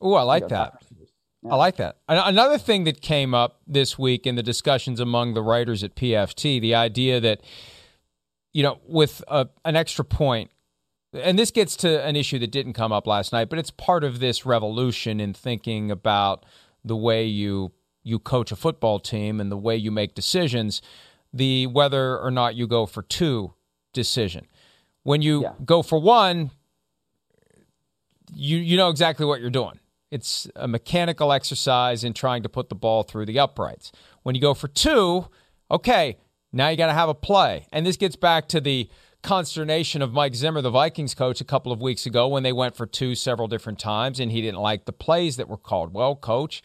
Oh, 0.00 0.14
I 0.14 0.22
like 0.22 0.48
that. 0.48 0.82
Yeah. 1.42 1.52
I 1.52 1.56
like 1.56 1.76
that. 1.76 1.98
Another 2.08 2.58
thing 2.58 2.84
that 2.84 3.00
came 3.00 3.34
up 3.34 3.60
this 3.66 3.98
week 3.98 4.26
in 4.26 4.34
the 4.34 4.42
discussions 4.42 5.00
among 5.00 5.34
the 5.34 5.42
writers 5.42 5.84
at 5.84 5.94
PFT, 5.94 6.60
the 6.60 6.74
idea 6.74 7.20
that, 7.20 7.40
you 8.52 8.62
know, 8.62 8.80
with 8.86 9.22
a, 9.28 9.48
an 9.64 9.76
extra 9.76 10.04
point, 10.04 10.50
and 11.12 11.38
this 11.38 11.50
gets 11.50 11.76
to 11.76 12.04
an 12.04 12.16
issue 12.16 12.38
that 12.40 12.50
didn't 12.50 12.72
come 12.72 12.92
up 12.92 13.06
last 13.06 13.32
night, 13.32 13.48
but 13.48 13.58
it's 13.58 13.70
part 13.70 14.04
of 14.04 14.18
this 14.18 14.44
revolution 14.44 15.20
in 15.20 15.32
thinking 15.32 15.90
about 15.90 16.44
the 16.84 16.96
way 16.96 17.24
you 17.24 17.72
you 18.02 18.18
coach 18.18 18.52
a 18.52 18.56
football 18.56 18.98
team 18.98 19.40
and 19.40 19.50
the 19.50 19.56
way 19.56 19.76
you 19.76 19.90
make 19.90 20.14
decisions, 20.14 20.80
the 21.32 21.66
whether 21.66 22.18
or 22.18 22.30
not 22.30 22.54
you 22.54 22.66
go 22.66 22.86
for 22.86 23.02
two 23.02 23.54
decision. 23.92 24.46
When 25.02 25.22
you 25.22 25.42
yeah. 25.42 25.52
go 25.64 25.82
for 25.82 25.98
one, 25.98 26.50
you 28.32 28.58
you 28.58 28.76
know 28.76 28.88
exactly 28.88 29.26
what 29.26 29.40
you're 29.40 29.50
doing. 29.50 29.78
It's 30.10 30.48
a 30.56 30.66
mechanical 30.66 31.32
exercise 31.32 32.02
in 32.02 32.14
trying 32.14 32.42
to 32.42 32.48
put 32.48 32.68
the 32.68 32.74
ball 32.74 33.02
through 33.02 33.26
the 33.26 33.38
uprights. 33.38 33.92
When 34.22 34.34
you 34.34 34.40
go 34.40 34.54
for 34.54 34.68
two, 34.68 35.28
okay, 35.70 36.16
now 36.52 36.68
you 36.68 36.76
got 36.76 36.86
to 36.86 36.94
have 36.94 37.10
a 37.10 37.14
play. 37.14 37.66
And 37.72 37.84
this 37.84 37.96
gets 37.96 38.16
back 38.16 38.48
to 38.48 38.60
the 38.60 38.88
consternation 39.22 40.00
of 40.00 40.12
Mike 40.12 40.34
Zimmer, 40.34 40.62
the 40.62 40.70
Vikings 40.70 41.14
coach, 41.14 41.40
a 41.40 41.44
couple 41.44 41.72
of 41.72 41.80
weeks 41.80 42.06
ago 42.06 42.28
when 42.28 42.42
they 42.42 42.52
went 42.52 42.76
for 42.76 42.86
two 42.86 43.14
several 43.14 43.48
different 43.48 43.78
times 43.78 44.20
and 44.20 44.32
he 44.32 44.40
didn't 44.40 44.60
like 44.60 44.84
the 44.84 44.92
plays 44.92 45.36
that 45.36 45.48
were 45.48 45.56
called. 45.56 45.92
Well, 45.92 46.16
coach, 46.16 46.62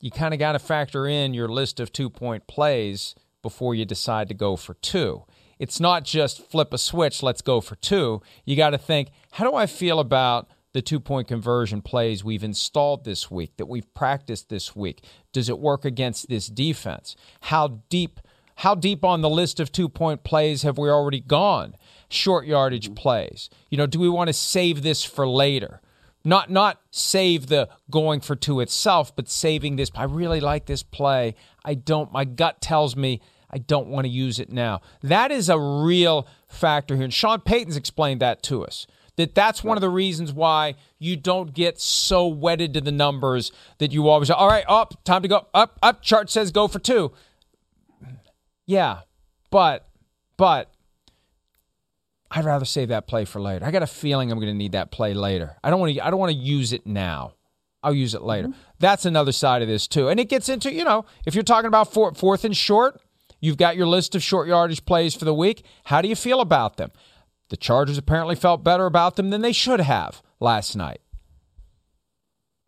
you 0.00 0.10
kind 0.10 0.34
of 0.34 0.40
got 0.40 0.52
to 0.52 0.58
factor 0.58 1.06
in 1.06 1.34
your 1.34 1.48
list 1.48 1.78
of 1.80 1.92
two 1.92 2.10
point 2.10 2.46
plays 2.46 3.14
before 3.42 3.74
you 3.74 3.84
decide 3.84 4.28
to 4.28 4.34
go 4.34 4.56
for 4.56 4.74
two. 4.74 5.24
It's 5.58 5.78
not 5.78 6.04
just 6.04 6.46
flip 6.50 6.72
a 6.72 6.78
switch, 6.78 7.22
let's 7.22 7.42
go 7.42 7.60
for 7.60 7.76
two. 7.76 8.22
You 8.44 8.56
got 8.56 8.70
to 8.70 8.78
think, 8.78 9.10
how 9.32 9.48
do 9.48 9.54
I 9.54 9.66
feel 9.66 10.00
about 10.00 10.48
the 10.72 10.80
two 10.80 11.00
point 11.00 11.28
conversion 11.28 11.82
plays 11.82 12.24
we've 12.24 12.44
installed 12.44 13.04
this 13.04 13.30
week, 13.30 13.56
that 13.58 13.66
we've 13.66 13.92
practiced 13.92 14.48
this 14.48 14.74
week? 14.74 15.04
Does 15.32 15.48
it 15.48 15.58
work 15.58 15.84
against 15.84 16.28
this 16.28 16.46
defense? 16.46 17.14
How 17.42 17.82
deep? 17.88 18.20
How 18.56 18.74
deep 18.74 19.06
on 19.06 19.22
the 19.22 19.30
list 19.30 19.58
of 19.58 19.72
two 19.72 19.88
point 19.88 20.22
plays 20.22 20.62
have 20.62 20.76
we 20.76 20.90
already 20.90 21.20
gone? 21.20 21.74
Short 22.10 22.46
yardage 22.46 22.94
plays. 22.94 23.48
You 23.70 23.78
know, 23.78 23.86
do 23.86 23.98
we 23.98 24.08
want 24.08 24.28
to 24.28 24.34
save 24.34 24.82
this 24.82 25.02
for 25.02 25.26
later? 25.26 25.80
Not 26.24 26.50
not 26.50 26.80
save 26.90 27.46
the 27.46 27.68
going 27.90 28.20
for 28.20 28.36
two 28.36 28.60
itself, 28.60 29.14
but 29.16 29.28
saving 29.28 29.76
this. 29.76 29.90
I 29.94 30.04
really 30.04 30.40
like 30.40 30.66
this 30.66 30.82
play. 30.82 31.34
I 31.64 31.74
don't. 31.74 32.12
My 32.12 32.24
gut 32.24 32.60
tells 32.60 32.94
me 32.94 33.20
I 33.50 33.58
don't 33.58 33.88
want 33.88 34.04
to 34.04 34.10
use 34.10 34.38
it 34.38 34.50
now. 34.50 34.82
That 35.02 35.30
is 35.30 35.48
a 35.48 35.58
real 35.58 36.28
factor 36.48 36.94
here, 36.94 37.04
and 37.04 37.14
Sean 37.14 37.40
Payton's 37.40 37.76
explained 37.76 38.20
that 38.20 38.42
to 38.44 38.64
us 38.64 38.86
that 39.20 39.34
that's 39.34 39.62
one 39.62 39.76
of 39.76 39.82
the 39.82 39.90
reasons 39.90 40.32
why 40.32 40.74
you 40.98 41.14
don't 41.14 41.52
get 41.52 41.78
so 41.78 42.26
wedded 42.26 42.72
to 42.72 42.80
the 42.80 42.90
numbers 42.90 43.52
that 43.76 43.92
you 43.92 44.08
always 44.08 44.30
all 44.30 44.48
right 44.48 44.64
up 44.66 45.04
time 45.04 45.20
to 45.20 45.28
go 45.28 45.46
up 45.52 45.78
up 45.82 46.00
chart 46.00 46.30
says 46.30 46.50
go 46.50 46.66
for 46.66 46.78
two 46.78 47.12
yeah 48.66 49.00
but 49.50 49.88
but 50.38 50.72
i'd 52.30 52.44
rather 52.44 52.64
save 52.64 52.88
that 52.88 53.06
play 53.06 53.24
for 53.24 53.40
later 53.40 53.64
i 53.64 53.70
got 53.70 53.82
a 53.82 53.86
feeling 53.86 54.30
i'm 54.30 54.38
going 54.38 54.48
to 54.48 54.54
need 54.54 54.72
that 54.72 54.90
play 54.90 55.14
later 55.14 55.56
i 55.62 55.70
don't 55.70 55.80
want 55.80 55.94
to 55.94 56.04
i 56.04 56.10
don't 56.10 56.20
want 56.20 56.32
to 56.32 56.38
use 56.38 56.72
it 56.72 56.86
now 56.86 57.32
i'll 57.82 57.94
use 57.94 58.14
it 58.14 58.22
later 58.22 58.48
mm-hmm. 58.48 58.60
that's 58.78 59.04
another 59.04 59.32
side 59.32 59.62
of 59.62 59.68
this 59.68 59.86
too 59.86 60.08
and 60.08 60.20
it 60.20 60.28
gets 60.28 60.48
into 60.48 60.72
you 60.72 60.84
know 60.84 61.04
if 61.26 61.34
you're 61.34 61.44
talking 61.44 61.68
about 61.68 61.92
fourth, 61.92 62.18
fourth 62.18 62.44
and 62.44 62.56
short 62.56 63.00
you've 63.40 63.56
got 63.56 63.76
your 63.76 63.86
list 63.86 64.14
of 64.14 64.22
short 64.22 64.48
yardage 64.48 64.84
plays 64.84 65.14
for 65.14 65.24
the 65.24 65.34
week 65.34 65.64
how 65.84 66.00
do 66.02 66.08
you 66.08 66.16
feel 66.16 66.40
about 66.40 66.76
them 66.76 66.90
the 67.50 67.56
Chargers 67.56 67.98
apparently 67.98 68.36
felt 68.36 68.64
better 68.64 68.86
about 68.86 69.16
them 69.16 69.30
than 69.30 69.42
they 69.42 69.52
should 69.52 69.80
have 69.80 70.22
last 70.38 70.76
night. 70.76 71.00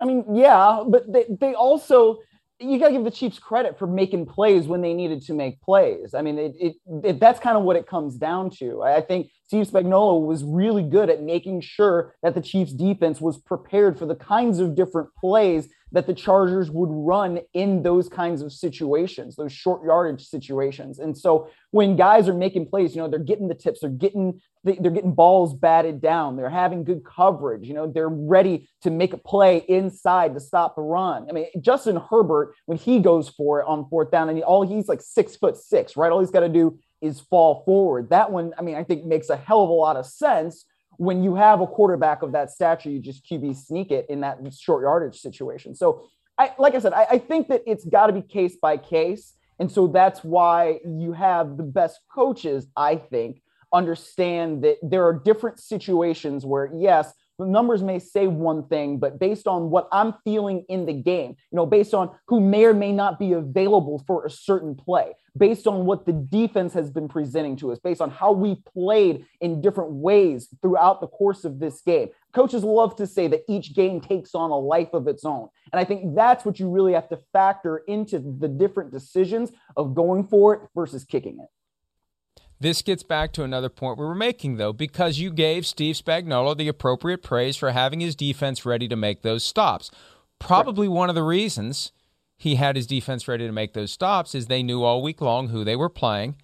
I 0.01 0.05
mean, 0.05 0.25
yeah, 0.35 0.83
but 0.87 1.11
they, 1.11 1.25
they 1.41 1.55
also 1.55 2.19
you 2.59 2.79
got 2.79 2.89
to 2.89 2.93
give 2.93 3.05
the 3.05 3.11
Chiefs 3.11 3.41
credit 3.41 3.77
for 3.77 3.89
making 3.89 4.27
plays 4.27 4.69
when 4.69 4.83
they 4.83 4.95
needed 4.95 5.23
to 5.23 5.35
make 5.35 5.61
plays. 5.63 6.15
I 6.15 6.23
mean, 6.23 6.39
it, 6.39 6.55
it, 6.61 6.75
it 7.05 7.21
that's 7.21 7.41
kind 7.41 7.57
of 7.57 7.63
what 7.63 7.77
it 7.77 7.87
comes 7.87 8.17
down 8.17 8.51
to. 8.59 8.83
I 8.83 9.01
think 9.01 9.31
Steve 9.53 9.69
Spagnuolo 9.69 10.25
was 10.25 10.45
really 10.45 10.83
good 10.83 11.11
at 11.11 11.23
making 11.23 11.61
sure 11.61 12.15
that 12.23 12.35
the 12.35 12.41
Chiefs 12.41 12.73
defense 12.73 13.21
was 13.21 13.37
prepared 13.37 13.99
for 13.99 14.07
the 14.07 14.15
kinds 14.15 14.61
of 14.61 14.75
different 14.75 15.11
plays 15.15 15.69
that 15.93 16.07
the 16.07 16.15
Chargers 16.15 16.71
would 16.71 16.89
run 16.91 17.39
in 17.53 17.83
those 17.83 18.09
kinds 18.09 18.41
of 18.41 18.51
situations, 18.51 19.37
those 19.37 19.53
short 19.53 19.85
yardage 19.85 20.27
situations. 20.27 21.01
And 21.01 21.15
so 21.15 21.51
when 21.71 21.97
guys 21.97 22.31
are 22.31 22.35
making 22.35 22.69
plays, 22.69 22.97
you 22.97 23.03
know, 23.03 23.09
they're 23.09 23.19
getting 23.19 23.49
the 23.49 23.55
tips, 23.55 23.81
they're 23.81 23.91
getting 23.91 24.41
they're 24.65 24.91
getting 24.91 25.13
balls 25.13 25.53
batted 25.53 26.01
down, 26.01 26.37
they're 26.37 26.49
having 26.49 26.83
good 26.83 27.05
coverage, 27.05 27.67
you 27.69 27.75
know, 27.75 27.87
they're 27.87 28.09
ready 28.09 28.71
to 28.81 28.91
make 28.91 29.13
a 29.13 29.19
play 29.19 29.59
inside 29.69 30.33
to 30.33 30.41
stop 30.41 30.77
the 30.77 30.83
run. 30.83 31.27
I 31.29 31.33
mean, 31.33 31.47
Justin 31.61 32.01
Herbert, 32.09 32.55
when 32.65 32.79
he 32.79 33.01
goes 33.01 33.29
for 33.29 33.61
it 33.61 33.67
on 33.67 33.87
fourth 33.91 34.11
down, 34.11 34.31
and 34.31 34.43
all 34.45 34.67
he's 34.67 34.89
like 34.89 35.03
six 35.03 35.37
foot 35.37 35.59
six, 35.59 35.95
right? 35.95 36.11
All 36.11 36.21
he's 36.21 36.31
got 36.31 36.41
to 36.41 36.49
do 36.49 36.79
is 37.03 37.21
fall 37.21 37.63
forward. 37.65 38.09
That 38.11 38.31
one, 38.31 38.55
I 38.57 38.63
mean, 38.63 38.77
I 38.77 38.85
think 38.85 39.05
makes 39.05 39.29
a 39.29 39.37
hell 39.37 39.63
of 39.63 39.69
a 39.69 39.73
lot 39.73 39.97
of 39.97 40.07
sense 40.07 40.65
when 40.99 41.23
you 41.23 41.35
have 41.35 41.61
a 41.61 41.67
quarterback 41.67 42.23
of 42.23 42.33
that 42.33 42.51
stature, 42.51 42.91
you 42.91 43.01
just 43.01 43.27
QB 43.27 43.57
sneak 43.57 43.91
it 43.91 44.07
in 44.09 44.21
that 44.21 44.39
short 44.59 44.83
yardage 44.83 45.19
situation. 45.19 45.75
So, 45.75 46.05
I, 46.39 46.53
like 46.59 46.75
I 46.75 46.79
said, 46.79 46.93
I, 46.93 47.07
I 47.11 47.19
think 47.19 47.49
that 47.49 47.63
it's 47.67 47.85
got 47.85 48.07
to 48.07 48.13
be 48.13 48.23
case 48.23 48.57
by 48.57 48.77
case. 48.77 49.35
And 49.59 49.71
so 49.71 49.87
that's 49.87 50.25
why 50.25 50.81
you 50.85 51.13
have 51.13 51.57
the 51.57 51.63
best 51.63 52.01
coaches, 52.13 52.67
I 52.77 52.97
think, 52.97 53.43
understand 53.73 54.65
that 54.65 54.79
there 54.83 55.05
are 55.05 55.13
different 55.13 55.61
situations 55.61 56.45
where, 56.45 56.71
yes, 56.75 57.13
the 57.39 57.47
numbers 57.47 57.83
may 57.83 57.99
say 57.99 58.27
one 58.27 58.67
thing, 58.69 58.99
but 58.99 59.19
based 59.19 59.47
on 59.47 59.71
what 59.71 59.89
I'm 59.91 60.15
feeling 60.25 60.65
in 60.69 60.87
the 60.87 60.93
game, 60.93 61.31
you 61.51 61.57
know, 61.57 61.67
based 61.67 61.95
on 61.95 62.11
who 62.29 62.41
may 62.41 62.65
or 62.65 62.75
may 62.75 62.93
not 62.93 63.19
be 63.19 63.33
available 63.33 64.03
for 64.07 64.25
a 64.25 64.31
certain 64.31 64.75
play, 64.75 65.13
based 65.37 65.67
on 65.67 65.87
what 65.87 66.05
the 66.05 66.13
defense 66.13 66.75
has 66.75 66.91
been 66.91 67.09
presenting 67.09 67.57
to 67.57 67.73
us, 67.73 67.79
based 67.79 68.01
on 68.01 68.11
how 68.11 68.33
we 68.33 68.63
played 68.73 69.25
in 69.41 69.61
different 69.61 69.91
ways 69.93 70.49
throughout 70.61 71.01
the 71.01 71.09
course 71.09 71.45
of 71.45 71.59
this 71.59 71.81
game. 71.81 72.09
Coaches 72.35 72.65
love 72.65 72.97
to 72.97 73.07
say 73.07 73.27
that 73.29 73.45
each 73.49 73.75
game 73.75 74.01
takes 74.01 74.35
on 74.35 74.51
a 74.51 74.59
life 74.59 74.93
of 74.93 75.09
its 75.09 75.25
own. 75.25 75.49
And 75.73 75.81
I 75.81 75.85
think 75.85 76.15
that's 76.15 76.45
what 76.45 76.61
you 76.61 76.71
really 76.71 76.93
have 76.93 77.09
to 77.09 77.19
factor 77.33 77.79
into 77.89 78.19
the 78.19 78.49
different 78.49 78.91
decisions 78.93 79.53
of 79.77 79.95
going 79.95 80.25
for 80.25 80.55
it 80.55 80.61
versus 80.75 81.05
kicking 81.05 81.39
it. 81.41 81.49
This 82.63 82.81
gets 82.81 83.03
back 83.03 83.33
to 83.33 83.43
another 83.43 83.69
point 83.69 83.99
we 83.99 84.05
were 84.05 84.15
making, 84.15 84.57
though, 84.57 84.73
because 84.73 85.19
you 85.19 85.33
gave 85.33 85.67
Steve 85.67 85.97
Spagnuolo 85.97 86.57
the 86.57 86.69
appropriate 86.69 87.21
praise 87.21 87.57
for 87.57 87.73
having 87.73 87.99
his 87.99 88.15
defense 88.15 88.65
ready 88.65 88.87
to 88.87 88.95
make 88.95 89.23
those 89.23 89.43
stops. 89.43 89.91
Probably 90.39 90.87
one 90.87 91.09
of 91.09 91.17
the 91.17 91.25
reasons 91.25 91.91
he 92.37 92.55
had 92.55 92.77
his 92.77 92.87
defense 92.87 93.27
ready 93.27 93.49
to 93.49 93.53
make 93.53 93.73
those 93.73 93.91
stops 93.91 94.33
is 94.33 94.47
they 94.47 94.63
knew 94.63 94.85
all 94.85 95.03
week 95.03 95.21
long 95.21 95.49
who 95.49 95.65
they 95.65 95.75
were 95.75 95.89
playing, 95.89 96.37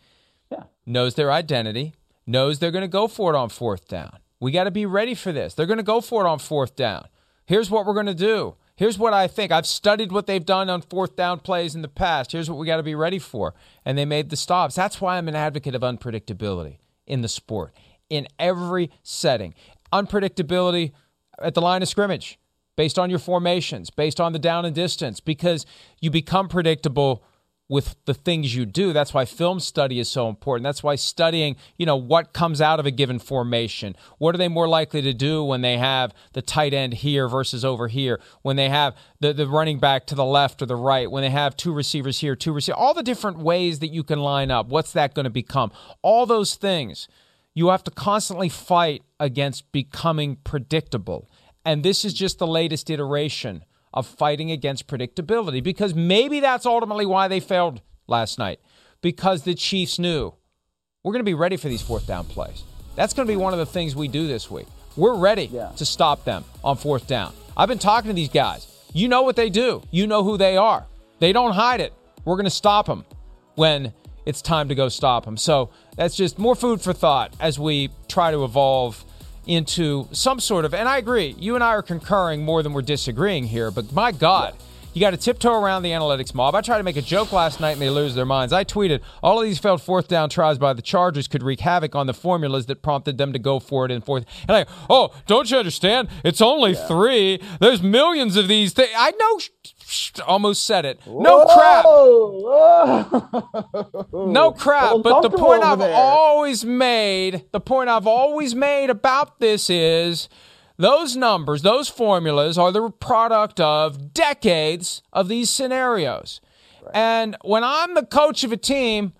yeah. 0.51 0.65
knows 0.85 1.15
their 1.15 1.31
identity, 1.31 1.95
knows 2.27 2.59
they're 2.59 2.73
going 2.73 2.83
to 2.83 2.89
go 2.89 3.07
for 3.07 3.33
it 3.33 3.39
on 3.39 3.49
fourth 3.49 3.87
down. 3.87 4.19
We 4.41 4.51
got 4.51 4.65
to 4.65 4.73
be 4.73 4.87
ready 4.87 5.15
for 5.15 5.31
this. 5.31 5.55
They're 5.55 5.67
going 5.67 5.77
to 5.77 5.85
go 5.85 6.01
for 6.01 6.27
it 6.27 6.29
on 6.29 6.41
fourth 6.41 6.75
down. 6.75 7.07
Here's 7.47 7.71
what 7.71 7.87
we're 7.87 7.95
going 7.95 8.07
to 8.07 8.13
do. 8.13 8.57
Here's 8.79 8.97
what 8.97 9.13
I 9.13 9.27
think. 9.27 9.51
I've 9.51 9.67
studied 9.67 10.13
what 10.13 10.29
they've 10.29 10.45
done 10.45 10.71
on 10.71 10.83
fourth 10.83 11.17
down 11.17 11.41
plays 11.41 11.75
in 11.75 11.83
the 11.83 11.89
past. 11.89 12.31
Here's 12.31 12.49
what 12.49 12.61
we 12.61 12.67
got 12.67 12.77
to 12.77 12.85
be 12.85 12.95
ready 12.95 13.19
for. 13.19 13.53
And 13.85 13.99
they 13.99 14.05
made 14.05 14.31
the 14.31 14.37
stops. 14.37 14.77
That's 14.77 15.01
why 15.01 15.19
I'm 15.19 15.27
an 15.27 15.35
advocate 15.35 15.75
of 15.75 15.83
unpredictability 15.83 16.79
in 17.05 17.23
the 17.23 17.29
sport, 17.29 17.75
in 18.09 18.29
every 18.39 18.93
setting. 19.03 19.55
Unpredictability 19.93 20.93
at 21.43 21.55
the 21.55 21.61
line 21.61 21.83
of 21.83 21.89
scrimmage, 21.89 22.39
based 22.77 23.01
on 23.01 23.11
your 23.11 23.19
formations, 23.19 23.91
based 23.91 24.21
on 24.21 24.33
the 24.33 24.39
down 24.39 24.65
and 24.65 24.77
distance, 24.77 25.19
because 25.19 25.67
you 26.01 26.13
become 26.13 26.47
predictable 26.47 27.25
with 27.69 27.97
the 28.07 28.15
things 28.15 28.55
you 28.55 28.65
do. 28.65 28.93
That's 28.93 29.13
why 29.13 29.25
film 29.27 29.61
study 29.61 29.99
is 29.99 30.09
so 30.09 30.29
important. 30.29 30.65
That's 30.65 30.83
why 30.83 30.95
studying, 30.95 31.57
you 31.77 31.85
know, 31.85 31.97
what 31.97 32.33
comes 32.33 32.61
out 32.61 32.81
of 32.81 32.87
a 32.87 32.91
given 32.91 33.19
formation. 33.19 33.95
What 34.17 34.35
are 34.35 34.39
they 34.39 34.49
more 34.49 34.69
likely 34.69 35.03
to 35.03 35.13
do 35.13 35.45
when 35.45 35.61
they 35.61 35.77
have 35.77 36.15
the 36.33 36.41
tight 36.43 36.73
end 36.73 36.95
here 36.95 37.29
versus 37.29 37.65
over 37.65 37.89
here? 37.89 38.21
When 38.43 38.57
they 38.57 38.71
have 38.71 38.97
the, 39.21 39.35
the 39.35 39.47
running 39.47 39.79
back 39.79 40.07
to 40.07 40.15
the 40.15 40.25
left 40.25 40.63
or 40.63 40.67
the 40.67 40.77
right? 40.77 41.11
When 41.11 41.23
they 41.23 41.31
have 41.31 41.57
two 41.57 41.73
receivers 41.73 42.21
here, 42.21 42.35
two 42.35 42.53
receivers, 42.53 42.79
all 42.79 42.95
the 42.95 43.03
different 43.03 43.39
ways 43.39 43.81
that 43.81 43.93
you 43.93 44.03
can 44.03 44.21
line 44.21 44.51
up. 44.51 44.69
What's 44.69 44.93
that 44.93 45.15
going 45.15 45.25
to 45.25 45.31
become? 45.31 45.71
All 46.03 46.25
those 46.25 46.55
things. 46.55 47.07
You 47.55 47.69
have 47.69 47.85
to 47.85 47.91
constantly 47.91 48.49
fight 48.49 49.03
against 49.21 49.73
becoming 49.73 50.37
predictable. 50.37 51.29
And 51.65 51.83
this 51.83 52.05
is 52.05 52.15
just 52.15 52.39
the 52.39 52.47
latest 52.47 52.89
iteration 52.89 53.65
of 53.93 54.07
fighting 54.07 54.51
against 54.51 54.87
predictability 54.87 55.63
because 55.63 55.95
maybe 55.95 56.41
that's 56.41 56.67
ultimately 56.67 57.07
why 57.07 57.29
they 57.29 57.41
failed 57.41 57.81
last 58.07 58.39
night 58.39 58.61
because 59.01 59.43
the 59.43 59.55
Chiefs 59.55 59.99
knew 59.99 60.33
we're 61.03 61.13
going 61.13 61.21
to 61.21 61.25
be 61.25 61.35
ready 61.35 61.57
for 61.57 61.69
these 61.69 61.83
fourth 61.83 62.07
down 62.07 62.25
plays. 62.25 62.65
That's 62.97 63.15
going 63.15 63.27
to 63.27 63.33
be 63.33 63.37
one 63.37 63.53
of 63.53 63.59
the 63.59 63.67
things 63.67 63.95
we 63.95 64.09
do 64.09 64.27
this 64.27 64.51
week. 64.51 64.67
We're 64.97 65.15
ready 65.15 65.45
yeah. 65.53 65.71
to 65.77 65.87
stop 65.87 66.25
them 66.25 66.45
on 66.65 66.77
fourth 66.77 67.07
down. 67.07 67.33
I've 67.57 67.69
been 67.69 67.79
talking 67.79 68.09
to 68.09 68.15
these 68.15 68.29
guys. 68.29 68.67
You 68.93 69.09
know 69.09 69.23
what 69.23 69.37
they 69.37 69.51
do. 69.51 69.83
You 69.91 70.07
know 70.07 70.25
who 70.25 70.37
they 70.37 70.57
are. 70.57 70.87
They 71.21 71.33
don't 71.33 71.53
hide 71.53 71.81
it. 71.81 71.93
We're 72.25 72.35
going 72.35 72.45
to 72.45 72.51
stop 72.51 72.87
them 72.87 73.05
when 73.55 73.93
it's 74.27 74.43
time 74.43 74.69
to 74.69 74.75
go 74.75 74.89
stop 74.89 75.25
them. 75.25 75.37
So 75.37 75.71
that's 75.97 76.17
just 76.17 76.39
more 76.39 76.55
food 76.55 76.81
for 76.81 76.93
thought 76.93 77.35
as 77.41 77.59
we 77.59 77.91
try 78.09 78.31
to 78.31 78.45
evolve 78.45 79.05
into 79.49 80.07
some 80.13 80.39
sort 80.39 80.65
of. 80.65 80.73
And 80.75 80.89
I 80.89 80.99
agree, 80.99 81.35
you 81.39 81.57
and 81.57 81.65
I 81.65 81.69
are 81.69 81.83
concurring 81.83 82.45
more 82.45 82.63
than 82.63 82.73
we're 82.73 82.83
disagreeing 82.83 83.45
here. 83.45 83.73
But 83.73 83.93
my 83.93 84.13
God. 84.13 84.55
Yeah. 84.55 84.65
You 84.95 85.01
got 85.03 85.11
to 85.11 85.17
tiptoe 85.17 85.53
around 85.53 85.83
the 85.83 85.91
analytics 85.91 86.35
mob. 86.35 86.57
I 86.57 86.61
tried 86.61 86.79
to 86.79 86.83
make 86.83 86.97
a 86.97 87.03
joke 87.03 87.31
last 87.31 87.61
night 87.61 87.73
and 87.73 87.81
they 87.81 87.91
lose 87.91 88.17
their 88.17 88.25
minds. 88.25 88.53
I 88.53 88.65
tweeted, 88.65 89.01
all 89.23 89.39
of 89.39 89.45
these 89.45 89.59
failed 89.59 89.81
fourth 89.81 90.09
down 90.09 90.29
tries 90.29 90.59
by 90.59 90.73
the 90.73 90.83
Chargers 90.83 91.29
could 91.29 91.43
wreak 91.43 91.61
havoc 91.61 91.95
on 91.95 92.07
the 92.07 92.15
formulas 92.15 92.67
that 92.67 92.83
prompted 92.83 93.17
them 93.17 93.33
to 93.33 93.39
go 93.39 93.61
for 93.61 93.85
it 93.85 93.93
in 93.93 94.01
fourth. 94.01 94.25
And 94.49 94.57
I, 94.57 94.67
oh, 94.91 95.15
don't 95.27 95.49
you 95.51 95.59
understand? 95.59 96.09
It's 96.25 96.41
only 96.41 96.73
yeah. 96.73 96.87
three. 96.89 97.41
There's 97.61 97.81
millions 97.83 98.37
of 98.37 98.49
these 98.49 98.73
things. 98.73 98.91
I 98.97 99.13
know 99.13 99.39
almost 100.27 100.65
said 100.65 100.85
it. 100.85 101.01
No 101.07 101.45
Whoa. 101.47 102.43
crap. 102.43 104.13
no 104.13 104.53
crap. 104.53 104.97
But 105.03 105.23
the 105.23 105.31
point 105.31 105.63
I've 105.63 105.79
there. 105.79 105.95
always 105.95 106.65
made, 106.65 107.45
the 107.53 107.61
point 107.61 107.89
I've 107.89 108.07
always 108.07 108.55
made 108.55 108.91
about 108.91 109.41
this 109.41 109.71
is 109.71 110.29
those 110.77 111.17
numbers, 111.17 111.63
those 111.63 111.89
formulas 111.89 112.59
are 112.59 112.71
the 112.71 112.91
product 112.91 113.61
of 113.61 114.13
decades 114.15 115.03
of 115.13 115.29
these 115.29 115.51
scenarios. 115.51 116.41
Right. 116.85 116.95
And 116.95 117.37
when 117.43 117.65
I'm 117.65 117.95
the 117.95 118.07
coach 118.07 118.45
of 118.45 118.53
a 118.53 118.57
team, 118.57 119.13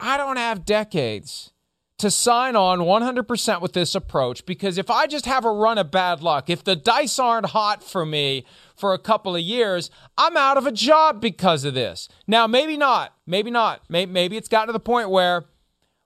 I 0.00 0.16
don't 0.16 0.36
have 0.36 0.64
decades 0.64 1.52
to 1.98 2.10
sign 2.10 2.56
on 2.56 2.80
100% 2.80 3.60
with 3.60 3.74
this 3.74 3.94
approach 3.94 4.44
because 4.44 4.76
if 4.76 4.90
I 4.90 5.06
just 5.06 5.24
have 5.26 5.44
a 5.44 5.52
run 5.52 5.78
of 5.78 5.92
bad 5.92 6.20
luck, 6.20 6.50
if 6.50 6.64
the 6.64 6.74
dice 6.74 7.18
aren't 7.20 7.46
hot 7.46 7.84
for 7.84 8.04
me 8.04 8.44
for 8.82 8.94
a 8.94 8.98
couple 8.98 9.36
of 9.36 9.40
years, 9.40 9.92
I'm 10.18 10.36
out 10.36 10.56
of 10.56 10.66
a 10.66 10.72
job 10.72 11.20
because 11.20 11.64
of 11.64 11.72
this. 11.72 12.08
Now, 12.26 12.48
maybe 12.48 12.76
not. 12.76 13.14
Maybe 13.28 13.48
not. 13.48 13.80
Maybe 13.88 14.36
it's 14.36 14.48
gotten 14.48 14.66
to 14.66 14.72
the 14.72 14.80
point 14.80 15.08
where 15.08 15.44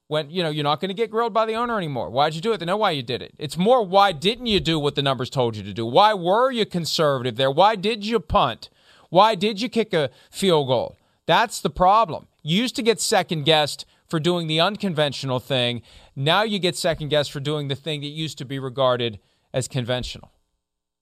when 0.09 0.29
you 0.29 0.43
know 0.43 0.51
you're 0.51 0.63
not 0.63 0.83
going 0.83 0.91
to 0.91 0.95
get 0.95 1.11
grilled 1.11 1.33
by 1.33 1.47
the 1.47 1.55
owner 1.55 1.79
anymore. 1.79 2.11
Why'd 2.11 2.35
you 2.35 2.43
do 2.43 2.53
it? 2.53 2.59
They 2.59 2.67
know 2.67 2.77
why 2.77 2.91
you 2.91 3.03
did 3.03 3.23
it. 3.23 3.33
It's 3.39 3.57
more 3.57 3.83
why 3.83 4.13
didn't 4.13 4.45
you 4.45 4.61
do 4.61 4.79
what 4.79 4.95
the 4.95 5.01
numbers 5.01 5.31
told 5.31 5.57
you 5.57 5.63
to 5.63 5.73
do? 5.73 5.87
Why 5.87 6.13
were 6.13 6.51
you 6.51 6.67
conservative 6.67 7.37
there? 7.37 7.51
Why 7.51 7.77
did 7.77 8.05
you 8.05 8.21
punt? 8.21 8.69
Why 9.09 9.35
did 9.35 9.59
you 9.63 9.71
kick 9.71 9.95
a 9.95 10.11
field 10.31 10.67
goal? 10.67 10.99
That's 11.25 11.63
the 11.63 11.71
problem. 11.71 12.27
You 12.43 12.61
used 12.61 12.77
to 12.77 12.83
get 12.83 13.01
second 13.01 13.47
guessed 13.47 13.87
for 14.07 14.21
doing 14.21 14.49
the 14.49 14.61
unconventional 14.61 15.41
thing. 15.41 15.81
Now 16.15 16.43
you 16.43 16.59
get 16.59 16.77
second 16.77 17.09
guessed 17.09 17.33
for 17.33 17.41
doing 17.41 17.69
the 17.69 17.75
thing 17.75 18.03
that 18.03 18.09
used 18.09 18.37
to 18.37 18.45
be 18.45 18.59
regarded 18.59 19.19
as 19.55 19.67
conventional. 19.67 20.31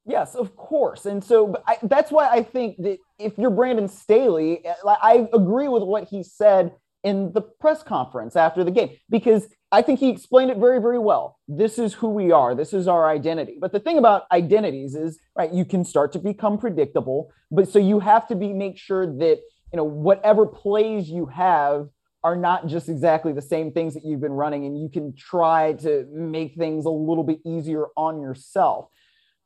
Yes, 0.07 0.35
of 0.35 0.55
course. 0.57 1.07
And 1.07 1.25
so 1.25 1.55
I, 1.67 1.79
that's 1.83 2.11
why 2.13 2.29
I 2.29 2.43
think 2.43 2.77
that 2.79 2.99
if 3.19 3.39
you're 3.39 3.51
Brandon 3.51 3.89
Staley, 3.89 4.65
eh, 4.65 4.75
I 4.85 5.27
agree 5.33 5.69
with 5.69 5.83
what 5.83 6.09
he 6.09 6.23
said 6.23 6.73
in 7.03 7.33
the 7.33 7.41
press 7.41 7.83
conference 7.83 8.37
after 8.37 8.65
the 8.65 8.71
game 8.71 8.91
because 9.11 9.49
I 9.73 9.83
think 9.83 10.01
he 10.01 10.11
explained 10.11 10.51
it 10.51 10.59
very, 10.59 10.81
very 10.81 10.99
well. 10.99 11.39
This 11.49 11.79
is 11.79 11.95
who 11.95 12.09
we 12.09 12.33
are. 12.33 12.55
This 12.55 12.73
is 12.73 12.87
our 12.87 13.09
identity. 13.09 13.57
But 13.61 13.73
the 13.73 13.81
thing 13.81 13.99
about 13.99 14.25
identities 14.31 14.95
is, 14.95 15.19
right, 15.37 15.53
you 15.53 15.65
can 15.65 15.85
start 15.85 16.13
to 16.13 16.19
become 16.19 16.59
predictable. 16.59 17.31
But 17.51 17.69
so 17.69 17.79
you 17.79 18.01
have 18.01 18.29
to 18.29 18.35
be 18.37 18.53
make 18.53 18.79
sure 18.79 19.07
that, 19.07 19.41
you 19.73 19.77
know, 19.77 19.85
whatever 19.85 20.47
plays 20.47 21.09
you 21.09 21.27
have 21.27 21.89
are 22.23 22.37
not 22.37 22.69
just 22.69 22.89
exactly 22.89 23.33
the 23.33 23.43
same 23.43 23.73
things 23.73 23.95
that 23.95 24.05
you've 24.05 24.21
been 24.21 24.33
running. 24.33 24.65
And 24.65 24.81
you 24.81 24.89
can 24.89 25.15
try 25.17 25.73
to 25.75 26.07
make 26.13 26.55
things 26.55 26.85
a 26.85 26.91
little 26.91 27.25
bit 27.25 27.41
easier 27.45 27.87
on 27.97 28.21
yourself. 28.21 28.89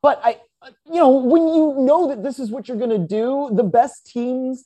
But 0.03 0.21
I, 0.23 0.39
you 0.87 0.95
know, 0.95 1.11
when 1.11 1.49
you 1.49 1.75
know 1.79 2.09
that 2.09 2.23
this 2.23 2.39
is 2.39 2.51
what 2.51 2.69
you're 2.69 2.77
going 2.77 2.91
to 2.91 2.99
do, 2.99 3.51
the 3.53 3.63
best 3.63 4.07
teams, 4.07 4.65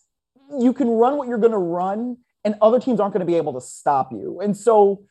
you 0.58 0.72
can 0.72 0.88
run 0.88 1.16
what 1.16 1.28
you're 1.28 1.38
going 1.38 1.52
to 1.52 1.58
run 1.58 2.16
and 2.44 2.56
other 2.60 2.80
teams 2.80 3.00
aren't 3.00 3.12
going 3.12 3.24
to 3.24 3.30
be 3.30 3.36
able 3.36 3.52
to 3.52 3.60
stop 3.60 4.12
you. 4.12 4.40
And 4.40 4.56
so, 4.56 5.02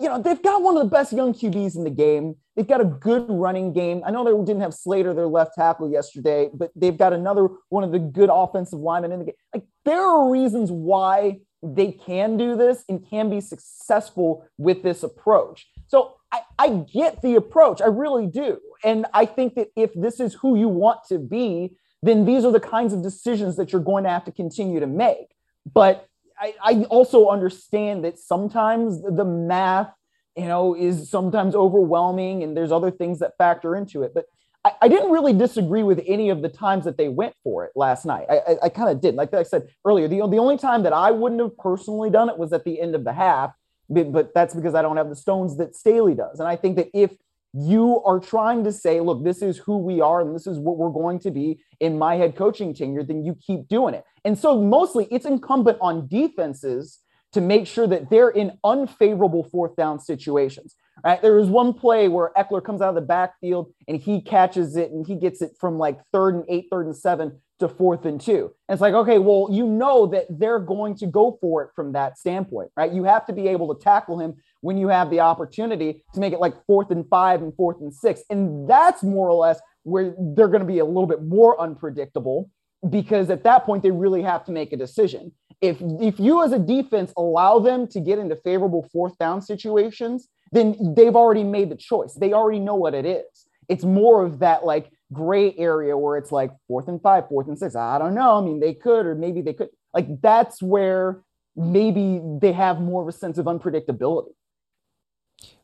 you 0.00 0.08
know, 0.08 0.20
they've 0.20 0.42
got 0.42 0.62
one 0.62 0.76
of 0.76 0.82
the 0.82 0.90
best 0.90 1.12
young 1.12 1.32
QBs 1.32 1.76
in 1.76 1.84
the 1.84 1.90
game. 1.90 2.34
They've 2.56 2.66
got 2.66 2.80
a 2.80 2.84
good 2.84 3.26
running 3.28 3.72
game. 3.72 4.02
I 4.04 4.10
know 4.10 4.24
they 4.24 4.44
didn't 4.44 4.62
have 4.62 4.74
Slater, 4.74 5.14
their 5.14 5.26
left 5.26 5.54
tackle, 5.54 5.90
yesterday, 5.90 6.50
but 6.52 6.70
they've 6.74 6.96
got 6.96 7.12
another 7.12 7.48
one 7.68 7.84
of 7.84 7.92
the 7.92 7.98
good 7.98 8.30
offensive 8.32 8.78
linemen 8.78 9.12
in 9.12 9.18
the 9.20 9.24
game. 9.26 9.34
Like, 9.52 9.64
there 9.84 10.00
are 10.00 10.30
reasons 10.30 10.70
why 10.70 11.38
they 11.62 11.92
can 11.92 12.36
do 12.36 12.56
this 12.56 12.84
and 12.88 13.08
can 13.08 13.30
be 13.30 13.40
successful 13.40 14.46
with 14.58 14.82
this 14.82 15.02
approach. 15.02 15.66
So 15.88 16.16
I, 16.32 16.40
I 16.58 16.68
get 16.92 17.22
the 17.22 17.36
approach. 17.36 17.80
I 17.80 17.86
really 17.86 18.26
do. 18.26 18.58
And 18.84 19.06
I 19.14 19.24
think 19.24 19.54
that 19.54 19.68
if 19.76 19.90
this 19.94 20.20
is 20.20 20.34
who 20.34 20.56
you 20.56 20.68
want 20.68 21.00
to 21.08 21.18
be, 21.18 21.76
then 22.02 22.26
these 22.26 22.44
are 22.44 22.52
the 22.52 22.60
kinds 22.60 22.92
of 22.92 23.02
decisions 23.02 23.56
that 23.56 23.72
you're 23.72 23.80
going 23.80 24.04
to 24.04 24.10
have 24.10 24.24
to 24.26 24.32
continue 24.32 24.78
to 24.80 24.86
make. 24.86 25.34
But 25.72 26.06
I, 26.38 26.54
I 26.62 26.84
also 26.84 27.28
understand 27.28 28.04
that 28.04 28.18
sometimes 28.18 29.00
the 29.00 29.24
math, 29.24 29.90
you 30.36 30.46
know, 30.46 30.74
is 30.74 31.08
sometimes 31.10 31.54
overwhelming 31.54 32.42
and 32.42 32.56
there's 32.56 32.72
other 32.72 32.90
things 32.90 33.20
that 33.20 33.38
factor 33.38 33.74
into 33.74 34.02
it. 34.02 34.12
But 34.12 34.26
I, 34.64 34.72
I 34.82 34.88
didn't 34.88 35.12
really 35.12 35.32
disagree 35.32 35.82
with 35.82 36.02
any 36.06 36.28
of 36.28 36.42
the 36.42 36.48
times 36.50 36.84
that 36.84 36.98
they 36.98 37.08
went 37.08 37.34
for 37.42 37.64
it 37.64 37.72
last 37.74 38.04
night. 38.04 38.26
I, 38.28 38.38
I, 38.38 38.56
I 38.64 38.68
kind 38.68 38.90
of 38.90 39.00
did. 39.00 39.14
Like 39.14 39.32
I 39.32 39.42
said 39.42 39.68
earlier, 39.84 40.06
the, 40.08 40.18
the 40.28 40.38
only 40.38 40.58
time 40.58 40.82
that 40.82 40.92
I 40.92 41.10
wouldn't 41.10 41.40
have 41.40 41.56
personally 41.56 42.10
done 42.10 42.28
it 42.28 42.36
was 42.36 42.52
at 42.52 42.64
the 42.64 42.80
end 42.80 42.94
of 42.94 43.04
the 43.04 43.12
half. 43.12 43.52
But, 43.88 44.12
but 44.12 44.34
that's 44.34 44.54
because 44.54 44.74
I 44.74 44.82
don't 44.82 44.96
have 44.96 45.08
the 45.08 45.16
stones 45.16 45.56
that 45.58 45.74
Staley 45.76 46.14
does. 46.14 46.40
And 46.40 46.48
I 46.48 46.56
think 46.56 46.76
that 46.76 46.88
if 46.94 47.12
you 47.54 48.02
are 48.04 48.18
trying 48.18 48.64
to 48.64 48.72
say, 48.72 49.00
look, 49.00 49.22
this 49.22 49.40
is 49.40 49.58
who 49.58 49.78
we 49.78 50.00
are 50.00 50.20
and 50.20 50.34
this 50.34 50.46
is 50.46 50.58
what 50.58 50.76
we're 50.76 50.90
going 50.90 51.20
to 51.20 51.30
be 51.30 51.60
in 51.80 51.96
my 51.98 52.16
head 52.16 52.34
coaching 52.34 52.74
tenure, 52.74 53.04
then 53.04 53.24
you 53.24 53.34
keep 53.34 53.68
doing 53.68 53.94
it. 53.94 54.04
And 54.24 54.36
so 54.36 54.60
mostly 54.60 55.06
it's 55.10 55.24
incumbent 55.24 55.78
on 55.80 56.08
defenses 56.08 56.98
to 57.32 57.40
make 57.40 57.66
sure 57.66 57.86
that 57.86 58.10
they're 58.10 58.30
in 58.30 58.58
unfavorable 58.64 59.44
fourth 59.44 59.76
down 59.76 60.00
situations. 60.00 60.76
Right. 61.04 61.20
There 61.20 61.34
was 61.34 61.48
one 61.48 61.74
play 61.74 62.08
where 62.08 62.30
Ekeler 62.36 62.64
comes 62.64 62.80
out 62.80 62.88
of 62.90 62.94
the 62.94 63.00
backfield 63.02 63.72
and 63.88 64.00
he 64.00 64.20
catches 64.20 64.76
it 64.76 64.90
and 64.92 65.06
he 65.06 65.16
gets 65.16 65.42
it 65.42 65.52
from 65.60 65.76
like 65.76 65.98
third 66.12 66.36
and 66.36 66.44
eight, 66.48 66.68
third 66.70 66.86
and 66.86 66.96
seven 66.96 67.40
to 67.58 67.68
fourth 67.68 68.04
and 68.04 68.20
two. 68.20 68.52
And 68.68 68.74
it's 68.74 68.80
like, 68.80 68.94
okay, 68.94 69.18
well, 69.18 69.48
you 69.50 69.66
know 69.66 70.06
that 70.06 70.26
they're 70.30 70.60
going 70.60 70.96
to 70.96 71.06
go 71.06 71.36
for 71.40 71.62
it 71.62 71.70
from 71.74 71.92
that 71.92 72.16
standpoint, 72.16 72.70
right? 72.76 72.92
You 72.92 73.04
have 73.04 73.26
to 73.26 73.32
be 73.32 73.48
able 73.48 73.74
to 73.74 73.82
tackle 73.82 74.20
him 74.20 74.36
when 74.64 74.78
you 74.78 74.88
have 74.88 75.10
the 75.10 75.20
opportunity 75.20 76.02
to 76.14 76.20
make 76.20 76.32
it 76.32 76.40
like 76.40 76.54
fourth 76.66 76.90
and 76.90 77.06
five 77.10 77.42
and 77.42 77.54
fourth 77.54 77.82
and 77.82 77.92
six. 77.92 78.22
And 78.30 78.66
that's 78.68 79.02
more 79.02 79.28
or 79.28 79.34
less 79.34 79.60
where 79.82 80.14
they're 80.18 80.48
going 80.48 80.62
to 80.62 80.66
be 80.66 80.78
a 80.78 80.86
little 80.86 81.06
bit 81.06 81.22
more 81.22 81.60
unpredictable 81.60 82.48
because 82.88 83.28
at 83.28 83.44
that 83.44 83.64
point 83.64 83.82
they 83.82 83.90
really 83.90 84.22
have 84.22 84.42
to 84.46 84.52
make 84.52 84.72
a 84.72 84.76
decision. 84.78 85.32
If 85.60 85.76
if 86.00 86.18
you 86.18 86.42
as 86.42 86.52
a 86.52 86.58
defense 86.58 87.12
allow 87.18 87.58
them 87.58 87.86
to 87.88 88.00
get 88.00 88.18
into 88.18 88.36
favorable 88.36 88.88
fourth 88.90 89.18
down 89.18 89.42
situations, 89.42 90.28
then 90.50 90.94
they've 90.96 91.14
already 91.14 91.44
made 91.44 91.70
the 91.70 91.76
choice. 91.76 92.14
They 92.14 92.32
already 92.32 92.58
know 92.58 92.74
what 92.74 92.94
it 92.94 93.04
is. 93.04 93.46
It's 93.68 93.84
more 93.84 94.24
of 94.24 94.38
that 94.38 94.64
like 94.64 94.90
gray 95.12 95.54
area 95.58 95.94
where 95.94 96.16
it's 96.16 96.32
like 96.32 96.50
fourth 96.68 96.88
and 96.88 97.02
five, 97.02 97.28
fourth 97.28 97.48
and 97.48 97.58
six. 97.58 97.76
I 97.76 97.98
don't 97.98 98.14
know. 98.14 98.38
I 98.38 98.40
mean, 98.40 98.60
they 98.60 98.72
could, 98.72 99.04
or 99.04 99.14
maybe 99.14 99.42
they 99.42 99.52
could. 99.52 99.68
Like 99.92 100.22
that's 100.22 100.62
where 100.62 101.22
maybe 101.54 102.20
they 102.40 102.52
have 102.52 102.80
more 102.80 103.02
of 103.02 103.08
a 103.08 103.12
sense 103.12 103.36
of 103.36 103.44
unpredictability. 103.44 104.32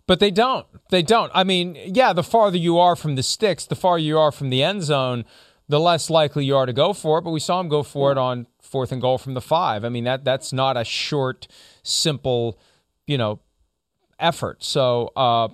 But 0.07 0.21
they 0.21 0.31
don't. 0.31 0.67
They 0.91 1.03
don't. 1.03 1.31
I 1.35 1.45
mean, 1.45 1.77
yeah, 1.85 2.13
the 2.13 2.23
farther 2.23 2.57
you 2.57 2.79
are 2.79 2.97
from 2.97 3.15
the 3.15 3.23
sticks, 3.23 3.65
the 3.65 3.77
farther 3.77 4.03
you 4.03 4.19
are 4.19 4.33
from 4.33 4.51
the 4.51 4.63
end 4.63 4.83
zone, 4.83 5.25
the 5.69 5.79
less 5.79 6.11
likely 6.11 6.45
you 6.45 6.57
are 6.57 6.67
to 6.67 6.73
go 6.73 6.93
for 6.93 7.19
it. 7.19 7.23
But 7.23 7.31
we 7.31 7.41
saw 7.41 7.61
him 7.61 7.69
go 7.69 7.83
for 7.83 8.11
it 8.11 8.19
on 8.19 8.47
fourth 8.61 8.91
and 8.93 9.01
goal 9.01 9.19
from 9.19 9.35
the 9.35 9.41
five. 9.41 9.85
I 9.85 9.89
mean, 9.89 10.05
that 10.05 10.25
that's 10.25 10.53
not 10.53 10.77
a 10.77 10.85
short, 10.85 11.47
simple, 11.83 12.59
you 13.07 13.19
know, 13.19 13.41
effort. 14.19 14.65
So 14.65 15.13
uh, 15.17 15.49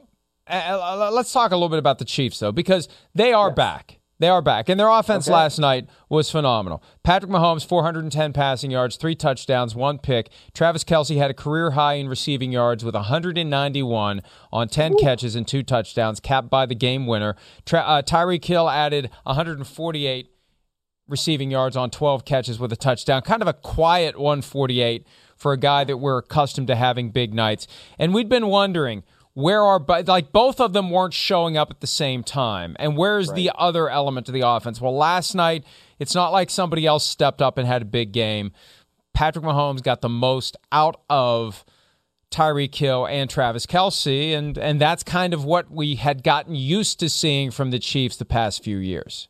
let's 0.49 1.33
talk 1.33 1.51
a 1.53 1.57
little 1.57 1.69
bit 1.69 1.79
about 1.79 1.99
the 1.99 2.05
Chiefs, 2.05 2.39
though, 2.39 2.53
because 2.53 2.89
they 3.15 3.33
are 3.33 3.49
yes. 3.49 3.57
back. 3.57 3.96
They 4.19 4.29
are 4.29 4.41
back. 4.41 4.69
And 4.69 4.81
their 4.81 4.89
offense 4.89 5.29
okay. 5.29 5.35
last 5.35 5.59
night 5.59 5.89
was 6.09 6.31
phenomenal. 6.31 6.83
Patrick 7.03 7.31
Mahomes, 7.31 7.67
410 7.67 8.33
passing 8.33 8.71
yards, 8.71 8.97
three 8.97 9.15
touchdowns, 9.15 9.75
one 9.75 9.99
pick. 9.99 10.31
Travis 10.55 10.85
Kelce 10.85 11.19
had 11.19 11.31
a 11.31 11.35
career 11.35 11.73
high 11.73 11.95
in 11.95 12.09
receiving 12.09 12.51
yards 12.51 12.85
with 12.85 12.95
191 12.95 14.23
on 14.53 14.69
10 14.69 14.93
Ooh. 14.93 14.97
catches 14.97 15.37
and 15.37 15.47
two 15.47 15.63
touchdowns, 15.63 16.19
capped 16.19 16.49
by 16.49 16.65
the 16.65 16.75
game 16.75 17.07
winner. 17.07 17.37
Tra- 17.67 17.81
uh, 17.81 18.03
Tyreek 18.03 18.45
Hill 18.45 18.71
added 18.71 19.11
148 19.25 20.31
receiving 21.09 21.51
yards 21.51 21.77
on 21.77 21.91
12 21.91 22.25
catches 22.25 22.59
with 22.59 22.73
a 22.73 22.77
touchdown. 22.77 23.21
Kind 23.21 23.43
of 23.43 23.49
a 23.49 23.53
quiet 23.53 24.19
148 24.19 25.07
for 25.37 25.53
a 25.53 25.59
guy 25.59 25.85
that 25.85 25.99
we're 25.99 26.19
accustomed 26.19 26.69
to 26.69 26.75
having 26.75 27.11
big 27.11 27.35
nights. 27.35 27.67
And 27.99 28.15
we'd 28.15 28.31
been 28.31 28.47
wondering– 28.47 29.05
where 29.37 29.63
are 29.63 29.79
like 30.07 30.33
both 30.33 30.61
of 30.61 30.73
them 30.73 30.91
weren't 30.91 31.13
showing 31.13 31.59
up 31.59 31.71
at 31.71 31.81
the 31.81 31.87
same 31.87 32.25
time 32.25 32.75
and 32.79 32.97
where's 32.97 33.29
right. 33.29 33.37
the 33.37 33.53
other 33.55 33.91
element 33.91 34.27
of 34.29 34.33
the 34.33 34.41
offense 34.41 34.81
well 34.81 34.97
last 34.97 35.35
night 35.35 35.63
it's 35.99 36.15
not 36.15 36.33
like 36.33 36.49
somebody 36.49 36.87
else 36.87 37.05
stepped 37.05 37.43
up 37.43 37.59
and 37.59 37.69
had 37.69 37.83
a 37.83 37.85
big 37.85 38.13
game 38.13 38.51
patrick 39.13 39.45
mahomes 39.45 39.83
got 39.83 40.01
the 40.01 40.09
most 40.09 40.57
out 40.73 41.03
of 41.11 41.67
Tyreek 42.31 42.75
Hill 42.75 43.07
and 43.07 43.29
Travis 43.29 43.67
Kelce 43.67 44.33
and 44.33 44.57
and 44.57 44.81
that's 44.81 45.03
kind 45.03 45.35
of 45.35 45.45
what 45.45 45.71
we 45.71 45.97
had 45.97 46.23
gotten 46.23 46.55
used 46.55 46.99
to 47.01 47.11
seeing 47.11 47.51
from 47.51 47.71
the 47.71 47.79
Chiefs 47.79 48.17
the 48.17 48.25
past 48.25 48.65
few 48.65 48.79
years. 48.79 49.29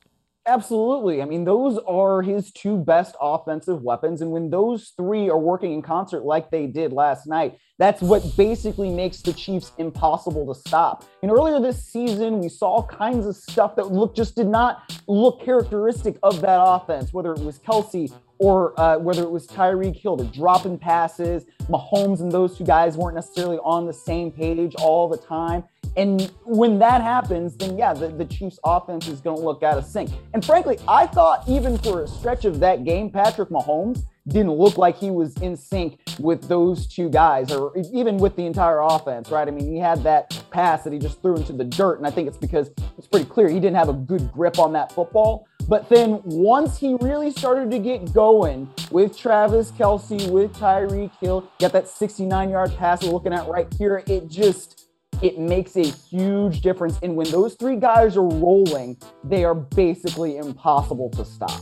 Absolutely. 0.49 1.23
I 1.23 1.25
mean, 1.25 1.45
those 1.45 1.77
are 1.89 2.23
his 2.23 2.53
two 2.53 2.77
best 2.77 3.17
offensive 3.21 3.83
weapons. 3.83 4.23
And 4.23 4.31
when 4.31 4.49
those 4.49 4.93
three 4.97 5.29
are 5.29 5.39
working 5.39 5.73
in 5.73 5.83
concert 5.83 6.25
like 6.25 6.53
they 6.53 6.69
did 6.69 6.93
last 6.93 7.27
night, 7.27 7.59
that's 7.79 8.01
what 8.01 8.23
basically 8.37 8.91
makes 8.91 9.23
the 9.23 9.33
Chiefs 9.33 9.73
impossible 9.79 10.47
to 10.55 10.59
stop. 10.59 11.05
And 11.23 11.33
earlier 11.33 11.59
this 11.59 11.85
season, 11.85 12.39
we 12.39 12.49
saw 12.49 12.77
all 12.77 12.87
kinds 12.87 13.27
of 13.27 13.35
stuff 13.35 13.75
that 13.75 13.91
look 13.91 14.15
just 14.15 14.37
did 14.37 14.47
not 14.47 14.97
look 15.09 15.43
characteristic 15.43 16.17
of 16.23 16.41
that 16.43 16.61
offense, 16.63 17.13
whether 17.13 17.33
it 17.33 17.41
was 17.41 17.59
Kelce 17.59 18.13
or 18.39 18.79
uh, 18.79 18.99
whether 18.99 19.23
it 19.23 19.31
was 19.31 19.47
Tyreek 19.47 19.97
Hill, 19.97 20.17
the 20.17 20.25
dropping 20.27 20.79
passes, 20.79 21.45
Mahomes 21.69 22.21
and 22.21 22.31
those 22.31 22.57
two 22.57 22.65
guys 22.65 22.97
weren't 22.97 23.15
necessarily 23.15 23.59
on 23.59 23.87
the 23.87 23.93
same 23.93 24.31
page 24.31 24.75
all 24.77 25.09
the 25.09 25.17
time. 25.17 25.65
And 25.97 26.31
when 26.45 26.79
that 26.81 27.01
happens, 27.01 27.57
then 27.57 27.79
yeah, 27.79 27.95
the, 27.95 28.09
the 28.09 28.25
Chiefs 28.25 28.59
offense 28.65 29.09
is 29.09 29.21
going 29.21 29.39
to 29.39 29.43
look 29.43 29.63
out 29.63 29.79
of 29.79 29.85
sync. 29.85 30.11
And 30.35 30.45
frankly, 30.45 30.79
I 30.87 31.07
thought 31.07 31.49
even 31.49 31.79
for 31.79 32.03
a 32.03 32.09
stretch 32.09 32.45
of 32.45 32.61
that 32.61 32.85
game, 32.85 33.11
Patrick 33.11 33.49
Mahomes 33.49 34.05
didn't 34.29 34.53
look 34.53 34.77
like 34.77 34.97
he 34.99 35.11
was 35.11 35.37
in 35.39 35.57
sync 35.57 36.01
with 36.19 36.49
those 36.49 36.87
two 36.87 37.09
guys 37.09 37.53
or 37.53 37.73
even 37.93 38.17
with 38.17 38.35
the 38.37 38.45
entire 38.45 38.81
offense, 38.81 39.31
right? 39.31 39.47
I 39.47 39.51
mean, 39.51 39.73
he 39.73 39.79
had 39.79 40.03
that 40.03 40.45
pass 40.51 40.83
that 40.85 40.93
he 40.93 40.99
just 40.99 41.23
threw 41.23 41.37
into 41.37 41.53
the 41.53 41.65
dirt. 41.65 41.99
And 41.99 42.07
I 42.07 42.11
think 42.11 42.29
it's 42.29 42.37
because 42.37 42.71
it's 42.99 43.07
pretty 43.07 43.27
clear 43.27 43.49
he 43.49 43.61
didn't 43.61 43.77
have 43.77 43.89
a 43.89 43.95
good 43.95 44.33
grip 44.33 44.59
on 44.59 44.73
that 44.73 44.93
football. 44.93 45.47
But 45.69 45.89
then 45.89 46.21
once 46.25 46.79
he 46.79 46.95
really 47.01 47.31
started 47.31 47.71
to 47.71 47.79
get 47.79 48.13
going 48.13 48.69
with 48.91 49.17
Travis 49.17 49.71
Kelce, 49.73 50.29
with 50.31 50.53
Tyreek 50.55 51.11
Hill, 51.21 51.49
got 51.59 51.73
that 51.73 51.89
69 51.89 52.51
yard 52.51 52.75
pass 52.77 53.03
we're 53.03 53.13
looking 53.13 53.33
at 53.33 53.49
right 53.49 53.73
here, 53.79 54.03
it 54.07 54.29
just 54.29 54.86
it 55.23 55.39
makes 55.39 55.77
a 55.77 55.85
huge 55.85 56.61
difference. 56.61 56.99
And 57.03 57.17
when 57.17 57.31
those 57.31 57.55
three 57.55 57.77
guys 57.77 58.17
are 58.17 58.27
rolling, 58.27 58.97
they 59.25 59.45
are 59.45 59.55
basically 59.55 60.37
impossible 60.37 61.11
to 61.11 61.25
stop. 61.25 61.61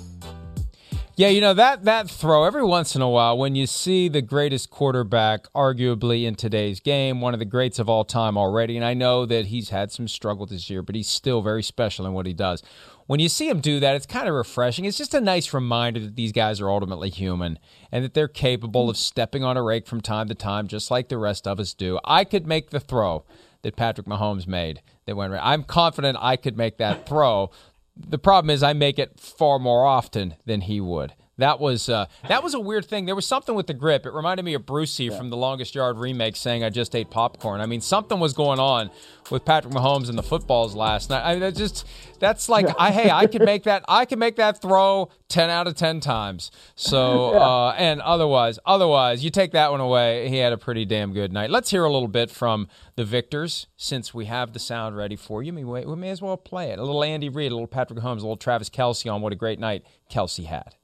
Yeah, 1.17 1.29
you 1.29 1.41
know 1.41 1.55
that 1.55 1.85
that 1.85 2.11
throw 2.11 2.43
every 2.43 2.65
once 2.65 2.97
in 2.97 3.03
a 3.03 3.09
while 3.09 3.39
when 3.39 3.55
you 3.55 3.69
see 3.69 4.09
the 4.09 4.21
greatest 4.21 4.71
quarterback 4.71 5.47
arguably 5.53 6.25
in 6.25 6.35
today's 6.35 6.81
game, 6.81 7.21
one 7.21 7.35
of 7.35 7.39
the 7.39 7.45
greats 7.45 7.79
of 7.79 7.89
all 7.89 8.05
time 8.05 8.37
already, 8.37 8.77
and 8.77 8.85
I 8.85 8.95
know 8.95 9.25
that 9.25 9.47
he's 9.47 9.69
had 9.69 9.93
some 9.93 10.09
struggle 10.09 10.45
this 10.45 10.69
year, 10.69 10.83
but 10.83 10.97
he's 10.97 11.07
still 11.07 11.41
very 11.41 11.63
special 11.63 12.05
in 12.05 12.15
what 12.15 12.27
he 12.27 12.33
does. 12.33 12.65
When 13.07 13.21
you 13.21 13.29
see 13.29 13.49
him 13.49 13.61
do 13.61 13.81
that, 13.81 13.97
it's 13.97 14.07
kind 14.07 14.29
of 14.29 14.35
refreshing. 14.35 14.87
It's 14.87 14.97
just 14.97 15.13
a 15.13 15.21
nice 15.21 15.53
reminder 15.53 16.01
that 16.01 16.17
these 16.17 16.33
guys 16.33 16.61
are 16.61 16.71
ultimately 16.71 17.11
human 17.11 17.59
and 17.93 18.03
that 18.03 18.15
they're 18.15 18.29
capable 18.29 18.89
of 18.89 18.97
stepping 18.97 19.45
on 19.45 19.59
a 19.59 19.63
rake 19.63 19.87
from 19.87 20.01
time 20.01 20.29
to 20.29 20.35
time 20.35 20.69
just 20.69 20.91
like 20.91 21.09
the 21.09 21.19
rest 21.19 21.47
of 21.47 21.61
us 21.61 21.75
do. 21.75 21.99
I 22.05 22.25
could 22.25 22.47
make 22.47 22.71
the 22.71 22.81
throw 22.81 23.25
that 23.63 23.77
Patrick 23.77 24.07
Mahomes 24.07 24.47
made 24.47 24.81
that 25.07 25.17
went 25.17 25.33
right. 25.33 25.41
I'm 25.43 25.65
confident 25.65 26.17
I 26.21 26.37
could 26.37 26.57
make 26.57 26.79
that 26.79 27.07
throw. 27.07 27.51
The 27.97 28.19
problem 28.19 28.51
is 28.51 28.63
I 28.63 28.73
make 28.73 28.99
it 28.99 29.21
far 29.21 29.59
more 29.59 29.85
often 29.85 30.37
than 30.47 30.63
he 30.63 30.81
would. 30.81 31.13
That 31.39 31.59
was 31.59 31.89
uh, 31.89 32.07
that 32.29 32.45
was 32.45 32.55
a 32.55 32.61
weird 32.61 32.85
thing. 32.85 33.07
There 33.07 33.17
was 33.17 33.27
something 33.27 33.55
with 33.57 33.67
the 33.67 33.75
grip. 33.75 34.07
It 34.07 34.13
reminded 34.13 34.45
me 34.45 34.55
of 34.55 34.65
Brucey 34.65 35.05
yeah. 35.05 35.19
from 35.19 35.31
the 35.31 35.37
Longest 35.37 35.75
Yard 35.75 35.99
remake 35.99 36.37
saying, 36.37 36.63
"I 36.63 36.71
just 36.71 36.95
ate 36.95 37.11
popcorn." 37.11 37.61
I 37.61 37.67
mean, 37.67 37.81
something 37.81 38.21
was 38.21 38.33
going 38.33 38.61
on 38.61 38.91
with 39.31 39.45
Patrick 39.45 39.75
Mahomes 39.75 40.09
and 40.09 40.17
the 40.17 40.23
footballs 40.23 40.77
last 40.77 41.11
night. 41.11 41.25
I 41.25 41.33
mean, 41.33 41.41
that 41.41 41.57
just 41.57 41.87
that's 42.21 42.49
like, 42.49 42.67
I 42.79 42.93
hey, 42.93 43.11
I 43.11 43.27
can 43.27 43.45
make 43.45 43.63
that. 43.65 43.85
I 43.89 44.05
can 44.05 44.21
make 44.21 44.37
that 44.37 44.63
throw 44.63 45.11
ten 45.29 45.51
out 45.51 45.67
of 45.67 45.75
ten 45.75 45.99
times. 45.99 46.53
So 46.77 47.33
yeah. 47.33 47.39
uh, 47.41 47.75
and 47.79 48.01
otherwise, 48.01 48.61
otherwise, 48.65 49.25
you 49.25 49.31
take 49.31 49.51
that 49.53 49.73
one 49.73 49.81
away. 49.81 50.29
He 50.29 50.37
had 50.37 50.53
a 50.53 50.59
pretty 50.59 50.85
damn 50.85 51.13
good 51.13 51.33
night. 51.33 51.51
Let's 51.51 51.71
hear 51.71 51.85
a 51.85 51.91
little 51.91 52.07
bit 52.07 52.31
from 52.31 52.69
the 52.95 53.05
victors 53.05 53.67
since 53.77 54.15
we 54.15 54.27
have 54.27 54.53
the 54.53 54.61
sound 54.61 54.97
ready 54.97 55.17
for 55.17 55.43
you. 55.43 55.53
We, 55.53 55.65
we 55.65 55.97
may 55.97 56.11
as 56.11 56.23
well 56.23 56.37
play 56.37 56.71
it. 56.71 56.79
A 56.79 56.85
little 56.85 57.03
Andy 57.03 57.29
Reid, 57.29 57.51
a 57.51 57.57
little 57.57 57.67
Patrick 57.67 57.99
Mahomes, 57.99 58.19
a 58.19 58.21
little 58.21 58.37
Travis 58.37 58.71
Kelce 58.71 59.13
on 59.13 59.21
what 59.21 59.33
a 59.33 59.37
great 59.37 59.59
night 59.59 59.85
Kelce 60.09 60.45
had. 60.45 60.77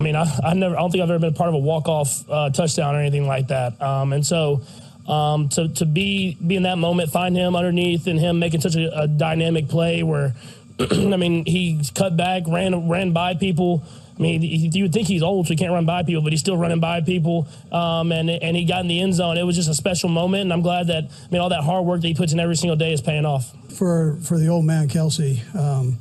I 0.00 0.04
mean, 0.04 0.14
I, 0.14 0.26
I 0.44 0.54
never, 0.54 0.76
I 0.76 0.80
don't 0.80 0.90
think 0.90 1.02
I've 1.02 1.10
ever 1.10 1.18
been 1.18 1.34
a 1.34 1.36
part 1.36 1.48
of 1.48 1.54
a 1.54 1.58
walk 1.58 1.88
off 1.88 2.28
uh, 2.30 2.50
touchdown 2.50 2.94
or 2.94 3.00
anything 3.00 3.26
like 3.26 3.48
that. 3.48 3.80
Um, 3.82 4.12
and 4.12 4.24
so, 4.24 4.62
um, 5.08 5.48
to 5.50 5.68
to 5.68 5.86
be 5.86 6.36
be 6.46 6.56
in 6.56 6.62
that 6.64 6.78
moment, 6.78 7.10
find 7.10 7.34
him 7.34 7.56
underneath, 7.56 8.06
and 8.06 8.20
him 8.20 8.38
making 8.38 8.60
such 8.60 8.76
a, 8.76 9.00
a 9.00 9.08
dynamic 9.08 9.68
play 9.68 10.02
where, 10.02 10.34
I 10.80 11.16
mean, 11.16 11.44
he 11.46 11.82
cut 11.94 12.16
back, 12.16 12.44
ran 12.46 12.88
ran 12.88 13.12
by 13.12 13.34
people. 13.34 13.82
I 14.16 14.20
mean, 14.20 14.42
you 14.42 14.82
would 14.82 14.92
think 14.92 15.06
he's 15.06 15.22
old, 15.22 15.46
so 15.46 15.50
he 15.52 15.56
can't 15.56 15.72
run 15.72 15.86
by 15.86 16.02
people, 16.02 16.22
but 16.22 16.32
he's 16.32 16.40
still 16.40 16.56
running 16.56 16.80
by 16.80 17.00
people. 17.00 17.46
Um, 17.70 18.12
and 18.12 18.28
and 18.28 18.56
he 18.56 18.64
got 18.64 18.80
in 18.80 18.88
the 18.88 19.00
end 19.00 19.14
zone. 19.14 19.38
It 19.38 19.44
was 19.44 19.56
just 19.56 19.68
a 19.68 19.74
special 19.74 20.10
moment, 20.10 20.42
and 20.42 20.52
I'm 20.52 20.62
glad 20.62 20.88
that 20.88 21.04
I 21.04 21.32
mean 21.32 21.40
all 21.40 21.48
that 21.48 21.62
hard 21.64 21.86
work 21.86 22.02
that 22.02 22.08
he 22.08 22.14
puts 22.14 22.32
in 22.32 22.38
every 22.38 22.56
single 22.56 22.76
day 22.76 22.92
is 22.92 23.00
paying 23.00 23.24
off. 23.24 23.52
For 23.76 24.18
for 24.22 24.38
the 24.38 24.48
old 24.48 24.64
man 24.64 24.88
Kelce, 24.88 25.42
um, 25.56 25.98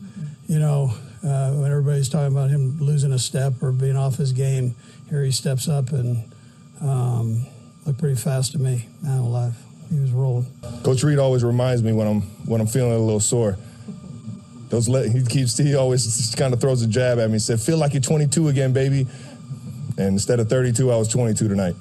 you 0.47 0.59
know, 0.59 0.93
uh, 1.23 1.51
when 1.53 1.71
everybody's 1.71 2.09
talking 2.09 2.35
about 2.35 2.49
him 2.49 2.79
losing 2.79 3.11
a 3.11 3.19
step 3.19 3.53
or 3.61 3.71
being 3.71 3.97
off 3.97 4.15
his 4.15 4.31
game, 4.31 4.75
here 5.09 5.23
he 5.23 5.31
steps 5.31 5.67
up 5.67 5.91
and 5.91 6.23
um, 6.81 7.45
looked 7.85 7.99
pretty 7.99 8.15
fast 8.15 8.51
to 8.53 8.59
me. 8.59 8.87
Man 9.01 9.19
alive, 9.19 9.55
he 9.89 9.99
was 9.99 10.11
rolling. 10.11 10.45
Coach 10.83 11.03
Reid 11.03 11.19
always 11.19 11.43
reminds 11.43 11.83
me 11.83 11.93
when 11.93 12.07
I'm 12.07 12.21
when 12.45 12.61
I'm 12.61 12.67
feeling 12.67 12.93
a 12.93 12.99
little 12.99 13.19
sore. 13.19 13.57
Those 14.69 14.87
he 14.87 15.23
keeps 15.25 15.57
he 15.57 15.75
always 15.75 16.35
kind 16.37 16.53
of 16.53 16.59
throws 16.59 16.81
a 16.81 16.87
jab 16.87 17.19
at 17.19 17.29
me. 17.29 17.39
Said, 17.39 17.59
"Feel 17.61 17.77
like 17.77 17.93
you're 17.93 18.01
22 18.01 18.49
again, 18.49 18.73
baby." 18.73 19.07
And 19.97 20.09
instead 20.09 20.39
of 20.39 20.49
32, 20.49 20.91
I 20.91 20.97
was 20.97 21.07
22 21.07 21.47
tonight. 21.47 21.75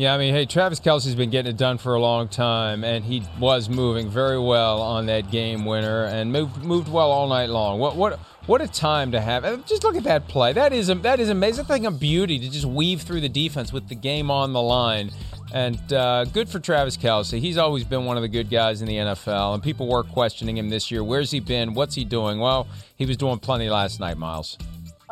Yeah, 0.00 0.14
I 0.14 0.16
mean, 0.16 0.32
hey, 0.32 0.46
Travis 0.46 0.80
Kelce's 0.80 1.14
been 1.14 1.28
getting 1.28 1.50
it 1.50 1.58
done 1.58 1.76
for 1.76 1.94
a 1.94 2.00
long 2.00 2.28
time, 2.28 2.84
and 2.84 3.04
he 3.04 3.22
was 3.38 3.68
moving 3.68 4.08
very 4.08 4.38
well 4.38 4.80
on 4.80 5.04
that 5.04 5.30
game 5.30 5.66
winner, 5.66 6.06
and 6.06 6.32
moved 6.32 6.64
moved 6.64 6.88
well 6.90 7.12
all 7.12 7.28
night 7.28 7.50
long. 7.50 7.78
What 7.78 7.96
what 7.96 8.18
what 8.46 8.62
a 8.62 8.66
time 8.66 9.12
to 9.12 9.20
have! 9.20 9.66
Just 9.66 9.84
look 9.84 9.96
at 9.96 10.04
that 10.04 10.26
play. 10.26 10.54
That 10.54 10.72
is 10.72 10.86
that 10.86 11.20
is 11.20 11.28
amazing. 11.28 11.66
Thing 11.66 11.84
of 11.84 12.00
beauty 12.00 12.38
to 12.38 12.50
just 12.50 12.64
weave 12.64 13.02
through 13.02 13.20
the 13.20 13.28
defense 13.28 13.74
with 13.74 13.90
the 13.90 13.94
game 13.94 14.30
on 14.30 14.54
the 14.54 14.62
line, 14.62 15.10
and 15.52 15.92
uh, 15.92 16.24
good 16.24 16.48
for 16.48 16.60
Travis 16.60 16.96
Kelce. 16.96 17.38
He's 17.38 17.58
always 17.58 17.84
been 17.84 18.06
one 18.06 18.16
of 18.16 18.22
the 18.22 18.28
good 18.28 18.48
guys 18.48 18.80
in 18.80 18.88
the 18.88 18.96
NFL, 18.96 19.52
and 19.52 19.62
people 19.62 19.86
were 19.86 20.02
questioning 20.02 20.56
him 20.56 20.70
this 20.70 20.90
year. 20.90 21.04
Where's 21.04 21.30
he 21.30 21.40
been? 21.40 21.74
What's 21.74 21.94
he 21.94 22.06
doing? 22.06 22.38
Well, 22.40 22.68
he 22.96 23.04
was 23.04 23.18
doing 23.18 23.38
plenty 23.38 23.68
last 23.68 24.00
night, 24.00 24.16
Myles. 24.16 24.56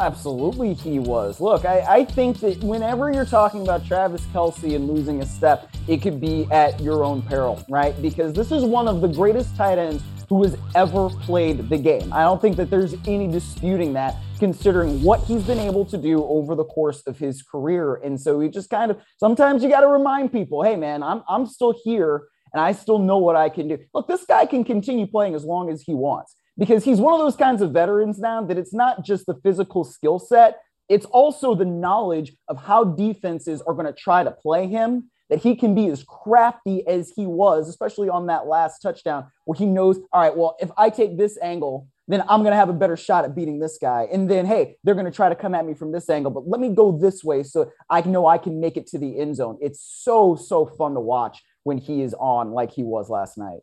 Absolutely, 0.00 0.74
he 0.74 1.00
was. 1.00 1.40
Look, 1.40 1.64
I, 1.64 1.80
I, 1.80 2.04
think 2.04 2.38
that 2.38 2.62
whenever 2.62 3.12
you're 3.12 3.24
talking 3.24 3.62
about 3.62 3.84
Travis 3.84 4.24
Kelce 4.26 4.76
and 4.76 4.88
losing 4.88 5.20
a 5.22 5.26
step, 5.26 5.68
it 5.88 6.02
could 6.02 6.20
be 6.20 6.46
at 6.52 6.78
your 6.80 7.02
own 7.02 7.20
peril, 7.20 7.64
right? 7.68 8.00
Because 8.00 8.32
this 8.32 8.52
is 8.52 8.62
one 8.62 8.86
of 8.86 9.00
the 9.00 9.08
greatest 9.08 9.56
tight 9.56 9.76
ends 9.76 10.04
who 10.28 10.44
has 10.44 10.56
ever 10.76 11.08
played 11.08 11.68
the 11.68 11.76
game. 11.76 12.12
I 12.12 12.22
don't 12.22 12.40
think 12.40 12.56
that 12.58 12.70
there's 12.70 12.94
any 13.08 13.26
disputing 13.26 13.92
that, 13.94 14.14
considering 14.38 15.02
what 15.02 15.18
he's 15.22 15.42
been 15.42 15.58
able 15.58 15.84
to 15.86 15.96
do 15.96 16.22
over 16.26 16.54
the 16.54 16.64
course 16.64 17.02
of 17.08 17.18
his 17.18 17.42
career. 17.42 17.96
And 17.96 18.20
so 18.20 18.38
we 18.38 18.50
just 18.50 18.70
kind 18.70 18.92
of 18.92 18.98
sometimes 19.16 19.64
you 19.64 19.68
got 19.68 19.80
to 19.80 19.88
remind 19.88 20.30
people, 20.30 20.62
hey, 20.62 20.76
man, 20.76 21.02
I'm, 21.02 21.24
I'm 21.28 21.44
still 21.44 21.74
here 21.82 22.28
and 22.52 22.60
I 22.60 22.70
still 22.70 23.00
know 23.00 23.18
what 23.18 23.34
I 23.34 23.48
can 23.48 23.66
do. 23.66 23.78
Look, 23.92 24.06
this 24.06 24.24
guy 24.24 24.46
can 24.46 24.62
continue 24.62 25.08
playing 25.08 25.34
as 25.34 25.44
long 25.44 25.70
as 25.70 25.82
he 25.82 25.92
wants 25.92 26.36
because 26.58 26.84
he's 26.84 27.00
one 27.00 27.14
of 27.14 27.20
those 27.20 27.36
kinds 27.36 27.62
of 27.62 27.72
veterans 27.72 28.18
now 28.18 28.42
that 28.44 28.58
it's 28.58 28.74
not 28.74 29.04
just 29.04 29.26
the 29.26 29.34
physical 29.42 29.84
skill 29.84 30.18
set, 30.18 30.60
it's 30.88 31.06
also 31.06 31.54
the 31.54 31.64
knowledge 31.64 32.32
of 32.48 32.58
how 32.58 32.84
defenses 32.84 33.62
are 33.62 33.74
going 33.74 33.86
to 33.86 33.92
try 33.92 34.24
to 34.24 34.30
play 34.30 34.66
him. 34.66 35.10
That 35.30 35.40
he 35.40 35.56
can 35.56 35.74
be 35.74 35.88
as 35.88 36.04
crafty 36.04 36.86
as 36.86 37.12
he 37.14 37.26
was, 37.26 37.68
especially 37.68 38.08
on 38.08 38.28
that 38.28 38.46
last 38.46 38.78
touchdown, 38.78 39.26
where 39.44 39.58
he 39.58 39.66
knows, 39.66 39.98
all 40.10 40.22
right, 40.22 40.34
well, 40.34 40.56
if 40.58 40.70
I 40.78 40.88
take 40.88 41.18
this 41.18 41.36
angle, 41.42 41.86
then 42.06 42.22
I'm 42.30 42.40
going 42.40 42.52
to 42.52 42.56
have 42.56 42.70
a 42.70 42.72
better 42.72 42.96
shot 42.96 43.26
at 43.26 43.34
beating 43.34 43.58
this 43.58 43.76
guy. 43.78 44.08
And 44.10 44.30
then, 44.30 44.46
hey, 44.46 44.76
they're 44.82 44.94
going 44.94 45.04
to 45.04 45.12
try 45.12 45.28
to 45.28 45.34
come 45.34 45.54
at 45.54 45.66
me 45.66 45.74
from 45.74 45.92
this 45.92 46.08
angle, 46.08 46.30
but 46.30 46.48
let 46.48 46.62
me 46.62 46.70
go 46.70 46.96
this 46.96 47.22
way 47.22 47.42
so 47.42 47.70
I 47.90 48.00
know 48.00 48.26
I 48.26 48.38
can 48.38 48.58
make 48.58 48.78
it 48.78 48.86
to 48.86 48.98
the 48.98 49.20
end 49.20 49.36
zone. 49.36 49.58
It's 49.60 49.82
so, 49.82 50.34
so 50.34 50.64
fun 50.64 50.94
to 50.94 51.00
watch 51.00 51.42
when 51.62 51.76
he 51.76 52.00
is 52.00 52.14
on 52.14 52.52
like 52.52 52.72
he 52.72 52.82
was 52.82 53.10
last 53.10 53.36
night. 53.36 53.60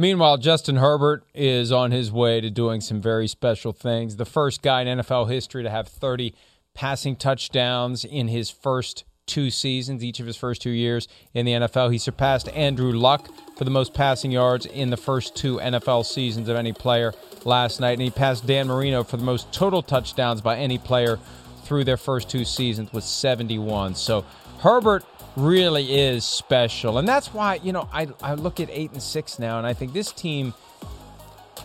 Meanwhile, 0.00 0.38
Justin 0.38 0.76
Herbert 0.76 1.24
is 1.34 1.72
on 1.72 1.90
his 1.90 2.12
way 2.12 2.40
to 2.40 2.50
doing 2.50 2.80
some 2.80 3.00
very 3.00 3.26
special 3.26 3.72
things. 3.72 4.14
The 4.14 4.24
first 4.24 4.62
guy 4.62 4.82
in 4.82 4.98
NFL 4.98 5.28
history 5.28 5.64
to 5.64 5.70
have 5.70 5.88
30 5.88 6.34
passing 6.72 7.16
touchdowns 7.16 8.04
in 8.04 8.28
his 8.28 8.48
first 8.48 9.02
two 9.26 9.50
seasons, 9.50 10.04
each 10.04 10.20
of 10.20 10.26
his 10.26 10.36
first 10.36 10.62
two 10.62 10.70
years 10.70 11.08
in 11.34 11.44
the 11.44 11.52
NFL. 11.52 11.90
He 11.90 11.98
surpassed 11.98 12.48
Andrew 12.50 12.92
Luck 12.92 13.28
for 13.56 13.64
the 13.64 13.72
most 13.72 13.92
passing 13.92 14.30
yards 14.30 14.66
in 14.66 14.90
the 14.90 14.96
first 14.96 15.34
two 15.34 15.56
NFL 15.56 16.06
seasons 16.06 16.48
of 16.48 16.56
any 16.56 16.72
player 16.72 17.12
last 17.44 17.80
night. 17.80 17.94
And 17.94 18.02
he 18.02 18.10
passed 18.10 18.46
Dan 18.46 18.68
Marino 18.68 19.02
for 19.02 19.16
the 19.16 19.24
most 19.24 19.52
total 19.52 19.82
touchdowns 19.82 20.40
by 20.40 20.56
any 20.58 20.78
player 20.78 21.18
through 21.64 21.82
their 21.82 21.96
first 21.96 22.30
two 22.30 22.44
seasons 22.44 22.92
with 22.92 23.02
71. 23.02 23.96
So 23.96 24.24
Herbert 24.60 25.04
really 25.36 25.98
is 25.98 26.24
special. 26.24 26.98
And 26.98 27.06
that's 27.06 27.32
why, 27.32 27.56
you 27.56 27.72
know, 27.72 27.88
I, 27.92 28.08
I 28.22 28.34
look 28.34 28.60
at 28.60 28.68
8 28.70 28.92
and 28.92 29.02
6 29.02 29.38
now 29.38 29.58
and 29.58 29.66
I 29.66 29.72
think 29.72 29.92
this 29.92 30.12
team 30.12 30.52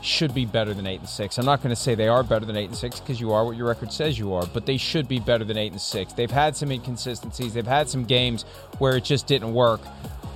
should 0.01 0.33
be 0.33 0.45
better 0.45 0.73
than 0.73 0.85
8 0.85 0.99
and 0.99 1.09
6. 1.09 1.37
I'm 1.37 1.45
not 1.45 1.63
going 1.63 1.73
to 1.73 1.81
say 1.81 1.95
they 1.95 2.07
are 2.07 2.23
better 2.23 2.45
than 2.45 2.57
8 2.57 2.65
and 2.65 2.77
6 2.77 2.99
because 2.99 3.19
you 3.19 3.31
are 3.31 3.45
what 3.45 3.55
your 3.55 3.67
record 3.67 3.91
says 3.91 4.19
you 4.19 4.33
are, 4.33 4.45
but 4.47 4.65
they 4.65 4.77
should 4.77 5.07
be 5.07 5.19
better 5.19 5.43
than 5.43 5.57
8 5.57 5.71
and 5.71 5.81
6. 5.81 6.13
They've 6.13 6.29
had 6.29 6.55
some 6.55 6.71
inconsistencies. 6.71 7.53
They've 7.53 7.65
had 7.65 7.89
some 7.89 8.03
games 8.03 8.43
where 8.79 8.97
it 8.97 9.03
just 9.03 9.27
didn't 9.27 9.53
work. 9.53 9.81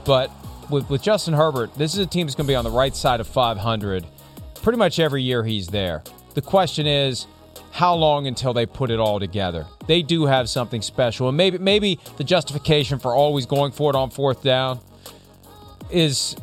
But 0.06 0.32
with, 0.70 0.90
with 0.90 1.04
Justin 1.04 1.34
Herbert, 1.34 1.74
this 1.76 1.94
is 1.94 2.00
a 2.00 2.06
team 2.06 2.28
that's 2.28 2.36
going 2.36 2.48
to 2.48 2.52
be 2.52 2.56
on 2.56 2.64
the 2.64 2.72
right 2.72 2.96
side 2.96 3.20
of 3.20 3.28
500 3.28 4.06
pretty 4.62 4.78
much 4.78 5.00
every 5.00 5.22
year 5.22 5.44
he's 5.44 5.68
there. 5.68 6.04
The 6.34 6.42
question 6.42 6.88
is, 6.88 7.28
how 7.78 7.94
long 7.94 8.26
until 8.26 8.54
they 8.54 8.66
put 8.66 8.90
it 8.90 9.00
all 9.00 9.20
together? 9.20 9.68
They 9.86 10.02
do 10.02 10.26
have 10.26 10.50
something 10.50 10.82
special, 10.82 11.28
and 11.28 11.38
maybe 11.38 11.60
maybe 11.60 12.00
the 12.18 12.24
justification 12.24 12.98
for 12.98 13.14
always 13.14 13.46
going 13.46 13.72
for 13.72 13.92
it 13.92 13.96
on 13.96 14.10
fourth 14.10 14.42
down 14.42 14.80
is 15.92 16.36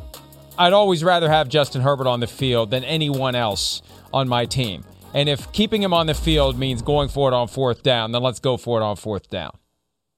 I'd 0.57 0.71
always 0.71 1.03
rather 1.03 1.29
have 1.29 1.49
Justin 1.49 1.81
Herbert 1.81 2.07
on 2.07 2.21
the 2.21 2.27
field 2.27 2.71
than 2.71 2.85
anyone 2.85 3.35
else 3.35 3.81
on 4.13 4.29
my 4.29 4.45
team. 4.45 4.85
And 5.13 5.27
if 5.27 5.51
keeping 5.51 5.83
him 5.83 5.93
on 5.93 6.07
the 6.07 6.13
field 6.13 6.57
means 6.57 6.81
going 6.81 7.09
for 7.09 7.29
it 7.29 7.33
on 7.35 7.49
fourth 7.49 7.83
down, 7.83 8.13
then 8.13 8.23
let's 8.23 8.39
go 8.39 8.55
for 8.55 8.79
it 8.79 8.83
on 8.85 8.95
fourth 8.95 9.29
down. 9.29 9.57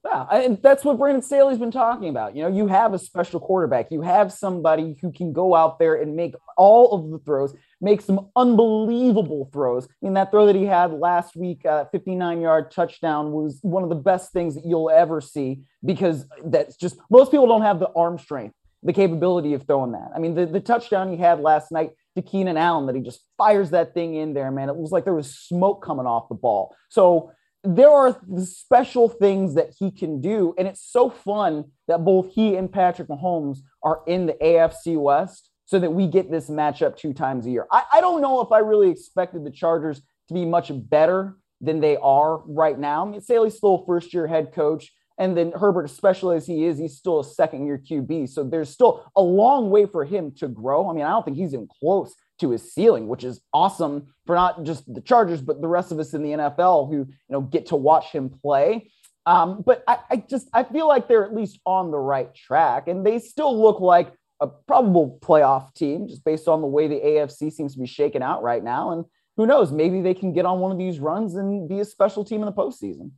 Yeah, 0.04 0.22
and 0.30 0.62
that's 0.62 0.84
what 0.84 0.98
Brandon 0.98 1.20
Staley's 1.20 1.58
been 1.58 1.72
talking 1.72 2.10
about. 2.10 2.36
You 2.36 2.42
know, 2.44 2.48
you 2.48 2.68
have 2.68 2.94
a 2.94 2.98
special 2.98 3.40
quarterback. 3.40 3.90
You 3.90 4.02
have 4.02 4.32
somebody 4.32 4.96
who 5.02 5.10
can 5.10 5.32
go 5.32 5.56
out 5.56 5.80
there 5.80 5.96
and 5.96 6.14
make 6.14 6.36
all 6.56 6.92
of 6.92 7.10
the 7.10 7.18
throws, 7.18 7.54
make 7.80 8.00
some 8.00 8.28
unbelievable 8.36 9.48
throws. 9.52 9.86
I 9.86 9.88
mean, 10.02 10.14
that 10.14 10.30
throw 10.30 10.46
that 10.46 10.56
he 10.56 10.64
had 10.64 10.92
last 10.92 11.36
week, 11.36 11.64
uh, 11.64 11.84
59 11.86 12.40
yard 12.40 12.70
touchdown, 12.70 13.32
was 13.32 13.58
one 13.62 13.82
of 13.82 13.88
the 13.88 13.94
best 13.94 14.32
things 14.32 14.54
that 14.54 14.64
you'll 14.66 14.90
ever 14.90 15.20
see 15.20 15.62
because 15.84 16.26
that's 16.44 16.76
just 16.76 16.98
most 17.10 17.30
people 17.30 17.46
don't 17.46 17.62
have 17.62 17.78
the 17.78 17.90
arm 17.94 18.18
strength, 18.18 18.54
the 18.82 18.92
capability 18.92 19.54
of 19.54 19.62
throwing 19.64 19.92
that. 19.92 20.10
I 20.14 20.18
mean, 20.18 20.34
the, 20.34 20.46
the 20.46 20.60
touchdown 20.60 21.10
he 21.10 21.16
had 21.16 21.40
last 21.40 21.70
night 21.70 21.90
to 22.16 22.22
Keenan 22.22 22.56
Allen 22.56 22.86
that 22.86 22.96
he 22.96 23.02
just 23.02 23.24
fires 23.36 23.70
that 23.70 23.94
thing 23.94 24.14
in 24.14 24.34
there, 24.34 24.50
man. 24.50 24.68
It 24.68 24.76
was 24.76 24.90
like 24.90 25.04
there 25.04 25.14
was 25.14 25.38
smoke 25.38 25.84
coming 25.84 26.06
off 26.06 26.28
the 26.28 26.34
ball. 26.34 26.74
So, 26.88 27.32
there 27.64 27.90
are 27.90 28.16
special 28.44 29.08
things 29.08 29.54
that 29.54 29.74
he 29.78 29.90
can 29.90 30.20
do. 30.20 30.54
And 30.56 30.68
it's 30.68 30.80
so 30.82 31.10
fun 31.10 31.64
that 31.88 32.04
both 32.04 32.32
he 32.32 32.54
and 32.54 32.70
Patrick 32.70 33.08
Mahomes 33.08 33.58
are 33.82 34.00
in 34.06 34.26
the 34.26 34.34
AFC 34.34 34.96
West 34.96 35.47
so 35.68 35.78
that 35.78 35.92
we 35.92 36.06
get 36.06 36.30
this 36.30 36.48
matchup 36.48 36.96
two 36.96 37.12
times 37.12 37.44
a 37.44 37.50
year. 37.50 37.66
I, 37.70 37.82
I 37.92 38.00
don't 38.00 38.22
know 38.22 38.40
if 38.40 38.50
I 38.50 38.60
really 38.60 38.88
expected 38.88 39.44
the 39.44 39.50
Chargers 39.50 40.00
to 40.28 40.34
be 40.34 40.46
much 40.46 40.72
better 40.72 41.36
than 41.60 41.80
they 41.80 41.98
are 41.98 42.38
right 42.46 42.78
now. 42.78 43.06
I 43.06 43.10
mean, 43.10 43.20
Staley's 43.20 43.58
still 43.58 43.84
first 43.86 44.14
year 44.14 44.26
head 44.26 44.54
coach. 44.54 44.90
And 45.18 45.36
then 45.36 45.52
Herbert, 45.52 45.84
especially 45.84 46.38
as 46.38 46.46
he 46.46 46.64
is, 46.64 46.78
he's 46.78 46.96
still 46.96 47.20
a 47.20 47.24
second 47.24 47.66
year 47.66 47.76
QB. 47.76 48.30
So 48.30 48.44
there's 48.44 48.70
still 48.70 49.04
a 49.14 49.20
long 49.20 49.68
way 49.68 49.84
for 49.84 50.06
him 50.06 50.32
to 50.36 50.48
grow. 50.48 50.88
I 50.88 50.94
mean, 50.94 51.04
I 51.04 51.10
don't 51.10 51.22
think 51.22 51.36
he's 51.36 51.52
even 51.52 51.68
close 51.80 52.14
to 52.40 52.50
his 52.50 52.72
ceiling, 52.72 53.06
which 53.06 53.24
is 53.24 53.42
awesome 53.52 54.14
for 54.24 54.36
not 54.36 54.64
just 54.64 54.90
the 54.92 55.02
Chargers, 55.02 55.42
but 55.42 55.60
the 55.60 55.68
rest 55.68 55.92
of 55.92 55.98
us 55.98 56.14
in 56.14 56.22
the 56.22 56.30
NFL 56.30 56.88
who, 56.88 56.96
you 56.96 57.06
know, 57.28 57.42
get 57.42 57.66
to 57.66 57.76
watch 57.76 58.06
him 58.06 58.30
play. 58.30 58.90
Um, 59.26 59.62
but 59.66 59.84
I, 59.86 59.98
I 60.10 60.16
just 60.16 60.48
I 60.54 60.64
feel 60.64 60.88
like 60.88 61.08
they're 61.08 61.26
at 61.26 61.34
least 61.34 61.60
on 61.66 61.90
the 61.90 61.98
right 61.98 62.34
track, 62.34 62.88
and 62.88 63.04
they 63.04 63.18
still 63.18 63.60
look 63.60 63.80
like 63.80 64.14
a 64.40 64.46
probable 64.46 65.18
playoff 65.20 65.74
team 65.74 66.06
just 66.08 66.24
based 66.24 66.48
on 66.48 66.60
the 66.60 66.66
way 66.66 66.86
the 66.86 66.96
AFC 66.96 67.52
seems 67.52 67.74
to 67.74 67.80
be 67.80 67.86
shaken 67.86 68.22
out 68.22 68.42
right 68.42 68.62
now. 68.62 68.92
And 68.92 69.04
who 69.36 69.46
knows, 69.46 69.72
maybe 69.72 70.00
they 70.00 70.14
can 70.14 70.32
get 70.32 70.46
on 70.46 70.60
one 70.60 70.72
of 70.72 70.78
these 70.78 71.00
runs 71.00 71.34
and 71.34 71.68
be 71.68 71.80
a 71.80 71.84
special 71.84 72.24
team 72.24 72.40
in 72.40 72.46
the 72.46 72.52
postseason. 72.52 73.10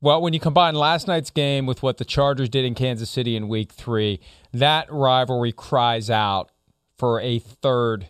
Well, 0.00 0.22
when 0.22 0.32
you 0.32 0.40
combine 0.40 0.74
last 0.74 1.06
night's 1.06 1.30
game 1.30 1.66
with 1.66 1.82
what 1.82 1.98
the 1.98 2.04
Chargers 2.04 2.48
did 2.48 2.64
in 2.64 2.74
Kansas 2.74 3.10
City 3.10 3.36
in 3.36 3.48
week 3.48 3.70
three, 3.70 4.20
that 4.52 4.90
rivalry 4.90 5.52
cries 5.52 6.08
out 6.08 6.50
for 6.96 7.20
a 7.20 7.38
third 7.38 8.08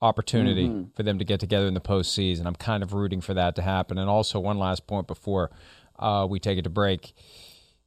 opportunity 0.00 0.66
mm-hmm. 0.66 0.90
for 0.96 1.04
them 1.04 1.18
to 1.20 1.24
get 1.24 1.38
together 1.38 1.66
in 1.66 1.74
the 1.74 1.80
postseason. 1.80 2.44
I'm 2.44 2.56
kind 2.56 2.82
of 2.82 2.92
rooting 2.92 3.20
for 3.20 3.34
that 3.34 3.54
to 3.56 3.62
happen. 3.62 3.98
And 3.98 4.10
also, 4.10 4.40
one 4.40 4.58
last 4.58 4.88
point 4.88 5.06
before 5.06 5.52
uh, 5.98 6.26
we 6.28 6.40
take 6.40 6.58
it 6.58 6.62
to 6.62 6.70
break 6.70 7.14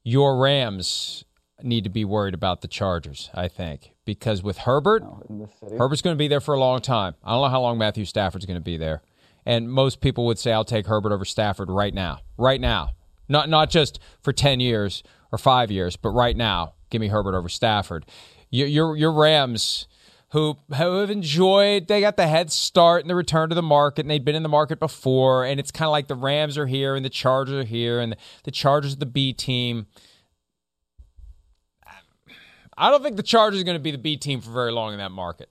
your 0.03 0.37
Rams 0.37 1.25
need 1.61 1.83
to 1.83 1.89
be 1.89 2.05
worried 2.05 2.33
about 2.33 2.61
the 2.61 2.67
Chargers, 2.67 3.29
I 3.33 3.47
think, 3.47 3.91
because 4.05 4.43
with 4.43 4.59
Herbert, 4.59 5.03
oh, 5.03 5.49
Herbert's 5.77 6.01
going 6.01 6.15
to 6.15 6.19
be 6.19 6.27
there 6.27 6.41
for 6.41 6.53
a 6.53 6.59
long 6.59 6.81
time. 6.81 7.15
I 7.23 7.31
don't 7.31 7.41
know 7.41 7.49
how 7.49 7.61
long 7.61 7.77
Matthew 7.77 8.05
Stafford's 8.05 8.45
going 8.45 8.57
to 8.57 8.63
be 8.63 8.77
there. 8.77 9.01
And 9.45 9.71
most 9.71 10.01
people 10.01 10.25
would 10.25 10.39
say 10.39 10.51
I'll 10.51 10.65
take 10.65 10.87
Herbert 10.87 11.11
over 11.11 11.25
Stafford 11.25 11.69
right 11.69 11.93
now. 11.93 12.19
Right 12.37 12.59
now. 12.59 12.91
Not 13.29 13.49
not 13.49 13.69
just 13.69 13.99
for 14.21 14.33
10 14.33 14.59
years 14.59 15.03
or 15.31 15.37
5 15.37 15.71
years, 15.71 15.95
but 15.95 16.09
right 16.09 16.35
now. 16.35 16.73
Give 16.89 17.01
me 17.01 17.07
Herbert 17.07 17.35
over 17.35 17.49
Stafford. 17.49 18.05
Your 18.49 18.67
your, 18.67 18.97
your 18.97 19.11
Rams 19.11 19.87
who 20.29 20.57
have 20.71 21.09
enjoyed 21.09 21.87
they 21.87 22.01
got 22.01 22.17
the 22.17 22.27
head 22.27 22.51
start 22.51 23.01
in 23.01 23.07
the 23.07 23.15
return 23.15 23.47
to 23.49 23.55
the 23.55 23.61
market 23.61 24.01
and 24.01 24.11
they'd 24.11 24.25
been 24.25 24.35
in 24.35 24.43
the 24.43 24.49
market 24.49 24.79
before 24.79 25.45
and 25.45 25.59
it's 25.59 25.71
kind 25.71 25.87
of 25.87 25.91
like 25.91 26.07
the 26.07 26.15
Rams 26.15 26.57
are 26.57 26.67
here 26.67 26.95
and 26.95 27.05
the 27.05 27.09
Chargers 27.09 27.63
are 27.63 27.67
here 27.67 27.99
and 27.99 28.15
the 28.43 28.51
Chargers 28.51 28.93
are 28.93 28.99
the 28.99 29.05
B 29.05 29.31
team. 29.33 29.87
I 32.77 32.89
don't 32.89 33.03
think 33.03 33.15
the 33.15 33.23
Chargers 33.23 33.61
are 33.61 33.63
going 33.63 33.77
to 33.77 33.83
be 33.83 33.91
the 33.91 33.97
B 33.97 34.17
team 34.17 34.41
for 34.41 34.51
very 34.51 34.71
long 34.71 34.93
in 34.93 34.99
that 34.99 35.11
market. 35.11 35.49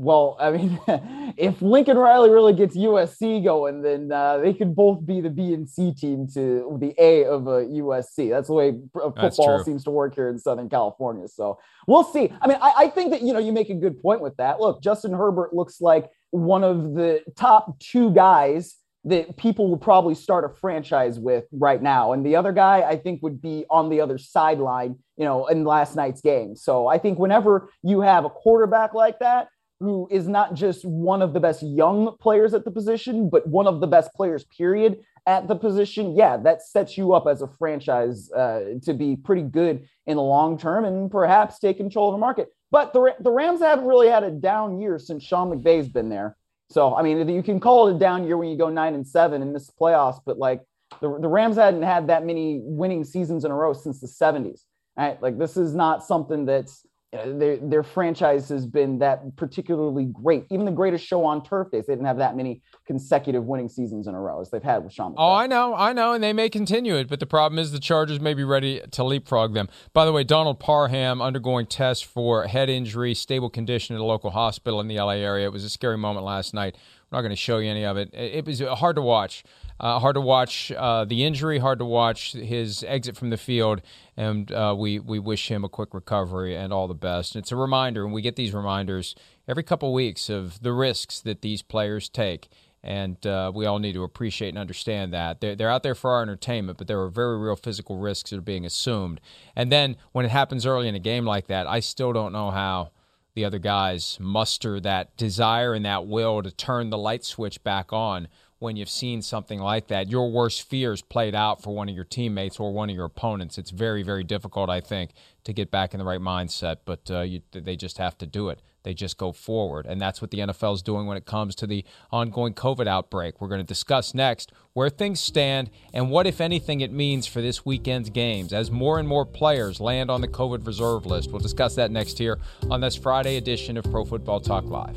Well, 0.00 0.36
I 0.38 0.52
mean, 0.52 0.78
if 1.36 1.60
Lincoln 1.60 1.98
Riley 1.98 2.30
really 2.30 2.52
gets 2.52 2.76
USC 2.76 3.42
going, 3.42 3.82
then 3.82 4.12
uh, 4.12 4.38
they 4.38 4.54
could 4.54 4.76
both 4.76 5.04
be 5.04 5.20
the 5.20 5.28
B 5.30 5.52
and 5.52 5.68
C 5.68 5.92
team 5.92 6.28
to 6.34 6.78
the 6.80 6.94
A 6.98 7.24
of 7.24 7.48
a 7.48 7.64
USC. 7.64 8.30
That's 8.30 8.46
the 8.46 8.54
way 8.54 8.78
football 8.92 9.64
seems 9.64 9.82
to 9.84 9.90
work 9.90 10.14
here 10.14 10.28
in 10.28 10.38
Southern 10.38 10.68
California. 10.68 11.26
So 11.26 11.58
we'll 11.88 12.04
see. 12.04 12.32
I 12.40 12.46
mean, 12.46 12.58
I, 12.62 12.72
I 12.76 12.88
think 12.90 13.10
that 13.10 13.22
you 13.22 13.32
know 13.32 13.40
you 13.40 13.50
make 13.50 13.70
a 13.70 13.74
good 13.74 14.00
point 14.00 14.20
with 14.20 14.36
that. 14.36 14.60
Look, 14.60 14.82
Justin 14.82 15.12
Herbert 15.12 15.52
looks 15.52 15.80
like 15.80 16.08
one 16.30 16.62
of 16.62 16.94
the 16.94 17.24
top 17.36 17.80
two 17.80 18.12
guys 18.12 18.76
that 19.04 19.36
people 19.36 19.68
will 19.68 19.78
probably 19.78 20.14
start 20.14 20.44
a 20.44 20.48
franchise 20.48 21.18
with 21.18 21.44
right 21.52 21.82
now. 21.82 22.12
And 22.12 22.26
the 22.26 22.36
other 22.36 22.52
guy, 22.52 22.82
I 22.82 22.96
think, 22.96 23.22
would 23.22 23.40
be 23.40 23.64
on 23.70 23.88
the 23.88 24.00
other 24.00 24.18
sideline, 24.18 24.96
you 25.16 25.24
know, 25.24 25.46
in 25.46 25.64
last 25.64 25.96
night's 25.96 26.20
game. 26.20 26.56
So 26.56 26.86
I 26.88 26.98
think 26.98 27.18
whenever 27.18 27.70
you 27.82 28.00
have 28.00 28.24
a 28.24 28.30
quarterback 28.30 28.94
like 28.94 29.20
that, 29.20 29.48
who 29.80 30.08
is 30.10 30.26
not 30.26 30.54
just 30.54 30.84
one 30.84 31.22
of 31.22 31.32
the 31.32 31.40
best 31.40 31.62
young 31.62 32.16
players 32.20 32.52
at 32.52 32.64
the 32.64 32.70
position, 32.70 33.30
but 33.30 33.46
one 33.46 33.66
of 33.66 33.80
the 33.80 33.86
best 33.86 34.12
players, 34.14 34.44
period, 34.44 34.98
at 35.26 35.46
the 35.46 35.54
position, 35.54 36.16
yeah, 36.16 36.36
that 36.36 36.62
sets 36.62 36.98
you 36.98 37.12
up 37.12 37.26
as 37.28 37.42
a 37.42 37.46
franchise 37.46 38.30
uh, 38.32 38.74
to 38.82 38.94
be 38.94 39.14
pretty 39.14 39.42
good 39.42 39.86
in 40.06 40.16
the 40.16 40.22
long 40.22 40.58
term 40.58 40.84
and 40.84 41.10
perhaps 41.10 41.58
take 41.58 41.76
control 41.76 42.08
of 42.08 42.14
the 42.14 42.18
market. 42.18 42.48
But 42.70 42.92
the, 42.92 43.14
the 43.20 43.30
Rams 43.30 43.60
haven't 43.60 43.86
really 43.86 44.08
had 44.08 44.24
a 44.24 44.30
down 44.30 44.80
year 44.80 44.98
since 44.98 45.22
Sean 45.22 45.50
McVay's 45.50 45.88
been 45.88 46.08
there. 46.08 46.36
So, 46.70 46.94
I 46.94 47.02
mean, 47.02 47.28
you 47.28 47.42
can 47.42 47.60
call 47.60 47.88
it 47.88 47.96
a 47.96 47.98
down 47.98 48.26
year 48.26 48.36
when 48.36 48.48
you 48.48 48.56
go 48.56 48.68
nine 48.68 48.94
and 48.94 49.06
seven 49.06 49.40
and 49.42 49.52
miss 49.52 49.66
the 49.66 49.72
playoffs, 49.80 50.20
but 50.24 50.38
like 50.38 50.60
the, 51.00 51.18
the 51.20 51.28
Rams 51.28 51.56
hadn't 51.56 51.82
had 51.82 52.08
that 52.08 52.24
many 52.24 52.60
winning 52.62 53.04
seasons 53.04 53.44
in 53.44 53.50
a 53.50 53.54
row 53.54 53.72
since 53.72 54.00
the 54.00 54.06
70s. 54.06 54.62
Right? 54.96 55.20
Like, 55.22 55.38
this 55.38 55.56
is 55.56 55.74
not 55.74 56.04
something 56.04 56.44
that's 56.44 56.84
Uh, 57.10 57.38
their, 57.38 57.56
their 57.56 57.82
franchise 57.82 58.50
has 58.50 58.66
been 58.66 58.98
that 58.98 59.34
particularly 59.36 60.04
great. 60.12 60.44
Even 60.50 60.66
the 60.66 60.72
greatest 60.72 61.06
show 61.06 61.24
on 61.24 61.42
turf 61.42 61.70
days, 61.70 61.86
they 61.86 61.94
didn't 61.94 62.04
have 62.04 62.18
that 62.18 62.36
many 62.36 62.60
consecutive 62.86 63.44
winning 63.44 63.66
seasons 63.66 64.06
in 64.06 64.14
a 64.14 64.20
row 64.20 64.42
as 64.42 64.50
they've 64.50 64.62
had 64.62 64.84
with 64.84 64.92
Sean. 64.92 65.12
McVay. 65.12 65.16
Oh, 65.16 65.32
I 65.32 65.46
know, 65.46 65.74
I 65.74 65.94
know, 65.94 66.12
and 66.12 66.22
they 66.22 66.34
may 66.34 66.50
continue 66.50 66.96
it, 66.96 67.08
but 67.08 67.18
the 67.18 67.26
problem 67.26 67.58
is 67.58 67.72
the 67.72 67.78
Chargers 67.78 68.20
may 68.20 68.34
be 68.34 68.44
ready 68.44 68.82
to 68.90 69.04
leapfrog 69.04 69.54
them. 69.54 69.70
By 69.94 70.04
the 70.04 70.12
way, 70.12 70.22
Donald 70.22 70.60
Parham 70.60 71.22
undergoing 71.22 71.64
tests 71.64 72.04
for 72.04 72.46
head 72.46 72.68
injury, 72.68 73.14
stable 73.14 73.48
condition 73.48 73.96
at 73.96 74.02
a 74.02 74.04
local 74.04 74.32
hospital 74.32 74.78
in 74.78 74.86
the 74.86 74.96
LA 74.96 75.12
area. 75.12 75.46
It 75.46 75.52
was 75.52 75.64
a 75.64 75.70
scary 75.70 75.96
moment 75.96 76.26
last 76.26 76.52
night. 76.52 76.76
I'm 77.10 77.16
not 77.16 77.20
going 77.22 77.30
to 77.30 77.36
show 77.36 77.58
you 77.58 77.70
any 77.70 77.84
of 77.84 77.96
it. 77.96 78.10
It 78.12 78.44
was 78.44 78.60
hard 78.60 78.96
to 78.96 79.02
watch. 79.02 79.42
Uh, 79.80 79.98
hard 79.98 80.14
to 80.14 80.20
watch 80.20 80.72
uh, 80.72 81.04
the 81.04 81.24
injury, 81.24 81.58
hard 81.58 81.78
to 81.78 81.84
watch 81.84 82.32
his 82.32 82.84
exit 82.86 83.16
from 83.16 83.30
the 83.30 83.36
field, 83.36 83.80
and 84.16 84.50
uh, 84.50 84.74
we 84.76 84.98
we 84.98 85.18
wish 85.20 85.50
him 85.50 85.64
a 85.64 85.68
quick 85.68 85.94
recovery 85.94 86.56
and 86.56 86.72
all 86.72 86.88
the 86.88 86.94
best. 86.94 87.36
It's 87.36 87.52
a 87.52 87.56
reminder, 87.56 88.04
and 88.04 88.12
we 88.12 88.20
get 88.20 88.36
these 88.36 88.52
reminders 88.52 89.14
every 89.46 89.62
couple 89.62 89.92
weeks 89.94 90.28
of 90.28 90.60
the 90.62 90.72
risks 90.72 91.20
that 91.20 91.42
these 91.42 91.62
players 91.62 92.08
take, 92.08 92.48
and 92.82 93.24
uh, 93.24 93.52
we 93.54 93.66
all 93.66 93.78
need 93.78 93.92
to 93.92 94.02
appreciate 94.02 94.50
and 94.50 94.58
understand 94.58 95.14
that 95.14 95.40
they're, 95.40 95.54
they're 95.54 95.70
out 95.70 95.84
there 95.84 95.94
for 95.94 96.10
our 96.10 96.22
entertainment, 96.22 96.76
but 96.76 96.88
there 96.88 97.00
are 97.00 97.08
very 97.08 97.38
real 97.38 97.56
physical 97.56 97.98
risks 97.98 98.30
that 98.30 98.38
are 98.38 98.42
being 98.42 98.66
assumed. 98.66 99.20
And 99.54 99.70
then 99.70 99.96
when 100.10 100.24
it 100.24 100.30
happens 100.30 100.66
early 100.66 100.88
in 100.88 100.96
a 100.96 101.00
game 101.00 101.24
like 101.24 101.46
that, 101.46 101.68
I 101.68 101.80
still 101.80 102.12
don't 102.12 102.32
know 102.32 102.50
how 102.50 102.90
the 103.38 103.44
other 103.44 103.60
guys 103.60 104.18
muster 104.20 104.80
that 104.80 105.16
desire 105.16 105.72
and 105.72 105.84
that 105.84 106.08
will 106.08 106.42
to 106.42 106.50
turn 106.50 106.90
the 106.90 106.98
light 106.98 107.24
switch 107.24 107.62
back 107.62 107.92
on 107.92 108.26
when 108.58 108.74
you've 108.74 108.90
seen 108.90 109.22
something 109.22 109.60
like 109.60 109.86
that. 109.86 110.08
Your 110.08 110.28
worst 110.28 110.68
fears 110.68 111.02
played 111.02 111.36
out 111.36 111.62
for 111.62 111.72
one 111.72 111.88
of 111.88 111.94
your 111.94 112.04
teammates 112.04 112.58
or 112.58 112.72
one 112.72 112.90
of 112.90 112.96
your 112.96 113.04
opponents. 113.04 113.56
It's 113.56 113.70
very, 113.70 114.02
very 114.02 114.24
difficult, 114.24 114.68
I 114.68 114.80
think, 114.80 115.12
to 115.44 115.52
get 115.52 115.70
back 115.70 115.94
in 115.94 115.98
the 115.98 116.04
right 116.04 116.20
mindset, 116.20 116.78
but 116.84 117.08
uh, 117.12 117.20
you, 117.20 117.42
they 117.52 117.76
just 117.76 117.98
have 117.98 118.18
to 118.18 118.26
do 118.26 118.48
it. 118.48 118.60
They 118.82 118.94
just 118.94 119.16
go 119.16 119.32
forward. 119.32 119.86
And 119.86 120.00
that's 120.00 120.20
what 120.20 120.30
the 120.30 120.38
NFL 120.38 120.74
is 120.74 120.82
doing 120.82 121.06
when 121.06 121.16
it 121.16 121.26
comes 121.26 121.54
to 121.56 121.66
the 121.66 121.84
ongoing 122.10 122.54
COVID 122.54 122.86
outbreak. 122.86 123.40
We're 123.40 123.48
going 123.48 123.60
to 123.60 123.66
discuss 123.66 124.14
next 124.14 124.52
where 124.72 124.88
things 124.88 125.20
stand 125.20 125.70
and 125.92 126.10
what, 126.10 126.26
if 126.26 126.40
anything, 126.40 126.80
it 126.80 126.92
means 126.92 127.26
for 127.26 127.40
this 127.40 127.64
weekend's 127.66 128.10
games 128.10 128.52
as 128.52 128.70
more 128.70 128.98
and 128.98 129.08
more 129.08 129.26
players 129.26 129.80
land 129.80 130.10
on 130.10 130.20
the 130.20 130.28
COVID 130.28 130.66
reserve 130.66 131.06
list. 131.06 131.30
We'll 131.30 131.40
discuss 131.40 131.74
that 131.74 131.90
next 131.90 132.18
here 132.18 132.38
on 132.70 132.80
this 132.80 132.96
Friday 132.96 133.36
edition 133.36 133.76
of 133.76 133.84
Pro 133.84 134.04
Football 134.04 134.40
Talk 134.40 134.64
Live. 134.64 134.96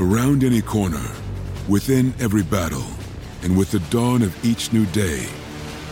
Around 0.00 0.44
any 0.44 0.62
corner, 0.62 1.06
within 1.68 2.14
every 2.18 2.42
battle 2.42 2.86
And 3.42 3.56
with 3.56 3.70
the 3.70 3.80
dawn 3.90 4.22
of 4.22 4.44
each 4.44 4.72
new 4.72 4.84
day, 4.86 5.26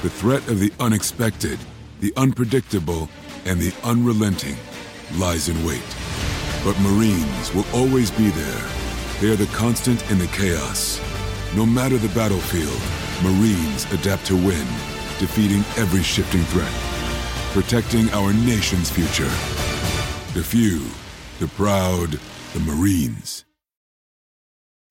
the 0.02 0.10
threat 0.10 0.46
of 0.48 0.60
the 0.60 0.72
unexpected, 0.78 1.58
the 2.00 2.12
unpredictable, 2.16 3.08
and 3.46 3.60
the 3.60 3.74
unrelenting 3.82 4.56
lies 5.16 5.48
in 5.48 5.64
wait. 5.64 5.82
But 6.64 6.78
Marines 6.80 7.52
will 7.52 7.66
always 7.72 8.10
be 8.12 8.28
there. 8.28 8.70
They 9.20 9.32
are 9.32 9.36
the 9.36 9.50
constant 9.56 10.08
in 10.10 10.18
the 10.18 10.28
chaos. 10.28 11.00
No 11.56 11.66
matter 11.66 11.98
the 11.98 12.14
battlefield, 12.14 12.80
Marines 13.22 13.90
adapt 13.92 14.26
to 14.26 14.36
win, 14.36 14.66
defeating 15.18 15.64
every 15.76 16.02
shifting 16.02 16.42
threat, 16.44 16.72
protecting 17.52 18.08
our 18.10 18.32
nation's 18.32 18.90
future. 18.90 19.32
The 20.34 20.44
few, 20.44 20.86
the 21.40 21.48
proud, 21.56 22.20
the 22.52 22.60
Marines. 22.60 23.47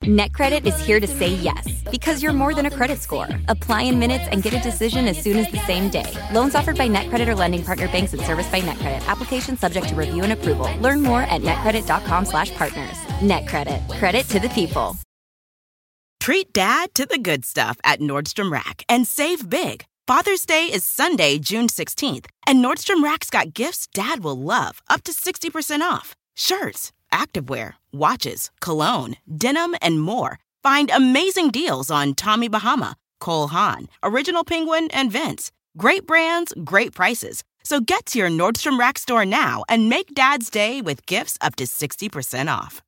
NetCredit 0.03 0.65
is 0.65 0.79
here 0.79 0.99
to 0.99 1.07
say 1.07 1.27
yes 1.27 1.83
because 1.91 2.23
you're 2.23 2.31
more 2.31 2.53
than 2.53 2.65
a 2.65 2.71
credit 2.71 2.99
score. 2.99 3.27
Apply 3.49 3.81
in 3.81 3.99
minutes 3.99 4.25
and 4.31 4.41
get 4.41 4.53
a 4.53 4.59
decision 4.59 5.07
as 5.07 5.21
soon 5.21 5.37
as 5.37 5.51
the 5.51 5.59
same 5.65 5.89
day. 5.89 6.09
Loans 6.31 6.55
offered 6.55 6.77
by 6.77 6.87
NetCredit 6.87 7.27
or 7.27 7.35
lending 7.35 7.63
partner 7.63 7.87
banks 7.87 8.13
and 8.13 8.21
serviced 8.21 8.51
by 8.51 8.61
NetCredit. 8.61 9.05
Application 9.07 9.57
subject 9.57 9.89
to 9.89 9.95
review 9.95 10.23
and 10.23 10.31
approval. 10.31 10.69
Learn 10.79 11.01
more 11.01 11.23
at 11.23 11.41
netcredit.com/partners. 11.41 12.97
NetCredit. 13.21 13.89
Credit 13.97 14.25
to 14.29 14.39
the 14.39 14.49
people. 14.49 14.97
Treat 16.21 16.53
dad 16.53 16.93
to 16.93 17.05
the 17.05 17.19
good 17.19 17.43
stuff 17.45 17.77
at 17.83 17.99
Nordstrom 17.99 18.51
Rack 18.51 18.83
and 18.87 19.07
save 19.07 19.49
big. 19.49 19.85
Father's 20.05 20.45
Day 20.45 20.65
is 20.71 20.85
Sunday, 20.85 21.37
June 21.37 21.67
16th, 21.67 22.27
and 22.45 22.63
Nordstrom 22.63 23.03
Rack's 23.03 23.29
got 23.29 23.53
gifts 23.53 23.87
dad 23.93 24.23
will 24.23 24.39
love, 24.39 24.81
up 24.89 25.03
to 25.03 25.11
60% 25.11 25.81
off. 25.81 26.15
Shirts 26.35 26.93
activewear, 27.11 27.73
watches, 27.97 28.51
cologne, 28.59 29.17
denim, 29.37 29.75
and 29.81 30.01
more. 30.01 30.39
Find 30.63 30.89
amazing 30.89 31.49
deals 31.51 31.89
on 31.89 32.13
Tommy 32.13 32.47
Bahama, 32.47 32.95
Cole 33.19 33.47
Haan, 33.47 33.87
Original 34.03 34.43
Penguin, 34.43 34.89
and 34.91 35.11
Vince. 35.11 35.51
Great 35.77 36.07
brands, 36.07 36.53
great 36.63 36.93
prices. 36.93 37.43
So 37.63 37.79
get 37.79 38.05
to 38.07 38.19
your 38.19 38.29
Nordstrom 38.29 38.79
Rack 38.79 38.97
store 38.97 39.25
now 39.25 39.63
and 39.67 39.89
make 39.89 40.13
Dad's 40.13 40.49
Day 40.49 40.81
with 40.81 41.05
gifts 41.05 41.37
up 41.41 41.55
to 41.57 41.65
60% 41.65 42.47
off. 42.49 42.81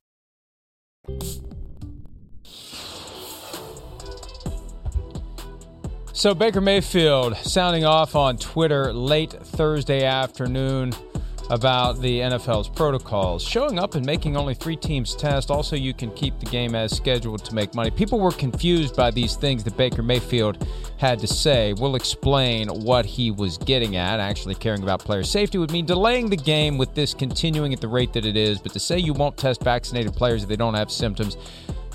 So 6.12 6.34
Baker 6.34 6.60
Mayfield 6.60 7.36
sounding 7.38 7.84
off 7.84 8.14
on 8.14 8.36
Twitter 8.36 8.92
late 8.92 9.32
Thursday 9.32 10.04
afternoon 10.04 10.92
about 11.50 12.00
the 12.00 12.20
NFL's 12.20 12.68
protocols. 12.68 13.42
Showing 13.42 13.78
up 13.78 13.96
and 13.96 14.06
making 14.06 14.36
only 14.36 14.54
three 14.54 14.76
teams 14.76 15.16
test. 15.16 15.50
Also, 15.50 15.74
you 15.74 15.92
can 15.92 16.12
keep 16.12 16.38
the 16.38 16.46
game 16.46 16.76
as 16.76 16.96
scheduled 16.96 17.44
to 17.44 17.54
make 17.54 17.74
money. 17.74 17.90
People 17.90 18.20
were 18.20 18.30
confused 18.30 18.94
by 18.96 19.10
these 19.10 19.34
things 19.34 19.64
that 19.64 19.76
Baker 19.76 20.02
Mayfield 20.02 20.66
had 20.96 21.18
to 21.18 21.26
say. 21.26 21.72
We'll 21.72 21.96
explain 21.96 22.68
what 22.68 23.04
he 23.04 23.32
was 23.32 23.58
getting 23.58 23.96
at. 23.96 24.20
Actually, 24.20 24.54
caring 24.54 24.84
about 24.84 25.00
player 25.00 25.24
safety 25.24 25.58
would 25.58 25.72
mean 25.72 25.86
delaying 25.86 26.30
the 26.30 26.36
game 26.36 26.78
with 26.78 26.94
this 26.94 27.12
continuing 27.12 27.72
at 27.72 27.80
the 27.80 27.88
rate 27.88 28.12
that 28.12 28.24
it 28.24 28.36
is. 28.36 28.60
But 28.60 28.72
to 28.72 28.80
say 28.80 28.98
you 28.98 29.12
won't 29.12 29.36
test 29.36 29.62
vaccinated 29.64 30.14
players 30.14 30.44
if 30.44 30.48
they 30.48 30.56
don't 30.56 30.74
have 30.74 30.90
symptoms, 30.90 31.36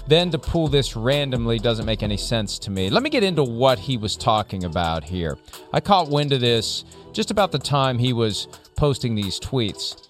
then 0.08 0.30
to 0.32 0.38
pull 0.38 0.68
this 0.68 0.96
randomly 0.96 1.60
doesn't 1.60 1.86
make 1.86 2.04
any 2.04 2.18
sense 2.18 2.60
to 2.60 2.72
me. 2.72 2.90
Let 2.90 3.04
me 3.04 3.10
get 3.10 3.24
into 3.24 3.44
what 3.44 3.80
he 3.80 3.98
was 3.98 4.18
talking 4.18 4.66
about 4.66 5.04
here. 5.04 5.38
I 5.74 5.80
caught 5.80 6.10
wind 6.10 6.34
of 6.34 6.42
this 6.42 6.84
just 7.14 7.32
about 7.32 7.52
the 7.52 7.60
time 7.60 7.98
he 7.98 8.12
was 8.14 8.48
posting 8.76 9.16
these 9.16 9.40
tweets. 9.40 10.02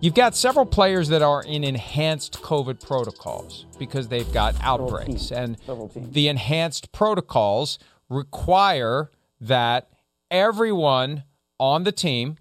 You've 0.00 0.14
got 0.14 0.36
several 0.36 0.64
players 0.64 1.08
that 1.08 1.22
are 1.22 1.42
in 1.42 1.64
enhanced 1.64 2.40
COVID 2.40 2.84
protocols 2.84 3.66
because 3.78 4.08
they've 4.08 4.32
got 4.32 4.54
outbreaks. 4.62 5.32
And 5.32 5.56
the 5.96 6.28
enhanced 6.28 6.92
protocols 6.92 7.80
require 8.08 9.10
that 9.40 9.90
everyone 10.30 11.24
on 11.58 11.82
the 11.82 11.90
team 11.90 12.36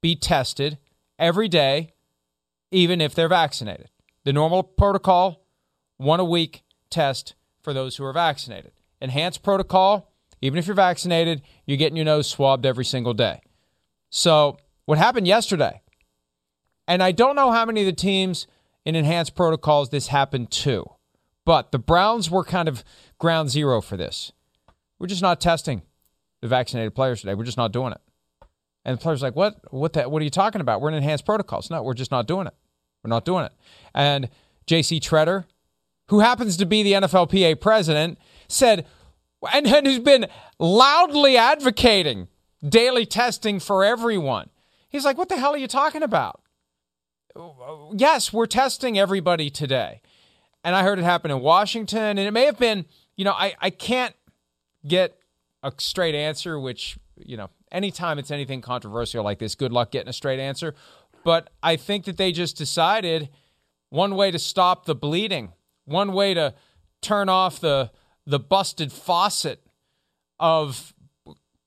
be 0.00 0.14
tested 0.14 0.78
every 1.18 1.48
day, 1.48 1.94
even 2.70 3.00
if 3.00 3.12
they're 3.12 3.28
vaccinated. 3.28 3.90
The 4.22 4.32
normal 4.32 4.62
protocol, 4.62 5.44
one 5.96 6.20
a 6.20 6.24
week 6.24 6.62
test 6.90 7.34
for 7.62 7.72
those 7.72 7.96
who 7.96 8.04
are 8.04 8.12
vaccinated. 8.12 8.70
Enhanced 9.00 9.42
protocol, 9.42 10.12
even 10.40 10.58
if 10.58 10.66
you're 10.66 10.76
vaccinated, 10.76 11.42
you're 11.66 11.76
getting 11.76 11.96
your 11.96 12.04
nose 12.04 12.28
swabbed 12.28 12.64
every 12.64 12.84
single 12.84 13.14
day. 13.14 13.40
So 14.10 14.58
what 14.88 14.96
happened 14.96 15.26
yesterday, 15.26 15.82
and 16.86 17.02
I 17.02 17.12
don't 17.12 17.36
know 17.36 17.50
how 17.50 17.66
many 17.66 17.82
of 17.82 17.86
the 17.86 17.92
teams 17.92 18.46
in 18.86 18.96
enhanced 18.96 19.34
protocols 19.34 19.90
this 19.90 20.06
happened 20.06 20.50
to, 20.52 20.90
but 21.44 21.72
the 21.72 21.78
Browns 21.78 22.30
were 22.30 22.42
kind 22.42 22.70
of 22.70 22.82
ground 23.18 23.50
zero 23.50 23.82
for 23.82 23.98
this. 23.98 24.32
We're 24.98 25.08
just 25.08 25.20
not 25.20 25.42
testing 25.42 25.82
the 26.40 26.48
vaccinated 26.48 26.94
players 26.94 27.20
today. 27.20 27.34
We're 27.34 27.44
just 27.44 27.58
not 27.58 27.70
doing 27.70 27.92
it. 27.92 28.00
And 28.86 28.96
the 28.96 29.02
players 29.02 29.20
like, 29.20 29.36
what? 29.36 29.58
What? 29.70 29.92
The, 29.92 30.08
what 30.08 30.22
are 30.22 30.24
you 30.24 30.30
talking 30.30 30.62
about? 30.62 30.80
We're 30.80 30.88
in 30.88 30.94
enhanced 30.94 31.26
protocols. 31.26 31.68
No, 31.68 31.82
we're 31.82 31.92
just 31.92 32.10
not 32.10 32.26
doing 32.26 32.46
it. 32.46 32.54
We're 33.04 33.10
not 33.10 33.26
doing 33.26 33.44
it. 33.44 33.52
And 33.94 34.30
J.C. 34.66 35.00
Tretter, 35.00 35.44
who 36.06 36.20
happens 36.20 36.56
to 36.56 36.64
be 36.64 36.82
the 36.82 36.92
NFLPA 36.92 37.60
president, 37.60 38.16
said, 38.48 38.86
and, 39.52 39.66
and 39.66 39.86
who's 39.86 39.98
been 39.98 40.28
loudly 40.58 41.36
advocating 41.36 42.28
daily 42.66 43.04
testing 43.04 43.60
for 43.60 43.84
everyone. 43.84 44.48
He's 44.88 45.04
like, 45.04 45.18
What 45.18 45.28
the 45.28 45.36
hell 45.36 45.54
are 45.54 45.58
you 45.58 45.68
talking 45.68 46.02
about? 46.02 46.40
Yes, 47.94 48.32
we're 48.32 48.46
testing 48.46 48.98
everybody 48.98 49.50
today. 49.50 50.00
And 50.64 50.74
I 50.74 50.82
heard 50.82 50.98
it 50.98 51.04
happen 51.04 51.30
in 51.30 51.40
Washington, 51.40 52.18
and 52.18 52.20
it 52.20 52.32
may 52.32 52.44
have 52.44 52.58
been, 52.58 52.86
you 53.16 53.24
know, 53.24 53.32
I, 53.32 53.54
I 53.60 53.70
can't 53.70 54.14
get 54.86 55.18
a 55.62 55.72
straight 55.78 56.14
answer, 56.14 56.58
which, 56.58 56.98
you 57.16 57.36
know, 57.36 57.48
anytime 57.70 58.18
it's 58.18 58.30
anything 58.30 58.60
controversial 58.60 59.22
like 59.22 59.38
this, 59.38 59.54
good 59.54 59.72
luck 59.72 59.92
getting 59.92 60.08
a 60.08 60.12
straight 60.12 60.40
answer. 60.40 60.74
But 61.24 61.50
I 61.62 61.76
think 61.76 62.04
that 62.06 62.16
they 62.16 62.32
just 62.32 62.56
decided 62.56 63.28
one 63.90 64.16
way 64.16 64.30
to 64.30 64.38
stop 64.38 64.84
the 64.84 64.94
bleeding, 64.94 65.52
one 65.84 66.12
way 66.12 66.34
to 66.34 66.54
turn 67.00 67.28
off 67.28 67.60
the 67.60 67.90
the 68.26 68.38
busted 68.38 68.92
faucet 68.92 69.62
of 70.38 70.92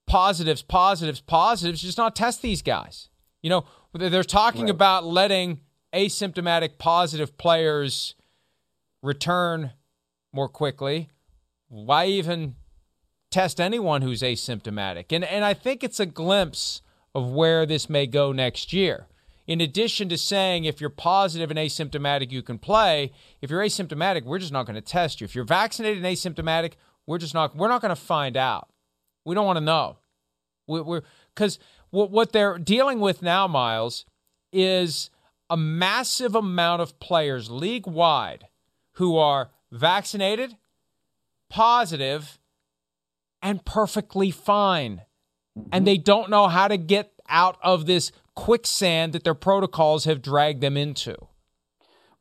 positives, 0.06 0.62
positives, 0.62 1.20
positives, 1.20 1.82
just 1.82 1.98
not 1.98 2.16
test 2.16 2.44
these 2.44 2.62
guys. 2.62 3.10
You 3.42 3.50
know, 3.50 3.66
they're 3.94 4.24
talking 4.24 4.64
right. 4.64 4.72
about 4.72 5.06
letting 5.06 5.60
asymptomatic 5.94 6.78
positive 6.78 7.38
players 7.38 8.16
return 9.02 9.72
more 10.34 10.48
quickly. 10.48 11.10
Why 11.68 12.06
even 12.06 12.56
test 13.30 13.60
anyone 13.60 14.02
who's 14.02 14.22
asymptomatic? 14.22 15.06
And 15.12 15.24
and 15.24 15.44
I 15.44 15.54
think 15.54 15.84
it's 15.84 16.00
a 16.00 16.06
glimpse 16.06 16.82
of 17.14 17.32
where 17.32 17.66
this 17.66 17.90
may 17.90 18.08
go 18.08 18.32
next 18.32 18.74
year. 18.74 19.08
In 19.48 19.60
addition 19.60 20.08
to 20.10 20.18
saying 20.18 20.66
if 20.66 20.80
you're 20.80 20.90
positive 20.90 21.50
and 21.50 21.60
asymptomatic, 21.60 22.32
you 22.32 22.42
can 22.42 22.58
play. 22.58 23.12
If 23.42 23.50
you're 23.50 23.62
asymptomatic, 23.62 24.24
we're 24.24 24.40
just 24.40 24.54
not 24.54 24.66
going 24.66 24.76
to 24.76 24.82
test 24.82 25.20
you. 25.20 25.26
If 25.26 25.36
you're 25.36 25.44
vaccinated 25.44 26.04
and 26.04 26.16
asymptomatic, 26.16 26.74
we're 27.06 27.18
just 27.18 27.34
not 27.34 27.56
we're 27.56 27.68
not 27.68 27.82
going 27.82 27.90
to 27.90 28.02
find 28.02 28.38
out. 28.38 28.70
We 29.26 29.36
don't 29.36 29.46
want 29.46 29.58
to 29.58 29.66
know. 29.66 29.98
We, 30.68 30.82
we're 30.82 31.02
because 31.34 31.60
what, 31.92 32.12
what 32.12 32.32
they're 32.32 32.58
dealing 32.58 33.00
with 33.00 33.22
now, 33.22 33.48
Myles, 33.48 34.06
is 34.52 35.10
a 35.50 35.58
massive 35.58 36.36
amount 36.36 36.82
of 36.82 37.00
players 37.00 37.50
league 37.52 37.86
wide 37.86 38.48
who 38.94 39.18
are 39.18 39.52
vaccinated, 39.72 40.56
positive, 41.50 42.40
and 43.42 43.64
perfectly 43.66 44.32
fine. 44.32 45.02
And 45.72 45.86
they 45.86 45.98
don't 45.98 46.30
know 46.30 46.48
how 46.48 46.68
to 46.68 46.78
get 46.78 47.12
out 47.28 47.58
of 47.62 47.86
this 47.86 48.12
quicksand 48.36 49.14
that 49.14 49.24
their 49.24 49.34
protocols 49.34 50.06
have 50.06 50.22
dragged 50.22 50.62
them 50.62 50.78
into. 50.78 51.16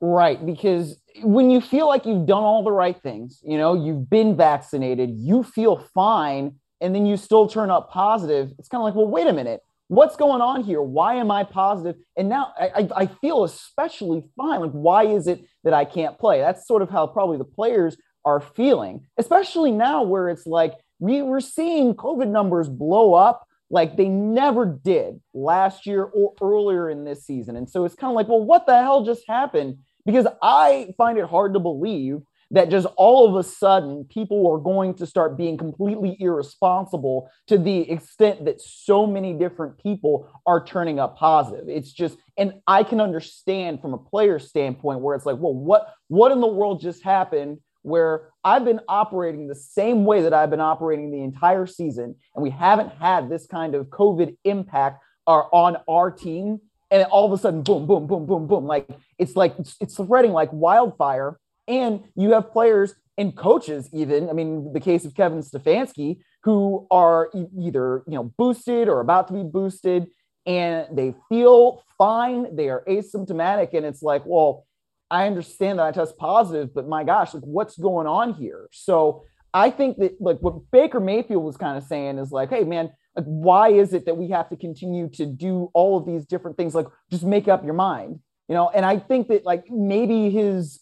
Right. 0.01 0.45
Because 0.45 1.01
when 1.23 1.51
you 1.51 1.61
feel 1.61 1.87
like 1.87 2.07
you've 2.07 2.27
done 2.27 2.43
all 2.43 2.64
the 2.64 2.73
right 2.73 3.01
things, 3.01 3.41
you 3.45 3.59
know, 3.59 3.75
you've 3.75 4.09
been 4.09 4.37
vaccinated, 4.37 5.11
you 5.14 5.43
feel 5.43 5.77
fine, 5.95 6.57
and 6.81 6.95
then 6.95 7.07
you 7.07 7.16
still 7.16 7.49
turn 7.49 7.70
up 7.70 7.91
positive, 7.91 8.53
it's 8.59 8.68
kind 8.68 8.81
of 8.81 8.85
like, 8.85 8.95
well, 8.95 9.07
wait 9.07 9.26
a 9.26 9.33
minute. 9.33 9.61
What's 9.89 10.14
going 10.16 10.41
on 10.41 10.62
here? 10.62 10.81
Why 10.81 11.16
am 11.16 11.33
I 11.33 11.43
positive? 11.43 11.97
And 12.16 12.28
now 12.28 12.53
I, 12.57 12.89
I 12.95 13.07
feel 13.07 13.43
especially 13.43 14.22
fine. 14.37 14.61
Like, 14.61 14.70
why 14.70 15.05
is 15.05 15.26
it 15.26 15.45
that 15.64 15.74
I 15.74 15.85
can't 15.85 16.16
play? 16.16 16.39
That's 16.39 16.66
sort 16.66 16.83
of 16.83 16.91
how 16.91 17.09
probably 17.09 17.39
the 17.39 17.45
players 17.45 17.97
are 18.24 18.41
feeling, 18.41 19.07
especially 19.18 19.72
now 19.72 20.03
where 20.05 20.28
it's 20.28 20.47
like 20.47 20.74
we 21.01 21.22
were 21.22 21.41
seeing 21.41 21.95
COVID 21.95 22.28
numbers 22.28 22.68
blow 22.68 23.14
up 23.14 23.47
like 23.70 23.97
they 23.97 24.09
never 24.09 24.66
did 24.66 25.20
last 25.33 25.87
year 25.87 26.05
or 26.05 26.35
earlier 26.41 26.91
in 26.91 27.05
this 27.05 27.24
season. 27.24 27.57
And 27.57 27.68
so 27.68 27.85
it's 27.85 27.95
kind 27.95 28.11
of 28.11 28.16
like, 28.16 28.28
well, 28.28 28.45
what 28.45 28.66
the 28.66 28.81
hell 28.81 29.05
just 29.05 29.22
happened? 29.28 29.78
Because 30.05 30.26
I 30.43 30.93
find 30.99 31.18
it 31.18 31.24
hard 31.26 31.55
to 31.55 31.61
believe 31.61 32.20
that 32.51 32.68
just 32.68 32.86
all 32.96 33.28
of 33.28 33.36
a 33.36 33.48
sudden 33.48 34.05
people 34.05 34.51
are 34.51 34.59
going 34.59 34.94
to 34.94 35.07
start 35.07 35.36
being 35.36 35.57
completely 35.57 36.16
irresponsible 36.18 37.30
to 37.46 37.57
the 37.57 37.90
extent 37.90 38.44
that 38.44 38.61
so 38.61 39.07
many 39.07 39.32
different 39.32 39.78
people 39.78 40.28
are 40.46 40.64
turning 40.64 40.98
up 40.98 41.16
positive. 41.16 41.68
It's 41.68 41.92
just, 41.92 42.18
and 42.36 42.55
I 42.66 42.82
can 42.82 43.01
understand 43.01 43.80
from 43.80 43.94
a 43.94 43.98
player 43.98 44.38
standpoint 44.38 45.01
where 45.01 45.14
it's 45.14 45.26
like, 45.26 45.36
well, 45.38 45.55
what 45.55 45.94
what 46.09 46.32
in 46.32 46.40
the 46.40 46.46
world 46.46 46.80
just 46.80 47.03
happened? 47.03 47.59
where 47.82 48.28
I've 48.44 48.64
been 48.64 48.80
operating 48.88 49.46
the 49.46 49.55
same 49.55 50.05
way 50.05 50.22
that 50.22 50.34
I've 50.34 50.51
been 50.51 50.61
operating 50.61 51.11
the 51.11 51.22
entire 51.22 51.66
season, 51.66 52.14
and 52.34 52.42
we 52.42 52.51
haven't 52.51 52.92
had 52.92 53.30
this 53.30 53.46
kind 53.46 53.74
of 53.74 53.86
COVID 53.86 54.36
impact 54.44 55.03
are 55.26 55.48
on 55.53 55.78
our 55.88 56.11
team. 56.11 56.61
And 56.90 57.05
all 57.05 57.24
of 57.24 57.32
a 57.32 57.40
sudden, 57.40 57.62
boom, 57.62 57.86
boom, 57.86 58.09
boom, 58.09 58.26
boom, 58.26 58.48
boom. 58.48 58.66
Like 58.66 58.88
it's 59.18 59.36
like 59.36 59.55
it's 59.80 59.96
spreading 59.96 60.32
like 60.32 60.53
wildfire. 60.53 61.38
And 61.68 62.04
you 62.16 62.32
have 62.32 62.50
players 62.50 62.94
and 63.18 63.36
coaches, 63.36 63.88
even. 63.92 64.28
I 64.28 64.32
mean, 64.32 64.72
the 64.72 64.80
case 64.80 65.04
of 65.04 65.14
Kevin 65.14 65.40
Stefanski, 65.40 66.18
who 66.42 66.86
are 66.90 67.30
e- 67.34 67.46
either 67.61 68.02
you 68.06 68.14
know 68.14 68.24
boosted 68.24 68.88
or 68.88 69.00
about 69.00 69.28
to 69.28 69.34
be 69.34 69.42
boosted, 69.42 70.06
and 70.46 70.86
they 70.92 71.14
feel 71.28 71.82
fine. 71.98 72.54
They 72.56 72.68
are 72.68 72.82
asymptomatic, 72.88 73.74
and 73.74 73.84
it's 73.84 74.02
like, 74.02 74.22
well, 74.24 74.66
I 75.11 75.26
understand 75.26 75.78
that 75.78 75.86
I 75.86 75.92
test 75.92 76.16
positive, 76.16 76.72
but 76.72 76.86
my 76.86 77.04
gosh, 77.04 77.34
like 77.34 77.42
what's 77.42 77.76
going 77.76 78.06
on 78.06 78.34
here? 78.34 78.68
So 78.72 79.24
I 79.52 79.70
think 79.70 79.98
that 79.98 80.20
like 80.20 80.38
what 80.38 80.70
Baker 80.70 81.00
Mayfield 81.00 81.42
was 81.42 81.56
kind 81.56 81.76
of 81.76 81.84
saying 81.84 82.18
is 82.18 82.30
like, 82.30 82.50
hey 82.50 82.62
man, 82.62 82.92
like 83.16 83.24
why 83.24 83.70
is 83.70 83.92
it 83.92 84.06
that 84.06 84.16
we 84.16 84.28
have 84.28 84.48
to 84.50 84.56
continue 84.56 85.08
to 85.11 85.26
do 85.26 85.70
all 85.74 85.98
of 85.98 86.06
these 86.06 86.24
different 86.26 86.56
things? 86.56 86.74
Like 86.74 86.86
just 87.11 87.24
make 87.24 87.48
up 87.48 87.64
your 87.64 87.74
mind, 87.74 88.20
you 88.48 88.54
know? 88.54 88.70
And 88.70 88.86
I 88.86 88.98
think 88.98 89.28
that 89.28 89.44
like 89.44 89.64
maybe 89.68 90.30
his 90.30 90.80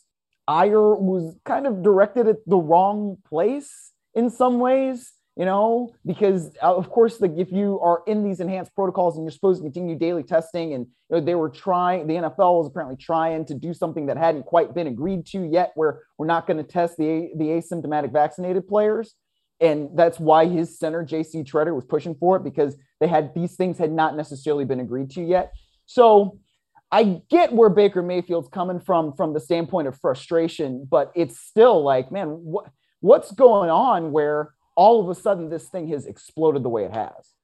ire 0.48 0.94
was 0.94 1.36
kind 1.44 1.66
of 1.66 1.82
directed 1.82 2.26
at 2.26 2.38
the 2.46 2.56
wrong 2.56 3.18
place 3.28 3.92
in 4.14 4.30
some 4.30 4.58
ways 4.58 5.12
you 5.38 5.44
know, 5.44 5.94
because 6.04 6.50
uh, 6.60 6.74
of 6.74 6.90
course, 6.90 7.20
like 7.20 7.30
if 7.36 7.52
you 7.52 7.78
are 7.78 8.02
in 8.08 8.24
these 8.24 8.40
enhanced 8.40 8.74
protocols 8.74 9.16
and 9.16 9.24
you're 9.24 9.30
supposed 9.30 9.60
to 9.60 9.62
continue 9.62 9.96
daily 9.96 10.24
testing, 10.24 10.74
and 10.74 10.84
you 10.84 11.16
know, 11.16 11.20
they 11.20 11.36
were 11.36 11.48
trying, 11.48 12.08
the 12.08 12.14
NFL 12.14 12.58
was 12.58 12.66
apparently 12.66 12.96
trying 12.96 13.44
to 13.44 13.54
do 13.54 13.72
something 13.72 14.06
that 14.06 14.16
hadn't 14.16 14.46
quite 14.46 14.74
been 14.74 14.88
agreed 14.88 15.24
to 15.26 15.44
yet, 15.44 15.70
where 15.76 16.00
we're 16.18 16.26
not 16.26 16.48
going 16.48 16.56
to 16.56 16.64
test 16.64 16.96
the 16.96 17.30
the 17.36 17.44
asymptomatic 17.44 18.12
vaccinated 18.12 18.66
players, 18.66 19.14
and 19.60 19.90
that's 19.94 20.18
why 20.18 20.44
his 20.46 20.76
center 20.76 21.04
J.C. 21.04 21.44
Tretter 21.44 21.72
was 21.72 21.84
pushing 21.84 22.16
for 22.16 22.36
it 22.36 22.42
because 22.42 22.76
they 22.98 23.06
had 23.06 23.32
these 23.32 23.54
things 23.54 23.78
had 23.78 23.92
not 23.92 24.16
necessarily 24.16 24.64
been 24.64 24.80
agreed 24.80 25.08
to 25.10 25.22
yet. 25.22 25.52
So 25.86 26.40
I 26.90 27.20
get 27.28 27.52
where 27.52 27.68
Baker 27.68 28.02
Mayfield's 28.02 28.48
coming 28.48 28.80
from 28.80 29.12
from 29.14 29.34
the 29.34 29.40
standpoint 29.40 29.88
of 29.88 29.98
frustration, 30.00 30.86
but 30.90 31.12
it's 31.14 31.38
still 31.38 31.82
like, 31.82 32.10
man, 32.10 32.28
what 32.28 32.70
what's 33.00 33.30
going 33.32 33.70
on 33.70 34.12
where 34.12 34.54
all 34.74 35.00
of 35.00 35.08
a 35.08 35.20
sudden 35.20 35.50
this 35.50 35.68
thing 35.68 35.88
has 35.88 36.06
exploded 36.06 36.62
the 36.62 36.68
way 36.68 36.84
it 36.84 36.92
has. 36.92 37.34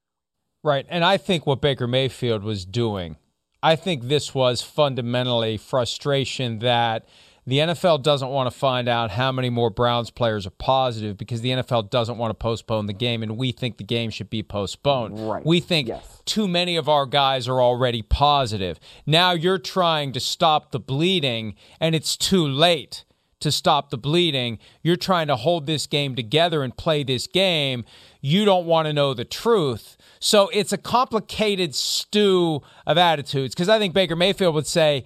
Right. 0.63 0.87
And 0.89 1.05
I 1.05 1.17
think 1.17 1.47
what 1.47 1.61
Baker 1.61 1.87
Mayfield 1.87 2.43
was 2.43 2.65
doing, 2.65 3.17
I 3.63 3.77
think 3.77 4.05
this 4.05 4.35
was 4.35 4.63
fundamentally 4.63 5.57
frustration 5.57 6.61
that 6.61 7.07
the 7.47 7.59
NFL 7.59 8.03
doesn't 8.03 8.29
want 8.29 8.51
to 8.51 8.59
find 8.59 8.89
out 8.89 9.11
how 9.11 9.31
many 9.31 9.51
more 9.51 9.69
Browns 9.69 10.11
players 10.11 10.47
are 10.47 10.51
positive 10.51 11.19
because 11.19 11.43
the 11.43 11.51
NFL 11.51 11.91
doesn't 11.91 12.17
want 12.17 12.31
to 12.31 12.35
postpone 12.35 12.87
the 12.87 12.95
game, 12.95 13.23
and 13.23 13.37
we 13.37 13.53
think 13.53 13.77
the 13.77 13.85
game 13.85 14.11
should 14.11 14.31
be 14.31 14.43
postponed. 14.43 15.29
Right. 15.29 15.45
We 15.45 15.61
think 15.61 15.89
yes. 15.89 16.23
too 16.25 16.49
many 16.49 16.77
of 16.77 16.89
our 16.89 17.05
guys 17.05 17.47
are 17.47 17.61
already 17.61 18.03
positive. 18.03 18.81
Now 19.05 19.33
you're 19.33 19.59
trying 19.59 20.13
to 20.13 20.21
stop 20.21 20.73
the 20.73 20.81
bleeding, 20.81 21.55
and 21.81 21.95
it's 21.95 22.17
too 22.17 22.47
late 22.47 23.05
to 23.41 23.53
stop 23.53 23.91
the 23.91 23.99
bleeding. 23.99 24.59
You're 24.83 24.97
trying 24.97 25.27
to 25.27 25.37
hold 25.37 25.67
this 25.67 25.87
game 25.87 26.15
together 26.15 26.63
and 26.63 26.75
play 26.75 27.03
this 27.03 27.27
game. 27.27 27.85
You 28.23 28.47
don't 28.47 28.65
want 28.65 28.87
to 28.87 28.95
know 28.95 29.13
the 29.13 29.27
truth. 29.27 29.99
So 30.19 30.49
it's 30.55 30.73
a 30.73 30.79
complicated 30.79 31.75
stew 31.75 32.63
of 32.87 32.97
attitudes 32.97 33.55
because 33.55 33.69
I 33.69 33.79
think 33.79 33.93
Baker 33.93 34.17
Mayfield 34.17 34.55
would 34.55 34.67
say, 34.67 35.05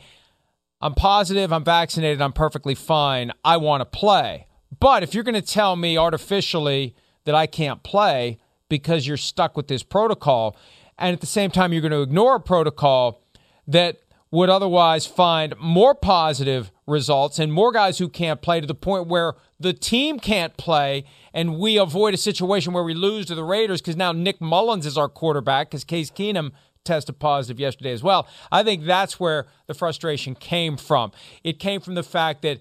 I'm 0.81 0.95
positive, 0.95 1.53
I'm 1.53 1.65
vaccinated, 1.65 2.21
I'm 2.21 2.33
perfectly 2.33 2.75
fine, 2.75 3.33
I 3.45 3.57
want 3.57 3.81
to 3.81 3.85
play. 3.85 4.47
But 4.79 5.03
if 5.03 5.13
you're 5.13 5.25
going 5.25 5.35
to 5.35 5.43
tell 5.43 5.75
me 5.75 5.99
artificially 5.99 6.95
that 7.25 7.35
I 7.35 7.47
can't 7.47 7.83
play 7.83 8.39
because 8.69 9.07
you're 9.07 9.17
stuck 9.17 9.57
with 9.57 9.67
this 9.67 9.83
protocol, 9.83 10.57
and 10.97 11.13
at 11.13 11.21
the 11.21 11.27
same 11.27 11.51
time 11.51 11.73
you're 11.73 11.83
going 11.83 11.93
to 11.93 12.03
ignore 12.03 12.37
a 12.37 12.41
protocol 12.41 13.23
that 13.67 13.99
would 14.31 14.51
otherwise 14.51 15.07
find 15.07 15.55
more 15.59 15.95
positive 15.95 16.71
results 16.87 17.39
and 17.39 17.53
more 17.53 17.73
guys 17.73 17.99
who 17.99 18.09
can't 18.09 18.43
play 18.43 18.61
to 18.61 18.67
the 18.67 18.75
point 18.75 19.07
where 19.07 19.35
the 19.59 19.73
team 19.73 20.19
can't 20.19 20.57
play 20.57 21.05
and 21.33 21.59
we 21.59 21.77
avoid 21.79 22.15
a 22.15 22.19
situation 22.19 22.73
where 22.73 22.85
we 22.85 22.95
lose 22.95 23.27
to 23.27 23.35
the 23.35 23.45
Raiders 23.45 23.81
because 23.81 23.97
now 23.97 24.13
Nick 24.13 24.41
Mullens 24.41 24.87
is 24.87 24.99
our 24.99 25.09
quarterback 25.09 25.71
because 25.71 25.85
Case 25.85 26.11
Keenum 26.11 26.53
tested 26.89 27.19
positive 27.19 27.61
yesterday 27.61 27.93
as 27.93 28.03
well. 28.03 28.27
I 28.51 28.63
think 28.63 28.85
that's 28.85 29.21
where 29.21 29.47
the 29.67 29.75
frustration 29.75 30.35
came 30.35 30.77
from. 30.77 31.13
It 31.45 31.61
came 31.61 31.81
from 31.81 31.95
the 31.95 32.03
fact 32.03 32.43
that 32.43 32.59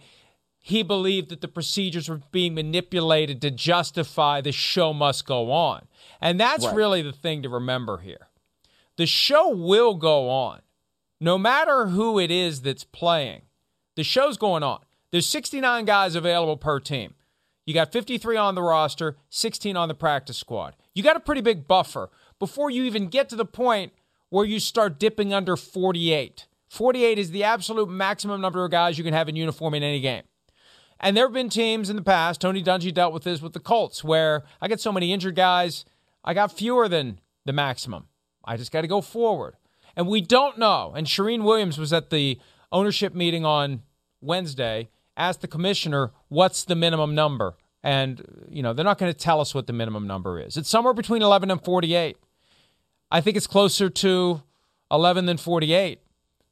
he 0.60 0.84
believed 0.84 1.30
that 1.30 1.42
the 1.42 1.48
procedures 1.48 2.10
were 2.10 2.22
being 2.32 2.54
manipulated 2.54 3.42
to 3.42 3.52
justify 3.52 4.42
the 4.42 4.52
show 4.52 4.94
must 4.94 5.26
go 5.26 5.52
on. 5.52 5.88
And 6.22 6.40
that's 6.40 6.66
right. 6.66 6.76
really 6.76 7.02
the 7.02 7.14
thing 7.14 7.42
to 7.44 7.50
remember 7.50 7.98
here. 7.98 8.28
The 8.98 9.06
show 9.06 9.50
will 9.50 9.96
go 9.96 10.30
on 10.30 10.62
no 11.20 11.38
matter 11.38 11.88
who 11.88 12.20
it 12.20 12.32
is 12.32 12.62
that's 12.62 12.84
playing, 12.84 13.42
the 13.96 14.04
show's 14.04 14.38
going 14.38 14.64
on. 14.64 14.80
There's 15.12 15.26
69 15.26 15.86
guys 15.86 16.16
available 16.16 16.58
per 16.58 16.80
team. 16.80 17.16
You 17.66 17.74
got 17.74 17.92
53 17.92 18.38
on 18.38 18.56
the 18.56 18.62
roster, 18.62 19.18
16 19.30 19.76
on 19.76 19.88
the 19.88 19.96
practice 19.96 20.38
squad. 20.38 20.76
You 20.94 21.04
got 21.04 21.16
a 21.16 21.22
pretty 21.22 21.42
big 21.42 21.68
buffer 21.68 22.10
before 22.40 22.70
you 22.70 22.84
even 22.84 23.08
get 23.08 23.30
to 23.30 23.36
the 23.36 23.46
point 23.46 23.94
where 24.30 24.46
you 24.46 24.60
start 24.60 25.00
dipping 25.00 25.34
under 25.34 25.56
48. 25.56 26.48
48 26.70 27.18
is 27.18 27.32
the 27.32 27.44
absolute 27.44 27.90
maximum 27.90 28.42
number 28.42 28.64
of 28.64 28.72
guys 28.72 28.98
you 28.98 29.04
can 29.04 29.14
have 29.14 29.30
in 29.30 29.36
uniform 29.36 29.74
in 29.74 29.84
any 29.84 30.02
game. 30.02 30.24
And 31.00 31.16
there 31.16 31.26
have 31.26 31.34
been 31.34 31.50
teams 31.50 31.90
in 31.90 31.96
the 31.96 32.02
past, 32.02 32.42
Tony 32.42 32.64
Dungy 32.64 32.94
dealt 32.94 33.14
with 33.14 33.24
this 33.24 33.42
with 33.42 33.54
the 33.54 33.60
Colts, 33.60 34.04
where 34.04 34.44
I 34.62 34.68
get 34.68 34.80
so 34.80 34.92
many 34.92 35.14
injured 35.14 35.36
guys, 35.36 35.86
I 36.24 36.34
got 36.34 36.52
fewer 36.52 36.88
than 36.88 37.20
the 37.46 37.54
maximum. 37.54 38.08
I 38.44 38.58
just 38.58 38.72
got 38.72 38.82
to 38.82 38.88
go 38.88 39.02
forward. 39.02 39.56
And 39.96 40.08
we 40.08 40.22
don't 40.22 40.58
know. 40.58 40.94
And 40.96 41.08
Charean 41.08 41.44
Williams 41.44 41.78
was 41.78 41.94
at 41.94 42.10
the 42.10 42.40
ownership 42.72 43.14
meeting 43.14 43.46
on 43.46 43.84
Wednesday, 44.22 44.90
asked 45.16 45.42
the 45.42 45.48
commissioner, 45.48 46.12
what's 46.30 46.64
the 46.64 46.76
minimum 46.76 47.16
number? 47.16 47.56
And, 47.84 48.48
you 48.50 48.64
know, 48.64 48.74
they're 48.74 48.84
not 48.84 48.98
going 48.98 49.12
to 49.12 49.18
tell 49.18 49.40
us 49.40 49.54
what 49.56 49.68
the 49.68 49.74
minimum 49.74 50.08
number 50.08 50.40
is. 50.40 50.58
It's 50.58 50.70
somewhere 50.70 50.94
between 50.94 51.22
11 51.22 51.52
and 51.52 51.64
48. 51.64 52.18
I 53.12 53.22
think 53.22 53.38
it's 53.38 53.48
closer 53.48 53.90
to 53.90 54.42
11 54.92 55.26
than 55.26 55.38
48. 55.38 56.02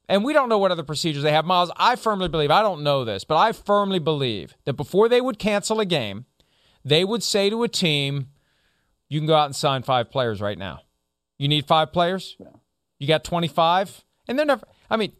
And 0.08 0.24
we 0.24 0.34
don't 0.34 0.49
know 0.49 0.58
what 0.58 0.72
other 0.72 0.84
procedures 0.84 1.24
they 1.24 1.32
have. 1.32 1.45
Myles, 1.45 1.72
I 1.78 1.95
firmly 1.95 2.28
believe, 2.28 2.51
I 2.51 2.62
don't 2.62 2.84
know 2.84 3.03
this, 3.03 3.24
but 3.24 3.38
I 3.38 3.51
firmly 3.51 3.99
believe 3.99 4.56
that 4.66 4.74
before 4.74 5.10
they 5.10 5.20
would 5.20 5.39
cancel 5.39 5.80
a 5.80 5.86
game, 5.86 6.26
they 6.84 7.03
would 7.03 7.24
say 7.24 7.49
to 7.49 7.64
a 7.64 7.68
team, 7.68 8.28
you 9.10 9.20
can 9.20 9.28
go 9.28 9.36
out 9.36 9.45
and 9.45 9.56
sign 9.56 9.82
five 9.82 10.12
players 10.12 10.41
right 10.41 10.58
now. 10.58 10.82
You 11.38 11.47
need 11.47 11.66
five 11.66 11.91
players? 11.91 12.36
Yeah. 12.39 12.47
You 12.99 13.08
got 13.08 13.24
25, 13.24 14.03
and 14.28 14.38
they're 14.38 14.45
never. 14.45 14.66
I 14.89 14.97
mean, 14.97 15.12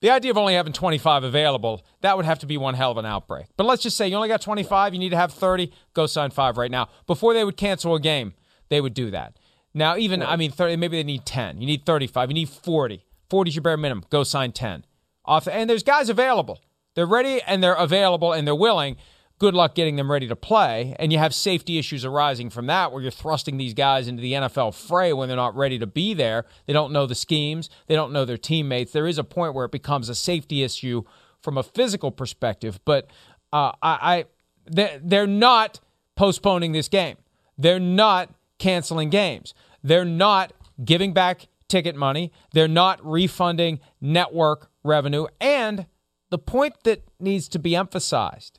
the 0.00 0.10
idea 0.10 0.30
of 0.30 0.36
only 0.36 0.54
having 0.54 0.72
25 0.72 1.24
available, 1.24 1.84
that 2.02 2.16
would 2.16 2.26
have 2.26 2.40
to 2.40 2.46
be 2.46 2.58
one 2.58 2.74
hell 2.74 2.90
of 2.90 2.98
an 2.98 3.06
outbreak. 3.06 3.46
But 3.56 3.64
let's 3.64 3.82
just 3.82 3.96
say 3.96 4.08
you 4.08 4.16
only 4.16 4.28
got 4.28 4.42
25, 4.42 4.92
you 4.92 5.00
need 5.00 5.10
to 5.10 5.16
have 5.16 5.32
30, 5.32 5.72
go 5.94 6.06
sign 6.06 6.30
five 6.30 6.58
right 6.58 6.70
now. 6.70 6.88
Before 7.06 7.32
they 7.32 7.44
would 7.44 7.56
cancel 7.56 7.94
a 7.94 8.00
game, 8.00 8.34
they 8.68 8.80
would 8.80 8.94
do 8.94 9.10
that. 9.12 9.38
Now, 9.74 9.96
even, 9.96 10.22
I 10.22 10.36
mean, 10.36 10.52
30, 10.52 10.76
maybe 10.76 10.96
they 10.96 11.02
need 11.02 11.26
10. 11.26 11.60
You 11.60 11.66
need 11.66 11.84
35. 11.84 12.30
You 12.30 12.34
need 12.34 12.48
40. 12.48 13.04
40 13.28 13.48
is 13.48 13.56
your 13.56 13.62
bare 13.62 13.76
minimum. 13.76 14.04
Go 14.10 14.22
sign 14.22 14.52
10. 14.52 14.84
Off, 15.24 15.48
and 15.48 15.68
there's 15.68 15.82
guys 15.82 16.08
available. 16.08 16.60
They're 16.94 17.06
ready 17.06 17.40
and 17.42 17.62
they're 17.62 17.74
available 17.74 18.32
and 18.32 18.46
they're 18.46 18.54
willing 18.54 18.96
good 19.38 19.54
luck 19.54 19.74
getting 19.74 19.96
them 19.96 20.10
ready 20.10 20.28
to 20.28 20.36
play. 20.36 20.94
And 20.98 21.12
you 21.12 21.18
have 21.18 21.34
safety 21.34 21.78
issues 21.78 22.04
arising 22.04 22.50
from 22.50 22.66
that 22.66 22.92
where 22.92 23.02
you're 23.02 23.10
thrusting 23.10 23.56
these 23.56 23.74
guys 23.74 24.08
into 24.08 24.22
the 24.22 24.32
NFL 24.32 24.74
fray 24.74 25.12
when 25.12 25.28
they're 25.28 25.36
not 25.36 25.56
ready 25.56 25.78
to 25.78 25.86
be 25.86 26.14
there. 26.14 26.44
They 26.66 26.72
don't 26.72 26.92
know 26.92 27.06
the 27.06 27.14
schemes, 27.14 27.68
they 27.86 27.94
don't 27.94 28.12
know 28.12 28.24
their 28.24 28.38
teammates. 28.38 28.92
There 28.92 29.06
is 29.06 29.18
a 29.18 29.24
point 29.24 29.54
where 29.54 29.64
it 29.64 29.72
becomes 29.72 30.08
a 30.08 30.14
safety 30.14 30.62
issue 30.62 31.02
from 31.40 31.58
a 31.58 31.62
physical 31.62 32.10
perspective. 32.10 32.80
But 32.84 33.10
uh, 33.52 33.72
I, 33.82 34.24
I 34.70 34.96
they're 35.02 35.26
not 35.26 35.80
postponing 36.16 36.72
this 36.72 36.88
game. 36.88 37.16
They're 37.58 37.80
not 37.80 38.30
canceling 38.58 39.10
games. 39.10 39.54
They're 39.82 40.04
not 40.04 40.52
giving 40.84 41.12
back 41.12 41.48
ticket 41.68 41.96
money. 41.96 42.32
They're 42.52 42.68
not 42.68 43.04
refunding 43.04 43.80
network 44.00 44.70
revenue. 44.82 45.26
And 45.40 45.86
the 46.30 46.38
point 46.38 46.74
that 46.84 47.04
needs 47.20 47.48
to 47.48 47.58
be 47.58 47.76
emphasized 47.76 48.58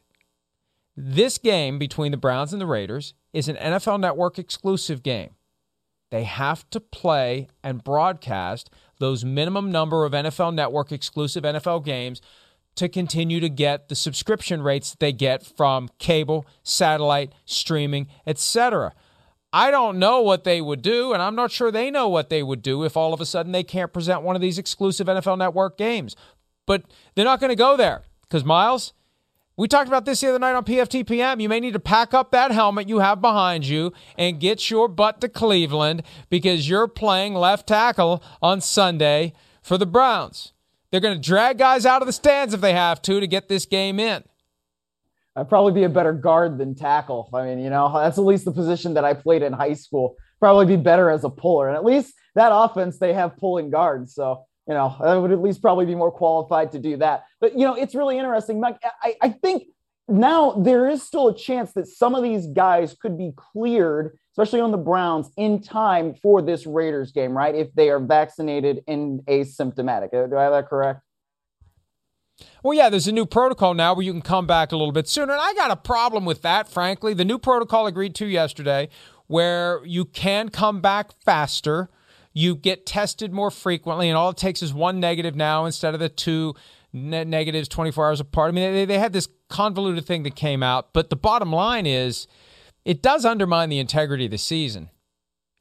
this 0.98 1.38
game 1.38 1.78
between 1.78 2.12
the 2.12 2.18
Browns 2.18 2.54
and 2.54 2.62
the 2.62 2.66
Raiders 2.66 3.14
is 3.34 3.50
an 3.50 3.58
NFL 3.58 4.00
Network 4.00 4.40
exclusive 4.40 5.04
game. 5.04 5.32
They 6.10 6.24
have 6.24 6.70
to 6.70 6.80
play 6.80 7.50
and 7.64 7.84
broadcast 7.84 8.70
those 9.00 9.26
minimum 9.26 9.72
number 9.72 10.06
of 10.06 10.14
NFL 10.14 10.54
Network 10.54 10.92
exclusive 10.92 11.44
NFL 11.44 11.84
games 11.84 12.22
to 12.76 12.88
continue 12.88 13.40
to 13.40 13.50
get 13.50 13.90
the 13.90 13.96
subscription 13.96 14.62
rates 14.62 14.92
that 14.92 15.00
they 15.00 15.12
get 15.12 15.46
from 15.46 15.90
cable, 15.98 16.46
satellite, 16.64 17.34
streaming, 17.46 18.08
etc. 18.26 18.94
I 19.56 19.72
don't 19.72 20.00
know 20.00 20.22
what 20.22 20.44
they 20.44 20.60
would 20.60 20.82
do, 20.82 21.14
and 21.14 21.22
I'm 21.22 21.34
not 21.34 21.50
sure 21.50 21.72
they 21.72 21.90
know 21.90 22.10
what 22.10 22.30
they 22.30 22.44
would 22.44 22.62
do 22.62 22.84
if 22.84 22.98
all 22.98 23.14
of 23.14 23.22
a 23.22 23.26
sudden 23.26 23.54
they 23.54 23.64
can't 23.64 23.94
present 23.94 24.22
one 24.22 24.36
of 24.36 24.42
these 24.42 24.58
exclusive 24.58 25.08
NFL 25.08 25.38
Network 25.38 25.78
games. 25.78 26.14
But 26.66 26.84
they're 27.16 27.24
not 27.24 27.40
going 27.40 27.52
to 27.52 27.56
go 27.56 27.78
there 27.78 28.02
because, 28.24 28.44
Myles, 28.44 28.92
We 29.56 29.70
talked 29.70 29.88
about 29.88 30.04
this 30.04 30.20
the 30.20 30.28
other 30.28 30.40
night 30.40 30.56
on 30.56 30.66
PFTPM. 30.66 31.42
You 31.42 31.48
may 31.48 31.62
need 31.62 31.72
to 31.72 31.80
pack 31.80 32.14
up 32.14 32.32
that 32.32 32.52
helmet 32.52 32.90
you 32.90 33.00
have 33.00 33.22
behind 33.22 33.66
you 33.66 33.94
and 34.18 34.42
get 34.42 34.70
your 34.70 34.90
butt 34.90 35.22
to 35.22 35.30
Cleveland 35.30 36.04
because 36.30 36.68
you're 36.68 36.90
playing 36.90 37.34
left 37.34 37.68
tackle 37.68 38.22
on 38.42 38.60
Sunday 38.60 39.32
for 39.62 39.78
the 39.78 39.86
Browns. 39.86 40.52
They're 40.92 41.00
going 41.00 41.16
to 41.16 41.26
drag 41.26 41.58
guys 41.58 41.86
out 41.86 42.02
of 42.02 42.08
the 42.08 42.14
stands 42.14 42.54
if 42.54 42.60
they 42.60 42.74
have 42.74 43.02
to 43.04 43.22
to 43.22 43.28
get 43.28 43.48
this 43.48 43.66
game 43.66 44.02
in. 44.02 44.26
I'd 45.36 45.50
probably 45.50 45.74
be 45.74 45.84
a 45.84 45.90
better 45.90 46.14
guard 46.14 46.58
than 46.58 46.76
tackle. 46.76 47.30
I 47.34 47.46
mean, 47.46 47.60
you 47.60 47.70
know, 47.70 47.92
that's 47.94 48.18
at 48.18 48.24
least 48.24 48.46
the 48.46 48.52
position 48.52 48.94
that 48.94 49.04
I 49.04 49.14
played 49.14 49.44
in 49.44 49.52
high 49.52 49.74
school. 49.74 50.16
Probably 50.40 50.66
be 50.66 50.82
better 50.82 51.10
as 51.10 51.24
a 51.24 51.30
puller. 51.30 51.68
And 51.68 51.76
at 51.76 51.84
least 51.84 52.14
that 52.36 52.52
offense, 52.54 53.00
they 53.00 53.14
have 53.14 53.36
pulling 53.38 53.70
guards. 53.70 54.14
So, 54.16 54.46
you 54.68 54.74
know, 54.74 54.96
I 55.00 55.16
would 55.16 55.32
at 55.32 55.42
least 55.42 55.62
probably 55.62 55.86
be 55.86 55.96
more 55.96 56.12
qualified 56.12 56.72
to 56.72 56.80
do 56.80 56.98
that. 56.98 57.26
But, 57.42 57.58
you 57.58 57.66
know, 57.66 57.76
it's 57.76 57.96
really 57.96 58.18
interesting. 58.18 58.60
Mike, 58.60 58.78
I, 59.02 59.16
I 59.22 59.30
think 59.30 59.64
now 60.08 60.52
there 60.52 60.88
is 60.88 61.04
still 61.04 61.30
a 61.30 61.38
chance 61.38 61.74
that 61.74 61.88
some 61.88 62.16
of 62.16 62.24
these 62.24 62.48
guys 62.48 62.94
could 62.94 63.18
be 63.18 63.34
cleared, 63.36 64.18
especially 64.34 64.62
on 64.62 64.72
the 64.72 64.78
Browns, 64.78 65.30
in 65.36 65.62
time 65.62 66.14
for 66.14 66.42
this 66.42 66.66
Raiders 66.66 67.12
game, 67.12 67.36
right? 67.36 67.56
If 67.56 67.74
they 67.74 67.90
are 67.90 68.00
vaccinated 68.00 68.84
and 68.88 69.22
asymptomatic. 69.26 70.14
Uh, 70.14 70.28
do 70.28 70.38
I 70.38 70.44
have 70.44 70.54
that 70.54 70.68
correct? 70.68 71.02
Well, 72.64 72.74
yeah, 72.74 72.90
there's 72.90 73.08
a 73.08 73.12
new 73.12 73.26
protocol 73.26 73.74
now 73.74 73.94
where 73.94 74.04
you 74.04 74.12
can 74.12 74.22
come 74.22 74.48
back 74.48 74.72
a 74.72 74.78
little 74.78 74.92
bit 74.92 75.08
sooner. 75.08 75.34
And 75.34 75.42
I 75.42 75.54
got 75.54 75.72
a 75.72 75.76
problem 75.76 76.26
with 76.26 76.42
that, 76.42 76.68
frankly. 76.68 77.14
The 77.14 77.26
new 77.26 77.38
protocol 77.38 77.88
agreed 77.88 78.16
to 78.16 78.26
yesterday 78.26 78.90
where 79.28 79.82
you 79.86 80.06
can 80.06 80.50
come 80.50 80.82
back 80.82 81.12
faster. 81.24 81.90
You 82.34 82.56
get 82.56 82.86
tested 82.86 83.32
more 83.32 83.52
frequently, 83.52 84.10
and 84.10 84.18
all 84.18 84.30
it 84.30 84.38
takes 84.38 84.62
is 84.62 84.74
one 84.74 85.00
negative 85.00 85.36
now 85.36 85.66
instead 85.66 85.94
of 85.94 86.00
the 86.00 86.10
two 86.10 86.54
ne- 86.92 87.24
negatives 87.24 87.68
24 87.70 88.08
hours 88.08 88.20
apart. 88.20 88.50
I 88.50 88.52
mean, 88.52 88.74
they, 88.74 88.86
they 88.86 89.00
had 89.00 89.14
this 89.14 89.30
convoluted 89.50 90.06
thing 90.06 90.24
that 90.24 90.36
came 90.36 90.62
out, 90.62 90.92
but 90.92 91.10
the 91.10 91.16
bottom 91.16 91.52
line 91.52 91.86
is 91.86 92.28
it 92.84 93.02
does 93.02 93.26
undermine 93.26 93.70
the 93.70 93.80
integrity 93.80 94.26
of 94.26 94.32
the 94.32 94.38
season 94.38 94.90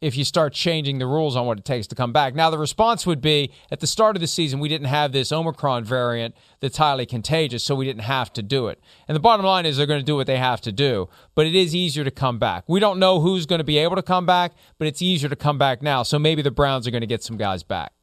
if 0.05 0.19
you 0.19 0.25
start 0.25 0.53
changing 0.53 0.99
the 0.99 1.07
rules 1.07 1.35
on 1.35 1.47
what 1.47 1.59
it 1.59 1.65
takes 1.65 1.87
to 1.87 1.95
come 1.95 2.13
back. 2.13 2.35
Now, 2.35 2.51
the 2.51 2.59
response 2.59 3.07
would 3.07 3.23
be 3.23 3.51
at 3.71 3.81
the 3.81 3.87
start 3.87 4.17
of 4.17 4.21
the 4.21 4.27
season, 4.27 4.61
we 4.61 4.69
didn't 4.69 4.89
have 4.89 5.13
this 5.13 5.33
Omicron 5.33 5.83
variant 5.85 6.35
that's 6.61 6.77
highly 6.77 7.07
contagious, 7.07 7.65
so 7.65 7.75
we 7.75 7.87
didn't 7.87 8.03
have 8.03 8.31
to 8.35 8.43
do 8.43 8.69
it. 8.69 8.79
And 9.09 9.17
the 9.17 9.21
bottom 9.21 9.47
line 9.47 9.65
is 9.65 9.79
they're 9.79 9.87
going 9.87 10.01
to 10.01 10.05
do 10.05 10.15
what 10.15 10.27
they 10.27 10.37
have 10.37 10.61
to 10.61 10.73
do, 10.73 11.09
but 11.35 11.47
it 11.47 11.55
is 11.55 11.75
easier 11.75 12.05
to 12.05 12.11
come 12.11 12.39
back. 12.39 12.65
We 12.69 12.81
don't 12.81 12.99
know 12.99 13.21
who's 13.21 13.47
going 13.47 13.61
to 13.61 13.65
be 13.65 13.79
able 13.79 13.97
to 13.97 14.03
come 14.03 14.27
back, 14.27 14.53
but 14.77 14.87
it's 14.87 15.01
easier 15.01 15.31
to 15.31 15.37
come 15.37 15.57
back 15.57 15.81
now. 15.81 16.03
So 16.03 16.19
maybe 16.19 16.43
the 16.43 16.51
Browns 16.51 16.87
are 16.87 16.91
going 16.91 17.01
to 17.01 17.07
get 17.07 17.23
some 17.23 17.39
guys 17.39 17.63
back. 17.63 17.94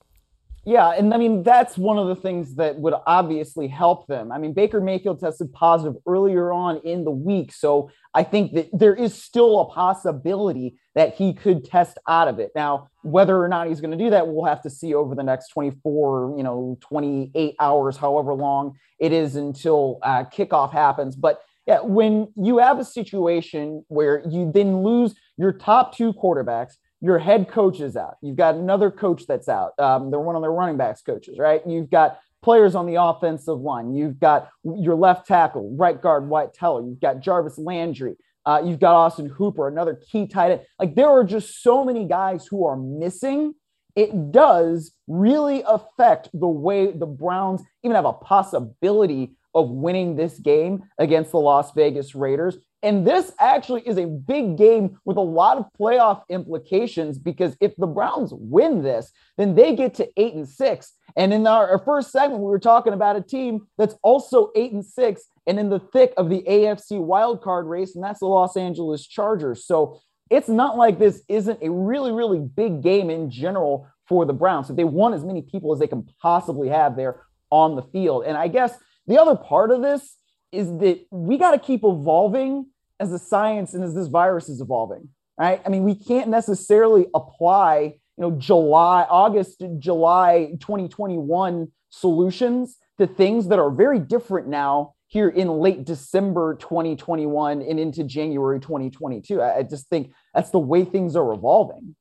Yeah, 0.63 0.91
and 0.91 1.11
I 1.11 1.17
mean 1.17 1.41
that's 1.41 1.75
one 1.75 1.97
of 1.97 2.07
the 2.07 2.15
things 2.15 2.55
that 2.55 2.77
would 2.77 2.93
obviously 3.07 3.67
help 3.67 4.05
them. 4.05 4.31
I 4.31 4.37
mean 4.37 4.53
Baker 4.53 4.79
Mayfield 4.79 5.19
tested 5.19 5.51
positive 5.53 5.95
earlier 6.05 6.51
on 6.51 6.77
in 6.83 7.03
the 7.03 7.11
week, 7.11 7.51
so 7.51 7.89
I 8.13 8.23
think 8.23 8.53
that 8.53 8.69
there 8.71 8.93
is 8.93 9.15
still 9.15 9.61
a 9.61 9.65
possibility 9.65 10.77
that 10.93 11.15
he 11.15 11.33
could 11.33 11.65
test 11.65 11.97
out 12.07 12.27
of 12.27 12.37
it. 12.37 12.51
Now, 12.55 12.89
whether 13.01 13.41
or 13.41 13.47
not 13.47 13.67
he's 13.67 13.81
going 13.81 13.97
to 13.97 13.97
do 13.97 14.11
that, 14.11 14.27
we'll 14.27 14.45
have 14.45 14.61
to 14.63 14.69
see 14.69 14.93
over 14.93 15.15
the 15.15 15.23
next 15.23 15.47
24, 15.49 16.35
you 16.37 16.43
know, 16.43 16.77
28 16.81 17.55
hours, 17.59 17.97
however 17.97 18.33
long 18.33 18.75
it 18.99 19.11
is 19.11 19.35
until 19.35 19.97
uh, 20.03 20.25
kickoff 20.25 20.73
happens. 20.73 21.15
But 21.15 21.41
yeah, 21.65 21.79
when 21.81 22.31
you 22.35 22.57
have 22.59 22.79
a 22.79 22.85
situation 22.85 23.83
where 23.87 24.21
you 24.27 24.51
then 24.53 24.83
lose 24.83 25.15
your 25.37 25.53
top 25.53 25.95
two 25.95 26.13
quarterbacks, 26.13 26.73
your 27.01 27.17
head 27.17 27.49
coach 27.49 27.79
is 27.79 27.97
out. 27.97 28.17
You've 28.21 28.37
got 28.37 28.55
another 28.55 28.91
coach 28.91 29.25
that's 29.27 29.49
out. 29.49 29.77
Um, 29.79 30.11
they're 30.11 30.19
one 30.19 30.35
of 30.35 30.41
their 30.41 30.51
running 30.51 30.77
backs 30.77 31.01
coaches, 31.01 31.39
right? 31.39 31.61
You've 31.67 31.89
got 31.89 32.19
players 32.43 32.75
on 32.75 32.85
the 32.85 33.01
offensive 33.01 33.59
line. 33.59 33.93
You've 33.93 34.19
got 34.19 34.49
your 34.63 34.95
left 34.95 35.27
tackle, 35.27 35.75
right 35.75 35.99
guard, 35.99 36.27
Wyatt 36.27 36.53
Teller. 36.53 36.83
You've 36.83 37.01
got 37.01 37.19
Jarvis 37.19 37.57
Landry. 37.57 38.15
Uh, 38.45 38.61
you've 38.63 38.79
got 38.79 38.95
Austin 38.95 39.27
Hooper, 39.27 39.67
another 39.67 39.95
key 39.95 40.27
tight 40.27 40.51
end. 40.51 40.61
Like 40.79 40.95
there 40.95 41.09
are 41.09 41.23
just 41.23 41.61
so 41.61 41.83
many 41.83 42.05
guys 42.05 42.47
who 42.47 42.65
are 42.65 42.75
missing. 42.75 43.53
It 43.95 44.31
does 44.31 44.93
really 45.07 45.63
affect 45.67 46.29
the 46.33 46.47
way 46.47 46.91
the 46.91 47.05
Browns 47.05 47.61
even 47.83 47.95
have 47.95 48.05
a 48.05 48.13
possibility 48.13 49.35
of 49.53 49.69
winning 49.69 50.15
this 50.15 50.39
game 50.39 50.83
against 50.97 51.31
the 51.31 51.39
Las 51.39 51.71
Vegas 51.73 52.15
Raiders. 52.15 52.57
And 52.83 53.05
this 53.05 53.31
actually 53.39 53.81
is 53.81 53.97
a 53.97 54.07
big 54.07 54.57
game 54.57 54.97
with 55.05 55.17
a 55.17 55.21
lot 55.21 55.57
of 55.57 55.65
playoff 55.79 56.23
implications 56.29 57.19
because 57.19 57.55
if 57.59 57.75
the 57.75 57.85
Browns 57.85 58.31
win 58.33 58.81
this, 58.81 59.11
then 59.37 59.53
they 59.53 59.75
get 59.75 59.93
to 59.95 60.09
eight 60.17 60.33
and 60.33 60.47
six. 60.47 60.93
And 61.15 61.33
in 61.33 61.45
our, 61.45 61.79
first 61.85 62.11
segment, 62.11 62.41
we 62.41 62.47
were 62.47 62.59
talking 62.59 62.93
about 62.93 63.15
a 63.15 63.21
team 63.21 63.67
that's 63.77 63.95
also 64.01 64.51
eight 64.55 64.71
and 64.71 64.85
six 64.85 65.23
and 65.45 65.59
in 65.59 65.69
the 65.69 65.79
thick 65.79 66.13
of 66.17 66.29
the 66.29 66.43
AFC 66.47 66.93
wildcard 66.93 67.67
race, 67.67 67.95
and 67.95 68.03
that's 68.03 68.19
the 68.19 68.25
Los 68.25 68.55
Angeles 68.57 69.05
Chargers. 69.05 69.65
So 69.65 69.99
it's 70.29 70.49
not 70.49 70.77
like 70.77 70.97
this 70.97 71.23
isn't 71.27 71.59
a 71.61 71.69
really, 71.69 72.11
really 72.11 72.39
big 72.39 72.81
game 72.81 73.09
in 73.09 73.29
general 73.29 73.87
for 74.07 74.25
the 74.25 74.33
Browns. 74.33 74.69
If 74.69 74.75
they 74.75 74.85
want 74.85 75.13
as 75.13 75.25
many 75.25 75.41
people 75.41 75.73
as 75.73 75.79
they 75.79 75.87
can 75.87 76.07
possibly 76.21 76.69
have 76.69 76.95
there 76.95 77.21
on 77.51 77.75
the 77.75 77.81
field. 77.81 78.23
And 78.25 78.37
I 78.37 78.47
guess 78.47 78.77
the 79.11 79.21
other 79.21 79.35
part 79.35 79.71
of 79.71 79.81
this 79.81 80.17
is 80.51 80.67
that 80.79 81.05
we 81.11 81.37
got 81.37 81.51
to 81.51 81.59
keep 81.59 81.83
evolving 81.83 82.67
as 82.99 83.11
the 83.11 83.19
science 83.19 83.73
and 83.73 83.83
as 83.83 83.93
this 83.93 84.07
virus 84.07 84.47
is 84.49 84.61
evolving, 84.61 85.09
right? 85.37 85.61
I 85.65 85.69
mean, 85.69 85.83
we 85.83 85.95
can't 85.95 86.29
necessarily 86.29 87.07
apply, 87.13 87.95
you 88.17 88.21
know, 88.21 88.31
July, 88.31 89.05
August, 89.09 89.63
July 89.79 90.53
2021 90.59 91.71
solutions 91.89 92.77
to 92.99 93.07
things 93.07 93.47
that 93.47 93.59
are 93.59 93.71
very 93.71 93.99
different 93.99 94.47
now 94.47 94.93
here 95.07 95.29
in 95.29 95.49
late 95.49 95.83
December 95.83 96.55
2021 96.55 97.61
and 97.61 97.79
into 97.79 98.03
January 98.03 98.59
2022. 98.59 99.41
I, 99.41 99.57
I 99.57 99.63
just 99.63 99.89
think 99.89 100.13
that's 100.33 100.51
the 100.51 100.59
way 100.59 100.85
things 100.85 101.15
are 101.15 101.33
evolving. 101.33 101.95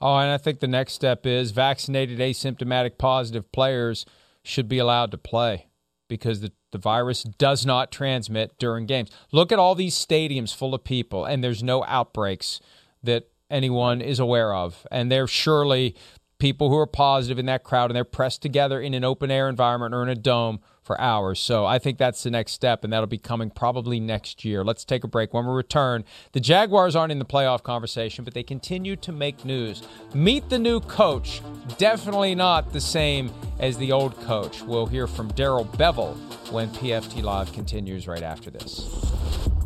Oh, 0.00 0.16
and 0.16 0.30
I 0.30 0.38
think 0.38 0.60
the 0.60 0.66
next 0.66 0.94
step 0.94 1.24
is 1.24 1.52
vaccinated, 1.52 2.18
asymptomatic, 2.18 2.98
positive 2.98 3.52
players 3.52 4.04
should 4.42 4.68
be 4.68 4.78
allowed 4.78 5.10
to 5.12 5.18
play 5.18 5.68
because 6.08 6.40
the, 6.40 6.52
the 6.72 6.78
virus 6.78 7.22
does 7.22 7.66
not 7.66 7.90
transmit 7.90 8.58
during 8.58 8.86
games. 8.86 9.10
Look 9.32 9.52
at 9.52 9.58
all 9.58 9.74
these 9.74 9.94
stadiums 9.94 10.54
full 10.54 10.74
of 10.74 10.84
people, 10.84 11.24
and 11.24 11.42
there's 11.42 11.62
no 11.62 11.84
outbreaks 11.84 12.60
that 13.02 13.28
anyone 13.50 14.00
is 14.00 14.18
aware 14.18 14.54
of. 14.54 14.86
And 14.90 15.10
there's 15.10 15.30
surely 15.30 15.94
people 16.38 16.68
who 16.68 16.76
are 16.76 16.86
positive 16.86 17.38
in 17.38 17.46
that 17.46 17.64
crowd, 17.64 17.90
and 17.90 17.96
they're 17.96 18.04
pressed 18.04 18.42
together 18.42 18.80
in 18.80 18.94
an 18.94 19.04
open 19.04 19.30
air 19.30 19.48
environment 19.48 19.94
or 19.94 20.02
in 20.02 20.08
a 20.08 20.14
dome 20.14 20.60
for 20.86 20.98
hours. 21.00 21.40
So 21.40 21.66
I 21.66 21.78
think 21.78 21.98
that's 21.98 22.22
the 22.22 22.30
next 22.30 22.52
step, 22.52 22.84
and 22.84 22.92
that'll 22.92 23.06
be 23.08 23.18
coming 23.18 23.50
probably 23.50 23.98
next 23.98 24.44
year. 24.44 24.64
Let's 24.64 24.84
take 24.84 25.02
a 25.04 25.08
break. 25.08 25.34
When 25.34 25.44
we 25.44 25.52
return, 25.52 26.04
the 26.32 26.40
Jaguars 26.40 26.94
aren't 26.94 27.12
in 27.12 27.18
the 27.18 27.24
playoff 27.24 27.62
conversation, 27.62 28.24
but 28.24 28.34
they 28.34 28.44
continue 28.44 28.94
to 28.96 29.12
make 29.12 29.44
news. 29.44 29.82
Meet 30.14 30.48
the 30.48 30.58
new 30.58 30.80
coach. 30.80 31.42
Definitely 31.76 32.36
not 32.36 32.72
the 32.72 32.80
same 32.80 33.32
as 33.58 33.76
the 33.76 33.90
old 33.90 34.18
coach. 34.22 34.62
We'll 34.62 34.86
hear 34.86 35.06
from 35.06 35.28
Darrell 35.32 35.64
Bevell 35.64 36.14
when 36.52 36.70
PFT 36.70 37.22
Live 37.22 37.52
continues 37.52 38.06
right 38.06 38.22
after 38.22 38.50
this. 38.50 39.65